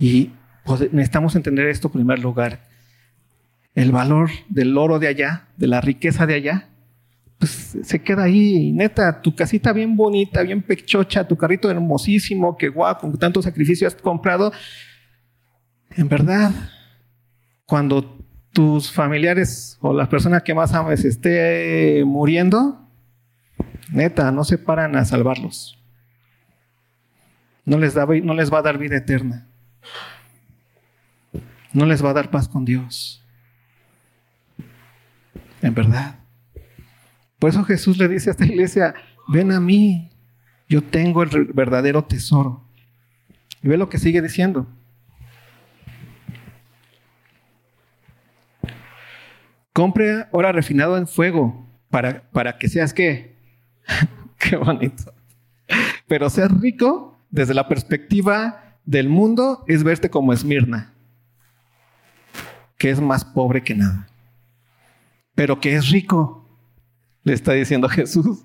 Y 0.00 0.32
necesitamos 0.90 1.36
entender 1.36 1.68
esto 1.68 1.86
en 1.86 1.92
primer 1.92 2.18
lugar. 2.18 2.64
El 3.76 3.92
valor 3.92 4.30
del 4.48 4.76
oro 4.76 4.98
de 4.98 5.06
allá, 5.06 5.46
de 5.56 5.68
la 5.68 5.80
riqueza 5.80 6.26
de 6.26 6.34
allá, 6.34 6.70
pues 7.42 7.76
se 7.82 8.00
queda 8.00 8.22
ahí. 8.22 8.70
Neta, 8.70 9.20
tu 9.20 9.34
casita 9.34 9.72
bien 9.72 9.96
bonita, 9.96 10.42
bien 10.42 10.62
pechocha, 10.62 11.26
tu 11.26 11.36
carrito 11.36 11.68
hermosísimo, 11.68 12.56
que 12.56 12.68
guau, 12.68 12.96
con 12.96 13.18
tanto 13.18 13.42
sacrificio 13.42 13.88
has 13.88 13.96
comprado. 13.96 14.52
En 15.90 16.08
verdad, 16.08 16.52
cuando 17.66 18.24
tus 18.52 18.92
familiares 18.92 19.76
o 19.80 19.92
las 19.92 20.06
personas 20.06 20.44
que 20.44 20.54
más 20.54 20.72
ames 20.72 21.04
esté 21.04 22.04
muriendo, 22.06 22.88
neta, 23.90 24.30
no 24.30 24.44
se 24.44 24.56
paran 24.56 24.94
a 24.94 25.04
salvarlos. 25.04 25.76
No 27.64 27.76
les, 27.76 27.94
da, 27.94 28.06
no 28.06 28.34
les 28.34 28.52
va 28.52 28.58
a 28.60 28.62
dar 28.62 28.78
vida 28.78 28.98
eterna. 28.98 29.48
No 31.72 31.86
les 31.86 32.04
va 32.04 32.10
a 32.10 32.14
dar 32.14 32.30
paz 32.30 32.46
con 32.46 32.64
Dios. 32.64 33.20
En 35.60 35.74
verdad. 35.74 36.21
Por 37.42 37.50
eso 37.50 37.64
Jesús 37.64 37.98
le 37.98 38.06
dice 38.06 38.30
a 38.30 38.34
esta 38.34 38.44
iglesia, 38.44 38.94
ven 39.26 39.50
a 39.50 39.58
mí, 39.58 40.12
yo 40.68 40.80
tengo 40.80 41.24
el 41.24 41.46
verdadero 41.46 42.04
tesoro. 42.04 42.62
Y 43.60 43.66
ve 43.66 43.76
lo 43.76 43.88
que 43.88 43.98
sigue 43.98 44.22
diciendo. 44.22 44.68
Compre 49.72 50.28
oro 50.30 50.52
refinado 50.52 50.96
en 50.96 51.08
fuego 51.08 51.66
para, 51.90 52.30
para 52.30 52.58
que 52.58 52.68
seas 52.68 52.94
qué. 52.94 53.34
qué 54.38 54.54
bonito. 54.54 55.12
Pero 56.06 56.30
ser 56.30 56.52
rico 56.60 57.18
desde 57.28 57.54
la 57.54 57.66
perspectiva 57.66 58.78
del 58.84 59.08
mundo 59.08 59.64
es 59.66 59.82
verte 59.82 60.10
como 60.10 60.32
Esmirna, 60.32 60.92
que 62.78 62.90
es 62.90 63.00
más 63.00 63.24
pobre 63.24 63.64
que 63.64 63.74
nada, 63.74 64.08
pero 65.34 65.58
que 65.58 65.74
es 65.74 65.90
rico, 65.90 66.41
le 67.24 67.32
está 67.32 67.52
diciendo 67.52 67.88
Jesús. 67.88 68.44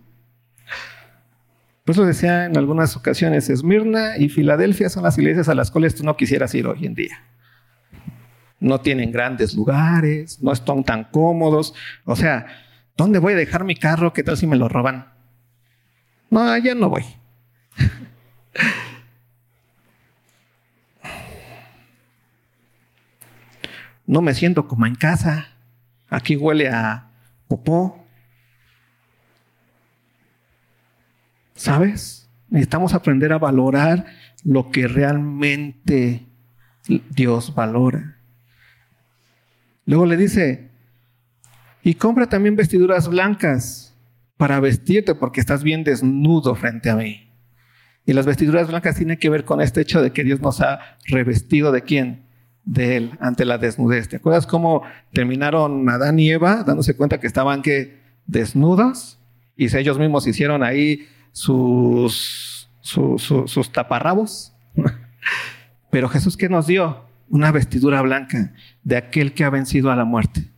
Por 1.86 1.94
eso 1.94 2.06
decía 2.06 2.46
en 2.46 2.58
algunas 2.58 2.98
ocasiones, 2.98 3.50
Esmirna 3.50 4.18
y 4.18 4.30
Filadelfia 4.30 4.90
son 4.90 5.04
las 5.04 5.18
iglesias 5.18 5.48
a 5.48 5.56
las 5.56 5.72
cuales 5.72 5.96
tú 5.96 6.04
no 6.04 6.18
quisieras 6.18 6.54
ir 6.54 6.68
hoy 6.68 6.86
en 6.86 6.94
día 6.94 7.18
no 8.60 8.82
tienen 8.82 9.12
grandes 9.12 9.54
lugares, 9.54 10.42
no 10.42 10.52
están 10.52 10.84
tan 10.84 11.04
cómodos. 11.06 11.74
O 12.06 12.16
sea, 12.16 12.48
¿dónde 12.96 13.20
voy 13.20 13.34
a 13.34 13.38
dejar 13.38 13.64
mi 13.64 13.76
carro? 13.76 14.14
¿Qué 14.14 14.24
tal 14.24 14.38
si 14.38 14.48
me 14.48 14.56
lo 14.56 14.68
roban? 14.68 15.14
No, 16.30 16.42
allá 16.42 16.76
no 16.76 16.90
voy. 16.90 17.04
No 24.10 24.22
me 24.22 24.34
siento 24.34 24.70
como 24.70 24.86
en 24.86 24.96
casa. 24.96 25.50
Aquí 26.08 26.38
huele 26.38 26.70
a 26.70 27.10
popó. 27.50 28.07
¿Sabes? 31.58 32.30
Necesitamos 32.50 32.94
aprender 32.94 33.34
a 33.34 33.40
valorar 33.40 34.06
lo 34.44 34.72
que 34.72 34.88
realmente 34.88 36.26
Dios 37.10 37.54
valora. 37.54 38.18
Luego 39.86 40.06
le 40.06 40.18
dice, 40.18 40.70
y 41.84 41.96
compra 41.96 42.28
también 42.28 42.56
vestiduras 42.56 43.10
blancas 43.10 43.96
para 44.38 44.60
vestirte 44.60 45.16
porque 45.16 45.40
estás 45.40 45.64
bien 45.64 45.84
desnudo 45.84 46.56
frente 46.56 46.90
a 46.90 46.96
mí. 46.96 47.32
Y 48.06 48.14
las 48.14 48.26
vestiduras 48.26 48.68
blancas 48.68 48.96
tienen 48.96 49.18
que 49.18 49.30
ver 49.30 49.44
con 49.44 49.60
este 49.60 49.82
hecho 49.82 50.02
de 50.02 50.12
que 50.12 50.24
Dios 50.24 50.40
nos 50.40 50.62
ha 50.62 50.80
revestido 51.06 51.72
de 51.72 51.82
quién? 51.82 52.28
De 52.64 52.98
Él 52.98 53.12
ante 53.20 53.46
la 53.46 53.58
desnudez. 53.58 54.08
¿Te 54.08 54.18
acuerdas 54.18 54.46
cómo 54.46 54.84
terminaron 55.12 55.90
Adán 55.90 56.20
y 56.20 56.30
Eva 56.30 56.64
dándose 56.64 56.96
cuenta 56.96 57.20
que 57.20 57.28
estaban 57.28 57.62
que 57.62 58.00
desnudos? 58.28 59.20
Y 59.58 59.76
ellos 59.76 59.98
mismos 59.98 60.28
hicieron 60.28 60.64
ahí 60.64 61.08
sus, 61.32 62.70
sus 62.82 63.72
taparrabos. 63.72 64.54
Pero 65.92 66.10
Jesús, 66.10 66.38
¿qué 66.38 66.50
nos 66.50 66.68
dio? 66.68 67.08
una 67.30 67.52
vestidura 67.52 68.02
blanca 68.02 68.54
de 68.84 68.98
aquel 68.98 69.34
que 69.34 69.44
ha 69.44 69.50
vencido 69.50 69.92
a 69.92 69.96
la 69.96 70.06
muerte. 70.06 70.50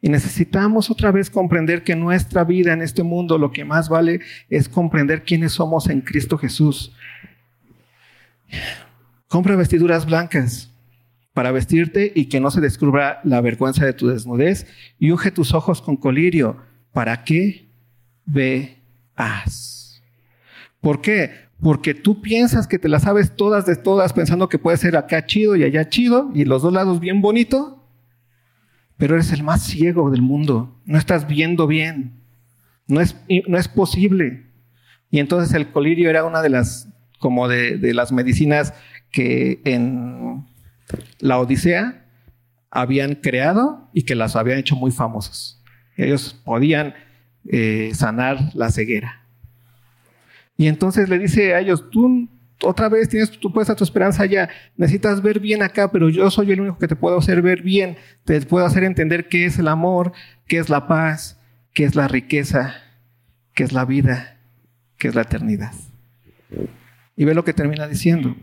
Y 0.00 0.10
necesitamos 0.10 0.90
otra 0.90 1.10
vez 1.10 1.28
comprender 1.28 1.82
que 1.82 1.96
nuestra 1.96 2.44
vida 2.44 2.72
en 2.72 2.82
este 2.82 3.02
mundo 3.02 3.36
lo 3.36 3.50
que 3.50 3.64
más 3.64 3.88
vale 3.88 4.20
es 4.48 4.68
comprender 4.68 5.24
quiénes 5.24 5.52
somos 5.52 5.88
en 5.88 6.02
Cristo 6.02 6.38
Jesús. 6.38 6.92
Compra 9.26 9.56
vestiduras 9.56 10.06
blancas 10.06 10.70
para 11.32 11.50
vestirte 11.50 12.12
y 12.14 12.26
que 12.26 12.40
no 12.40 12.50
se 12.50 12.60
descubra 12.60 13.20
la 13.24 13.40
vergüenza 13.40 13.84
de 13.84 13.92
tu 13.92 14.08
desnudez 14.08 14.66
y 14.98 15.10
unge 15.10 15.30
tus 15.30 15.52
ojos 15.52 15.82
con 15.82 15.96
colirio 15.96 16.56
para 16.92 17.24
que 17.24 17.68
¿Por 20.80 21.00
qué? 21.00 21.48
porque 21.60 21.94
tú 21.94 22.20
piensas 22.20 22.68
que 22.68 22.78
te 22.78 22.88
las 22.88 23.02
sabes 23.02 23.34
todas 23.34 23.66
de 23.66 23.76
todas 23.76 24.12
pensando 24.12 24.48
que 24.48 24.58
puede 24.58 24.76
ser 24.76 24.96
acá 24.96 25.26
chido 25.26 25.56
y 25.56 25.64
allá 25.64 25.88
chido 25.88 26.30
y 26.34 26.44
los 26.44 26.62
dos 26.62 26.72
lados 26.72 27.00
bien 27.00 27.20
bonito, 27.20 27.84
pero 28.96 29.14
eres 29.14 29.32
el 29.32 29.42
más 29.42 29.62
ciego 29.62 30.10
del 30.10 30.22
mundo, 30.22 30.80
no 30.84 30.98
estás 30.98 31.26
viendo 31.26 31.66
bien, 31.66 32.20
no 32.86 33.00
es, 33.00 33.16
no 33.46 33.58
es 33.58 33.68
posible. 33.68 34.46
Y 35.10 35.20
entonces 35.20 35.54
el 35.54 35.70
colirio 35.70 36.10
era 36.10 36.24
una 36.24 36.42
de 36.42 36.50
las, 36.50 36.88
como 37.18 37.48
de, 37.48 37.78
las 37.94 38.12
medicinas 38.12 38.74
que 39.10 39.60
en 39.64 40.46
la 41.18 41.38
Odisea 41.38 42.04
habían 42.70 43.14
creado 43.14 43.88
y 43.92 44.02
que 44.02 44.14
las 44.14 44.36
habían 44.36 44.58
hecho 44.58 44.76
muy 44.76 44.90
famosos. 44.90 45.62
Ellos 45.96 46.40
podían 46.44 46.94
eh, 47.48 47.90
sanar 47.94 48.38
la 48.54 48.70
ceguera. 48.70 49.22
Y 50.56 50.66
entonces 50.66 51.08
le 51.08 51.18
dice 51.18 51.54
a 51.54 51.60
ellos, 51.60 51.88
tú 51.90 52.28
otra 52.62 52.88
vez 52.88 53.08
tienes 53.08 53.30
tu 53.30 53.52
puesta 53.52 53.76
tu 53.76 53.84
esperanza 53.84 54.24
allá, 54.24 54.48
necesitas 54.76 55.22
ver 55.22 55.38
bien 55.38 55.62
acá, 55.62 55.90
pero 55.90 56.08
yo 56.08 56.30
soy 56.30 56.50
el 56.52 56.60
único 56.60 56.78
que 56.78 56.88
te 56.88 56.96
puedo 56.96 57.18
hacer 57.18 57.40
ver 57.40 57.62
bien, 57.62 57.96
te 58.24 58.40
puedo 58.42 58.66
hacer 58.66 58.84
entender 58.84 59.28
qué 59.28 59.46
es 59.46 59.58
el 59.58 59.68
amor, 59.68 60.12
qué 60.46 60.58
es 60.58 60.68
la 60.68 60.88
paz, 60.88 61.40
qué 61.72 61.84
es 61.84 61.94
la 61.94 62.08
riqueza, 62.08 62.74
qué 63.54 63.64
es 63.64 63.72
la 63.72 63.84
vida, 63.84 64.38
qué 64.98 65.08
es 65.08 65.14
la 65.14 65.22
eternidad. 65.22 65.72
Y 67.16 67.24
ve 67.24 67.34
lo 67.34 67.44
que 67.44 67.52
termina 67.52 67.86
diciendo. 67.86 68.36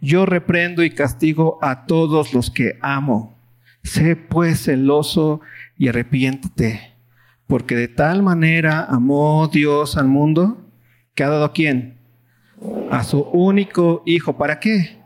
Yo 0.00 0.24
reprendo 0.24 0.82
y 0.82 0.90
castigo 0.90 1.58
a 1.62 1.86
todos 1.86 2.32
los 2.32 2.50
que 2.50 2.78
amo. 2.80 3.36
Sé 3.82 4.16
pues 4.16 4.64
celoso 4.64 5.40
y 5.76 5.88
arrepiéntete, 5.88 6.94
porque 7.50 7.74
de 7.74 7.88
tal 7.88 8.22
manera 8.22 8.84
amó 8.84 9.48
Dios 9.52 9.96
al 9.96 10.06
mundo 10.06 10.70
que 11.16 11.24
ha 11.24 11.28
dado 11.28 11.44
a 11.44 11.52
quién? 11.52 11.98
A 12.92 13.02
su 13.02 13.22
único 13.22 14.04
hijo. 14.06 14.38
¿Para 14.38 14.60
qué? 14.60 15.00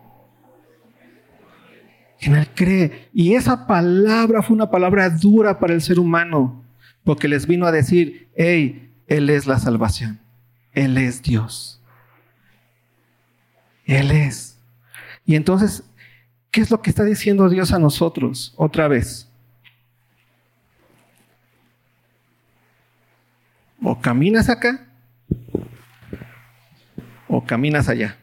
En 2.21 2.35
él 2.35 2.47
cree. 2.55 3.09
Y 3.15 3.33
esa 3.33 3.67
palabra 3.67 4.43
fue 4.43 4.55
una 4.55 4.71
palabra 4.71 5.09
dura 5.09 5.59
para 5.59 5.73
el 5.73 5.81
ser 5.81 5.99
humano, 5.99 6.63
porque 7.03 7.29
les 7.29 7.47
vino 7.47 7.65
a 7.65 7.73
decir, 7.73 8.29
hey, 8.37 8.93
Él 9.07 9.31
es 9.31 9.47
la 9.47 9.59
salvación. 9.59 10.21
Él 10.73 10.99
es 10.99 11.23
Dios. 11.23 11.81
Él 13.87 14.11
es. 14.11 14.59
Y 15.25 15.37
entonces, 15.37 15.83
¿qué 16.51 16.61
es 16.61 16.71
lo 16.71 16.83
que 16.83 16.91
está 16.91 17.05
diciendo 17.05 17.49
Dios 17.49 17.73
a 17.73 17.79
nosotros 17.79 18.53
otra 18.59 18.87
vez? 18.87 19.31
O 23.85 24.01
caminas 24.01 24.49
acá 24.49 24.89
o 27.29 27.45
caminas 27.45 27.89
allá. 27.89 28.17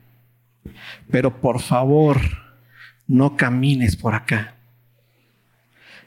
Pero 1.12 1.39
por 1.39 1.62
favor, 1.62 2.20
no 3.07 3.38
camines 3.38 3.95
por 3.95 4.16
acá. 4.16 4.55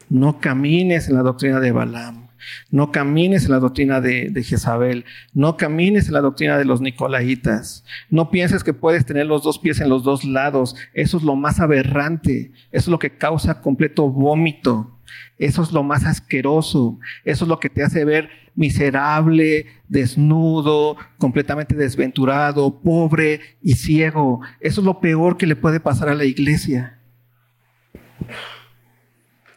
No 0.09 0.41
camines 0.41 1.09
en 1.09 1.15
la 1.15 1.23
doctrina 1.23 1.61
de 1.61 1.71
Balaam. 1.71 2.29
No 2.71 2.91
camines 2.91 3.45
en 3.45 3.53
la 3.53 3.61
doctrina 3.61 4.01
de, 4.01 4.43
Jezabel. 4.43 5.05
No 5.33 5.57
camines 5.57 6.09
en 6.09 6.15
la 6.15 6.21
doctrina 6.21 6.59
de 6.59 6.65
los 6.65 6.81
Nicolaitas. 6.81 7.85
No 8.11 8.31
pienses 8.31 8.65
que 8.65 8.75
puedes 8.75 9.07
tener 9.07 9.27
los 9.27 9.45
dos 9.45 9.61
pies 9.61 9.81
en 9.81 9.89
los 9.89 10.03
dos 10.03 10.25
lados. 10.25 10.75
Eso 10.95 11.19
es 11.19 11.23
lo 11.23 11.37
más 11.37 11.61
aberrante. 11.61 12.53
Eso 12.73 12.87
es 12.87 12.89
lo 12.89 12.99
que 12.99 13.17
causa 13.17 13.61
completo 13.61 14.11
vómito. 14.11 14.94
Eso 15.39 15.63
es 15.63 15.73
lo 15.73 15.83
más 15.83 16.05
asqueroso. 16.05 16.99
Eso 17.25 17.45
es 17.45 17.49
lo 17.49 17.61
que 17.61 17.71
te 17.71 17.83
hace 17.83 18.05
ver 18.05 18.29
miserable, 18.55 19.67
desnudo, 19.89 20.97
completamente 21.19 21.75
desventurado, 21.75 22.81
pobre 22.81 23.41
y 23.63 23.75
ciego. 23.75 24.41
Eso 24.61 24.81
es 24.81 24.85
lo 24.85 25.01
peor 25.01 25.37
que 25.37 25.47
le 25.47 25.57
puede 25.57 25.81
pasar 25.81 26.09
a 26.09 26.15
la 26.15 26.25
iglesia. 26.25 26.99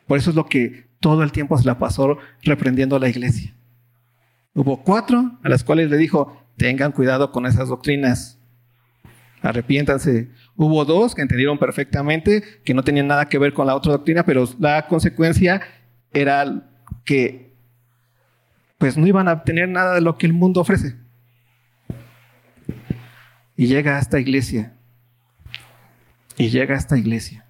Por 0.07 0.17
eso 0.17 0.29
es 0.29 0.35
lo 0.35 0.45
que 0.45 0.87
todo 0.99 1.23
el 1.23 1.31
tiempo 1.31 1.57
se 1.57 1.65
la 1.65 1.77
pasó 1.77 2.17
reprendiendo 2.43 2.95
a 2.95 2.99
la 2.99 3.09
iglesia. 3.09 3.53
Hubo 4.53 4.83
cuatro 4.83 5.37
a 5.43 5.49
las 5.49 5.63
cuales 5.63 5.89
le 5.89 5.97
dijo, 5.97 6.43
tengan 6.55 6.91
cuidado 6.91 7.31
con 7.31 7.45
esas 7.45 7.69
doctrinas, 7.69 8.39
arrepiéntanse. 9.41 10.31
Hubo 10.57 10.83
dos 10.85 11.13
que 11.13 11.21
entendieron 11.21 11.59
perfectamente 11.59 12.43
que 12.65 12.73
no 12.73 12.83
tenían 12.83 13.05
nada 13.05 13.29
que 13.29 13.37
ver 13.37 13.53
con 13.53 13.67
la 13.67 13.75
otra 13.75 13.91
doctrina, 13.91 14.23
pero 14.23 14.43
la 14.59 14.87
consecuencia 14.87 15.61
era 16.11 16.67
que 17.05 17.55
pues 18.79 18.97
no 18.97 19.05
iban 19.05 19.27
a 19.27 19.43
tener 19.43 19.69
nada 19.69 19.93
de 19.93 20.01
lo 20.01 20.17
que 20.17 20.25
el 20.25 20.33
mundo 20.33 20.61
ofrece. 20.61 20.95
Y 23.55 23.67
llega 23.67 23.97
a 23.97 23.99
esta 23.99 24.19
iglesia. 24.19 24.73
Y 26.37 26.49
llega 26.49 26.73
a 26.73 26.77
esta 26.77 26.97
iglesia. 26.97 27.45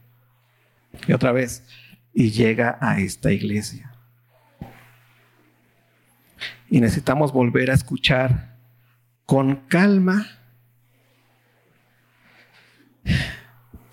Y 1.08 1.14
otra 1.14 1.32
vez, 1.32 1.66
y 2.14 2.32
llega 2.32 2.78
a 2.82 3.00
esta 3.00 3.32
iglesia. 3.32 3.94
Y 6.70 6.82
necesitamos 6.82 7.32
volver 7.32 7.72
a 7.72 7.74
escuchar 7.74 8.58
con 9.26 9.68
calma 9.68 10.37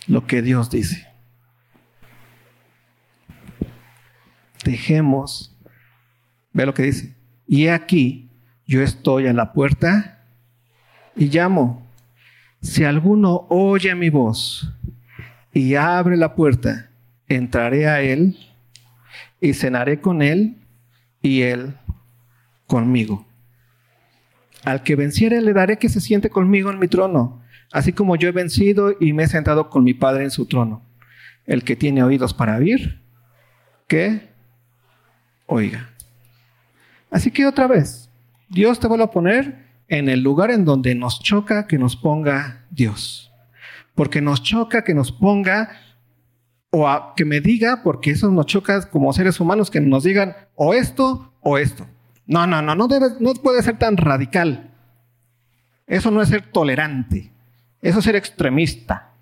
lo 0.06 0.26
que 0.26 0.42
Dios 0.42 0.70
dice. 0.70 1.06
Dejemos, 4.64 5.54
ve 6.52 6.66
lo 6.66 6.74
que 6.74 6.84
dice. 6.84 7.14
Y 7.46 7.68
aquí 7.68 8.30
yo 8.66 8.82
estoy 8.82 9.26
a 9.26 9.32
la 9.32 9.52
puerta 9.52 10.24
y 11.16 11.26
llamo. 11.26 11.86
Si 12.62 12.84
alguno 12.84 13.46
oye 13.50 13.94
mi 13.94 14.08
voz 14.08 14.72
y 15.52 15.74
abre 15.74 16.16
la 16.16 16.34
puerta, 16.34 16.90
entraré 17.28 17.86
a 17.86 18.00
Él 18.00 18.38
y 19.40 19.52
cenaré 19.52 20.00
con 20.00 20.22
Él 20.22 20.56
y 21.20 21.42
Él 21.42 21.76
conmigo. 22.66 23.26
Al 24.64 24.82
que 24.82 24.96
venciere 24.96 25.42
le 25.42 25.52
daré 25.52 25.78
que 25.78 25.90
se 25.90 26.00
siente 26.00 26.30
conmigo 26.30 26.70
en 26.70 26.78
mi 26.78 26.88
trono, 26.88 27.42
así 27.74 27.92
como 27.92 28.14
yo 28.14 28.28
he 28.28 28.32
vencido 28.32 28.94
y 29.00 29.12
me 29.12 29.24
he 29.24 29.26
sentado 29.26 29.68
con 29.68 29.82
mi 29.82 29.94
Padre 29.94 30.22
en 30.22 30.30
su 30.30 30.46
trono. 30.46 30.80
El 31.44 31.64
que 31.64 31.74
tiene 31.74 32.04
oídos 32.04 32.32
para 32.32 32.56
oír, 32.56 33.02
que 33.88 34.30
oiga. 35.46 35.90
Así 37.10 37.32
que 37.32 37.46
otra 37.46 37.66
vez, 37.66 38.08
Dios 38.48 38.78
te 38.78 38.86
vuelve 38.86 39.04
a 39.04 39.10
poner 39.10 39.64
en 39.88 40.08
el 40.08 40.22
lugar 40.22 40.52
en 40.52 40.64
donde 40.64 40.94
nos 40.94 41.20
choca 41.20 41.66
que 41.66 41.76
nos 41.76 41.96
ponga 41.96 42.64
Dios. 42.70 43.32
Porque 43.96 44.20
nos 44.20 44.44
choca 44.44 44.84
que 44.84 44.94
nos 44.94 45.10
ponga 45.10 45.70
o 46.70 46.88
a 46.88 47.14
que 47.16 47.24
me 47.24 47.40
diga, 47.40 47.82
porque 47.82 48.12
eso 48.12 48.30
nos 48.30 48.46
choca 48.46 48.88
como 48.88 49.12
seres 49.12 49.40
humanos, 49.40 49.68
que 49.68 49.80
nos 49.80 50.04
digan 50.04 50.36
o 50.54 50.74
esto 50.74 51.34
o 51.40 51.58
esto. 51.58 51.88
No, 52.24 52.46
no, 52.46 52.62
no, 52.62 52.76
no, 52.76 52.86
debe, 52.86 53.06
no 53.18 53.34
puede 53.34 53.64
ser 53.64 53.78
tan 53.78 53.96
radical. 53.96 54.70
Eso 55.88 56.12
no 56.12 56.22
es 56.22 56.28
ser 56.28 56.52
tolerante, 56.52 57.33
eso 57.84 57.98
es 57.98 58.04
ser 58.04 58.16
extremista. 58.16 59.12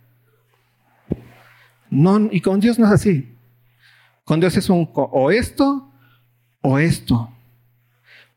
No, 1.90 2.28
y 2.30 2.40
con 2.40 2.60
Dios 2.60 2.78
no 2.78 2.86
es 2.86 2.92
así. 2.92 3.36
Con 4.24 4.38
Dios 4.38 4.56
es 4.56 4.70
un 4.70 4.88
o 4.94 5.30
esto 5.32 5.92
o 6.60 6.78
esto, 6.78 7.28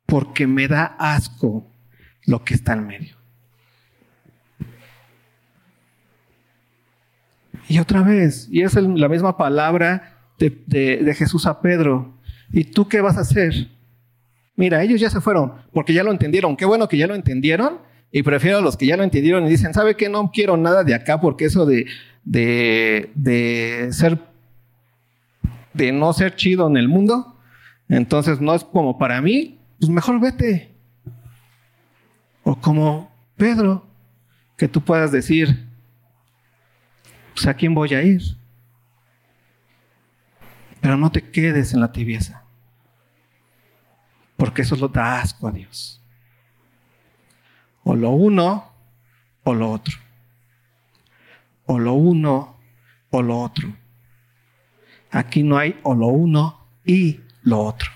porque 0.08 0.48
me 0.48 0.68
da 0.68 0.96
asco 0.98 1.72
lo 2.26 2.44
que 2.44 2.56
está 2.56 2.74
en 2.74 2.88
medio. 2.88 3.16
Y 7.68 7.78
otra 7.78 8.02
vez, 8.02 8.48
y 8.52 8.64
es 8.64 8.74
la 8.74 9.08
misma 9.08 9.38
palabra 9.38 10.18
de, 10.40 11.16
Jesús 11.16 11.46
a 11.46 11.62
Pedro. 11.62 12.18
¿Y 12.52 12.64
tú 12.64 12.88
qué 12.88 13.00
vas 13.00 13.18
a 13.18 13.22
hacer? 13.22 13.70
Mira, 14.56 14.82
ellos 14.82 15.00
ya 15.00 15.12
se 15.12 15.22
fueron 15.22 15.54
porque 15.72 15.94
ya 15.94 16.04
lo 16.04 16.12
entendieron. 16.12 16.58
Qué 16.58 16.66
bueno 16.66 16.88
que 16.88 16.98
ya 16.98 17.06
lo 17.06 17.14
entendieron. 17.14 17.80
Y 18.16 18.24
prefiero 18.24 18.60
a 18.60 18.62
los 18.62 18.78
que 18.78 18.86
ya 18.86 18.96
lo 18.96 19.04
entendieron 19.04 19.46
y 19.46 19.50
dicen, 19.50 19.74
¿sabe 19.74 19.98
qué? 19.98 20.08
No 20.08 20.32
quiero 20.32 20.56
nada 20.56 20.86
de 20.86 20.96
acá 20.96 21.20
porque 21.20 21.44
eso 21.44 21.66
de, 21.66 21.86
de, 22.24 23.12
de 23.14 23.90
ser, 23.92 24.18
de 25.74 25.92
no 25.92 26.14
ser 26.14 26.34
chido 26.34 26.66
en 26.70 26.78
el 26.78 26.88
mundo, 26.88 27.38
entonces 27.90 28.40
no 28.40 28.56
es 28.56 28.64
como 28.64 28.98
para 28.98 29.22
mí, 29.22 29.60
pues 29.78 29.92
mejor 29.92 30.22
vete. 30.22 30.74
O 32.46 32.56
como 32.56 33.14
Pedro, 33.36 33.86
que 34.56 34.70
tú 34.70 34.80
puedas 34.80 35.12
decir, 35.12 35.68
pues 37.34 37.46
a 37.48 37.54
quién 37.54 37.76
voy 37.76 37.96
a 37.96 38.02
ir. 38.02 38.22
Pero 40.80 40.96
no 40.96 41.12
te 41.12 41.22
quedes 41.32 41.74
en 41.74 41.82
la 41.82 41.92
tibieza, 41.92 42.46
porque 44.38 44.62
eso 44.62 44.78
lo 44.78 44.88
da 44.88 45.20
asco 45.20 45.50
a 45.50 45.52
Dios. 45.52 46.02
O 47.86 47.96
lo 47.96 48.10
uno 48.10 48.72
o 49.44 49.54
lo 49.54 49.72
otro. 49.72 49.96
O 51.68 51.80
lo 51.80 51.94
uno 51.94 52.58
o 53.12 53.22
lo 53.22 53.40
otro. 53.40 53.74
Aquí 55.12 55.44
no 55.44 55.58
hay 55.58 55.80
o 55.84 55.94
lo 55.94 56.08
uno 56.08 56.68
y 56.84 57.22
lo 57.44 57.60
otro. 57.60 57.90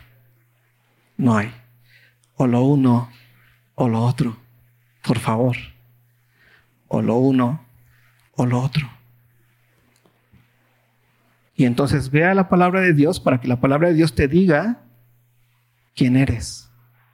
No 1.17 1.35
hay. 1.35 1.51
O 2.35 2.45
lo 2.45 2.61
uno 2.61 3.09
o 3.75 3.89
lo 3.89 4.01
otro. 4.01 4.37
Por 5.01 5.17
favor. 5.17 5.57
O 6.87 7.01
lo 7.01 7.15
uno 7.17 7.65
o 8.35 8.45
lo 8.45 8.61
otro. 8.61 8.87
Y 11.55 11.65
entonces 11.65 12.11
vea 12.11 12.35
la 12.35 12.47
palabra 12.47 12.81
de 12.81 12.93
Dios 12.93 13.19
para 13.19 13.41
que 13.41 13.47
la 13.47 13.59
palabra 13.59 13.89
de 13.89 13.95
Dios 13.95 14.13
te 14.13 14.27
diga 14.27 14.83
quién 15.95 16.15
eres. 16.15 16.69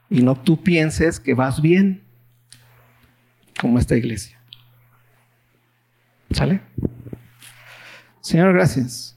Y 0.10 0.22
no 0.24 0.36
tú 0.36 0.62
pienses 0.62 1.20
que 1.22 1.34
vas 1.34 1.62
bien, 1.62 2.05
como 3.60 3.80
esta 3.80 3.96
iglesia. 3.96 4.40
¿Sale? 6.32 6.62
Señor, 8.22 8.54
gracias. 8.54 9.16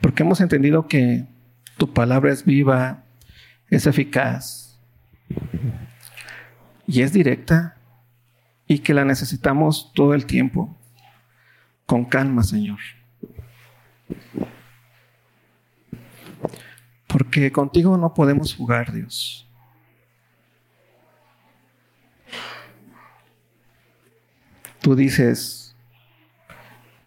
Porque 0.00 0.22
hemos 0.22 0.40
entendido 0.40 0.88
que 0.88 1.26
tu 1.76 1.92
palabra 1.92 2.32
es 2.32 2.44
viva, 2.44 3.04
es 3.68 3.86
eficaz 3.86 4.78
y 6.86 7.02
es 7.02 7.12
directa 7.12 7.76
y 8.66 8.80
que 8.80 8.94
la 8.94 9.04
necesitamos 9.04 9.92
todo 9.94 10.14
el 10.14 10.26
tiempo. 10.26 10.76
Con 11.86 12.04
calma, 12.04 12.42
Señor. 12.42 12.78
Porque 17.06 17.50
contigo 17.50 17.96
no 17.96 18.12
podemos 18.12 18.54
jugar, 18.54 18.92
Dios. 18.92 19.47
Tú 24.88 24.96
dices 24.96 25.76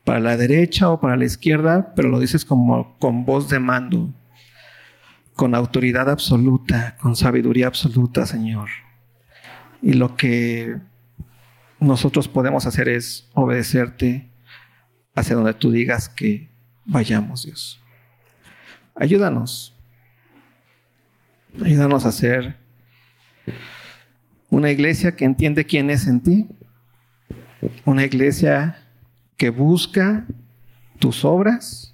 para 0.04 0.20
la 0.20 0.38
derecha 0.38 0.92
o 0.92 1.02
para 1.02 1.18
la 1.18 1.26
izquierda, 1.26 1.96
pero 1.96 2.10
lo 2.10 2.20
dices 2.20 2.46
como 2.46 2.96
con 3.00 3.26
voz 3.26 3.50
de 3.50 3.58
mando, 3.58 4.14
con 5.34 5.56
autoridad 5.56 6.08
absoluta, 6.08 6.96
con 7.02 7.16
sabiduría 7.16 7.66
absoluta, 7.66 8.28
Señor. 8.28 8.70
Y 9.82 9.94
lo 9.94 10.16
que 10.16 10.78
nosotros 11.80 12.28
podemos 12.28 12.68
hacer 12.68 12.88
es 12.88 13.28
obedecerte 13.34 14.30
hacia 15.16 15.36
donde 15.36 15.56
tú 15.56 15.72
digas 15.72 16.08
que 16.08 16.52
vayamos, 16.86 17.46
Dios. 17.48 17.82
Ayúdanos. 18.94 19.76
Ayúdanos 21.66 22.06
a 22.06 22.12
ser 22.12 22.58
una 24.52 24.70
iglesia 24.70 25.16
que 25.16 25.26
entiende 25.26 25.66
quién 25.66 25.90
es 25.90 26.06
en 26.06 26.22
ti. 26.22 26.48
Una 27.86 28.06
iglesia 28.06 28.82
que 29.38 29.50
busca 29.50 30.26
tus 31.00 31.26
obras, 31.26 31.94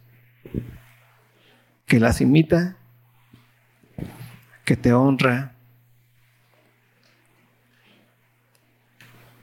que 1.86 2.00
las 2.00 2.22
imita, 2.22 2.78
que 4.64 4.76
te 4.76 4.94
honra 4.94 5.54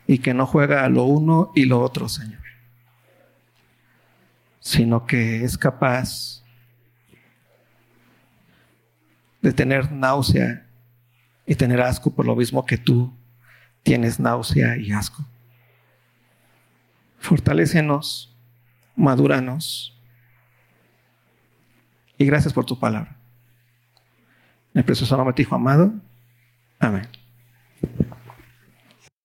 y 0.06 0.18
que 0.18 0.34
no 0.34 0.46
juega 0.46 0.84
a 0.84 0.88
lo 0.88 1.04
uno 1.04 1.50
y 1.54 1.64
lo 1.64 1.80
otro, 1.80 2.08
Señor, 2.08 2.42
sino 4.60 5.06
que 5.06 5.44
es 5.44 5.56
capaz 5.56 6.42
de 9.40 9.52
tener 9.52 9.92
náusea 9.92 10.66
y 11.46 11.54
tener 11.54 11.80
asco 11.80 12.14
por 12.14 12.26
lo 12.26 12.36
mismo 12.36 12.64
que 12.64 12.78
tú 12.78 13.14
tienes 13.82 14.18
náusea 14.18 14.76
y 14.76 14.92
asco. 14.92 15.24
Fortalécenos, 17.24 18.36
madúranos 18.96 19.98
y 22.18 22.26
gracias 22.26 22.52
por 22.52 22.66
tu 22.66 22.78
palabra. 22.78 23.16
El 24.74 24.84
precioso 24.84 25.16
nombre 25.16 25.34
de 25.34 25.40
Hijo 25.40 25.54
amado. 25.54 25.94
Amén. 26.78 27.08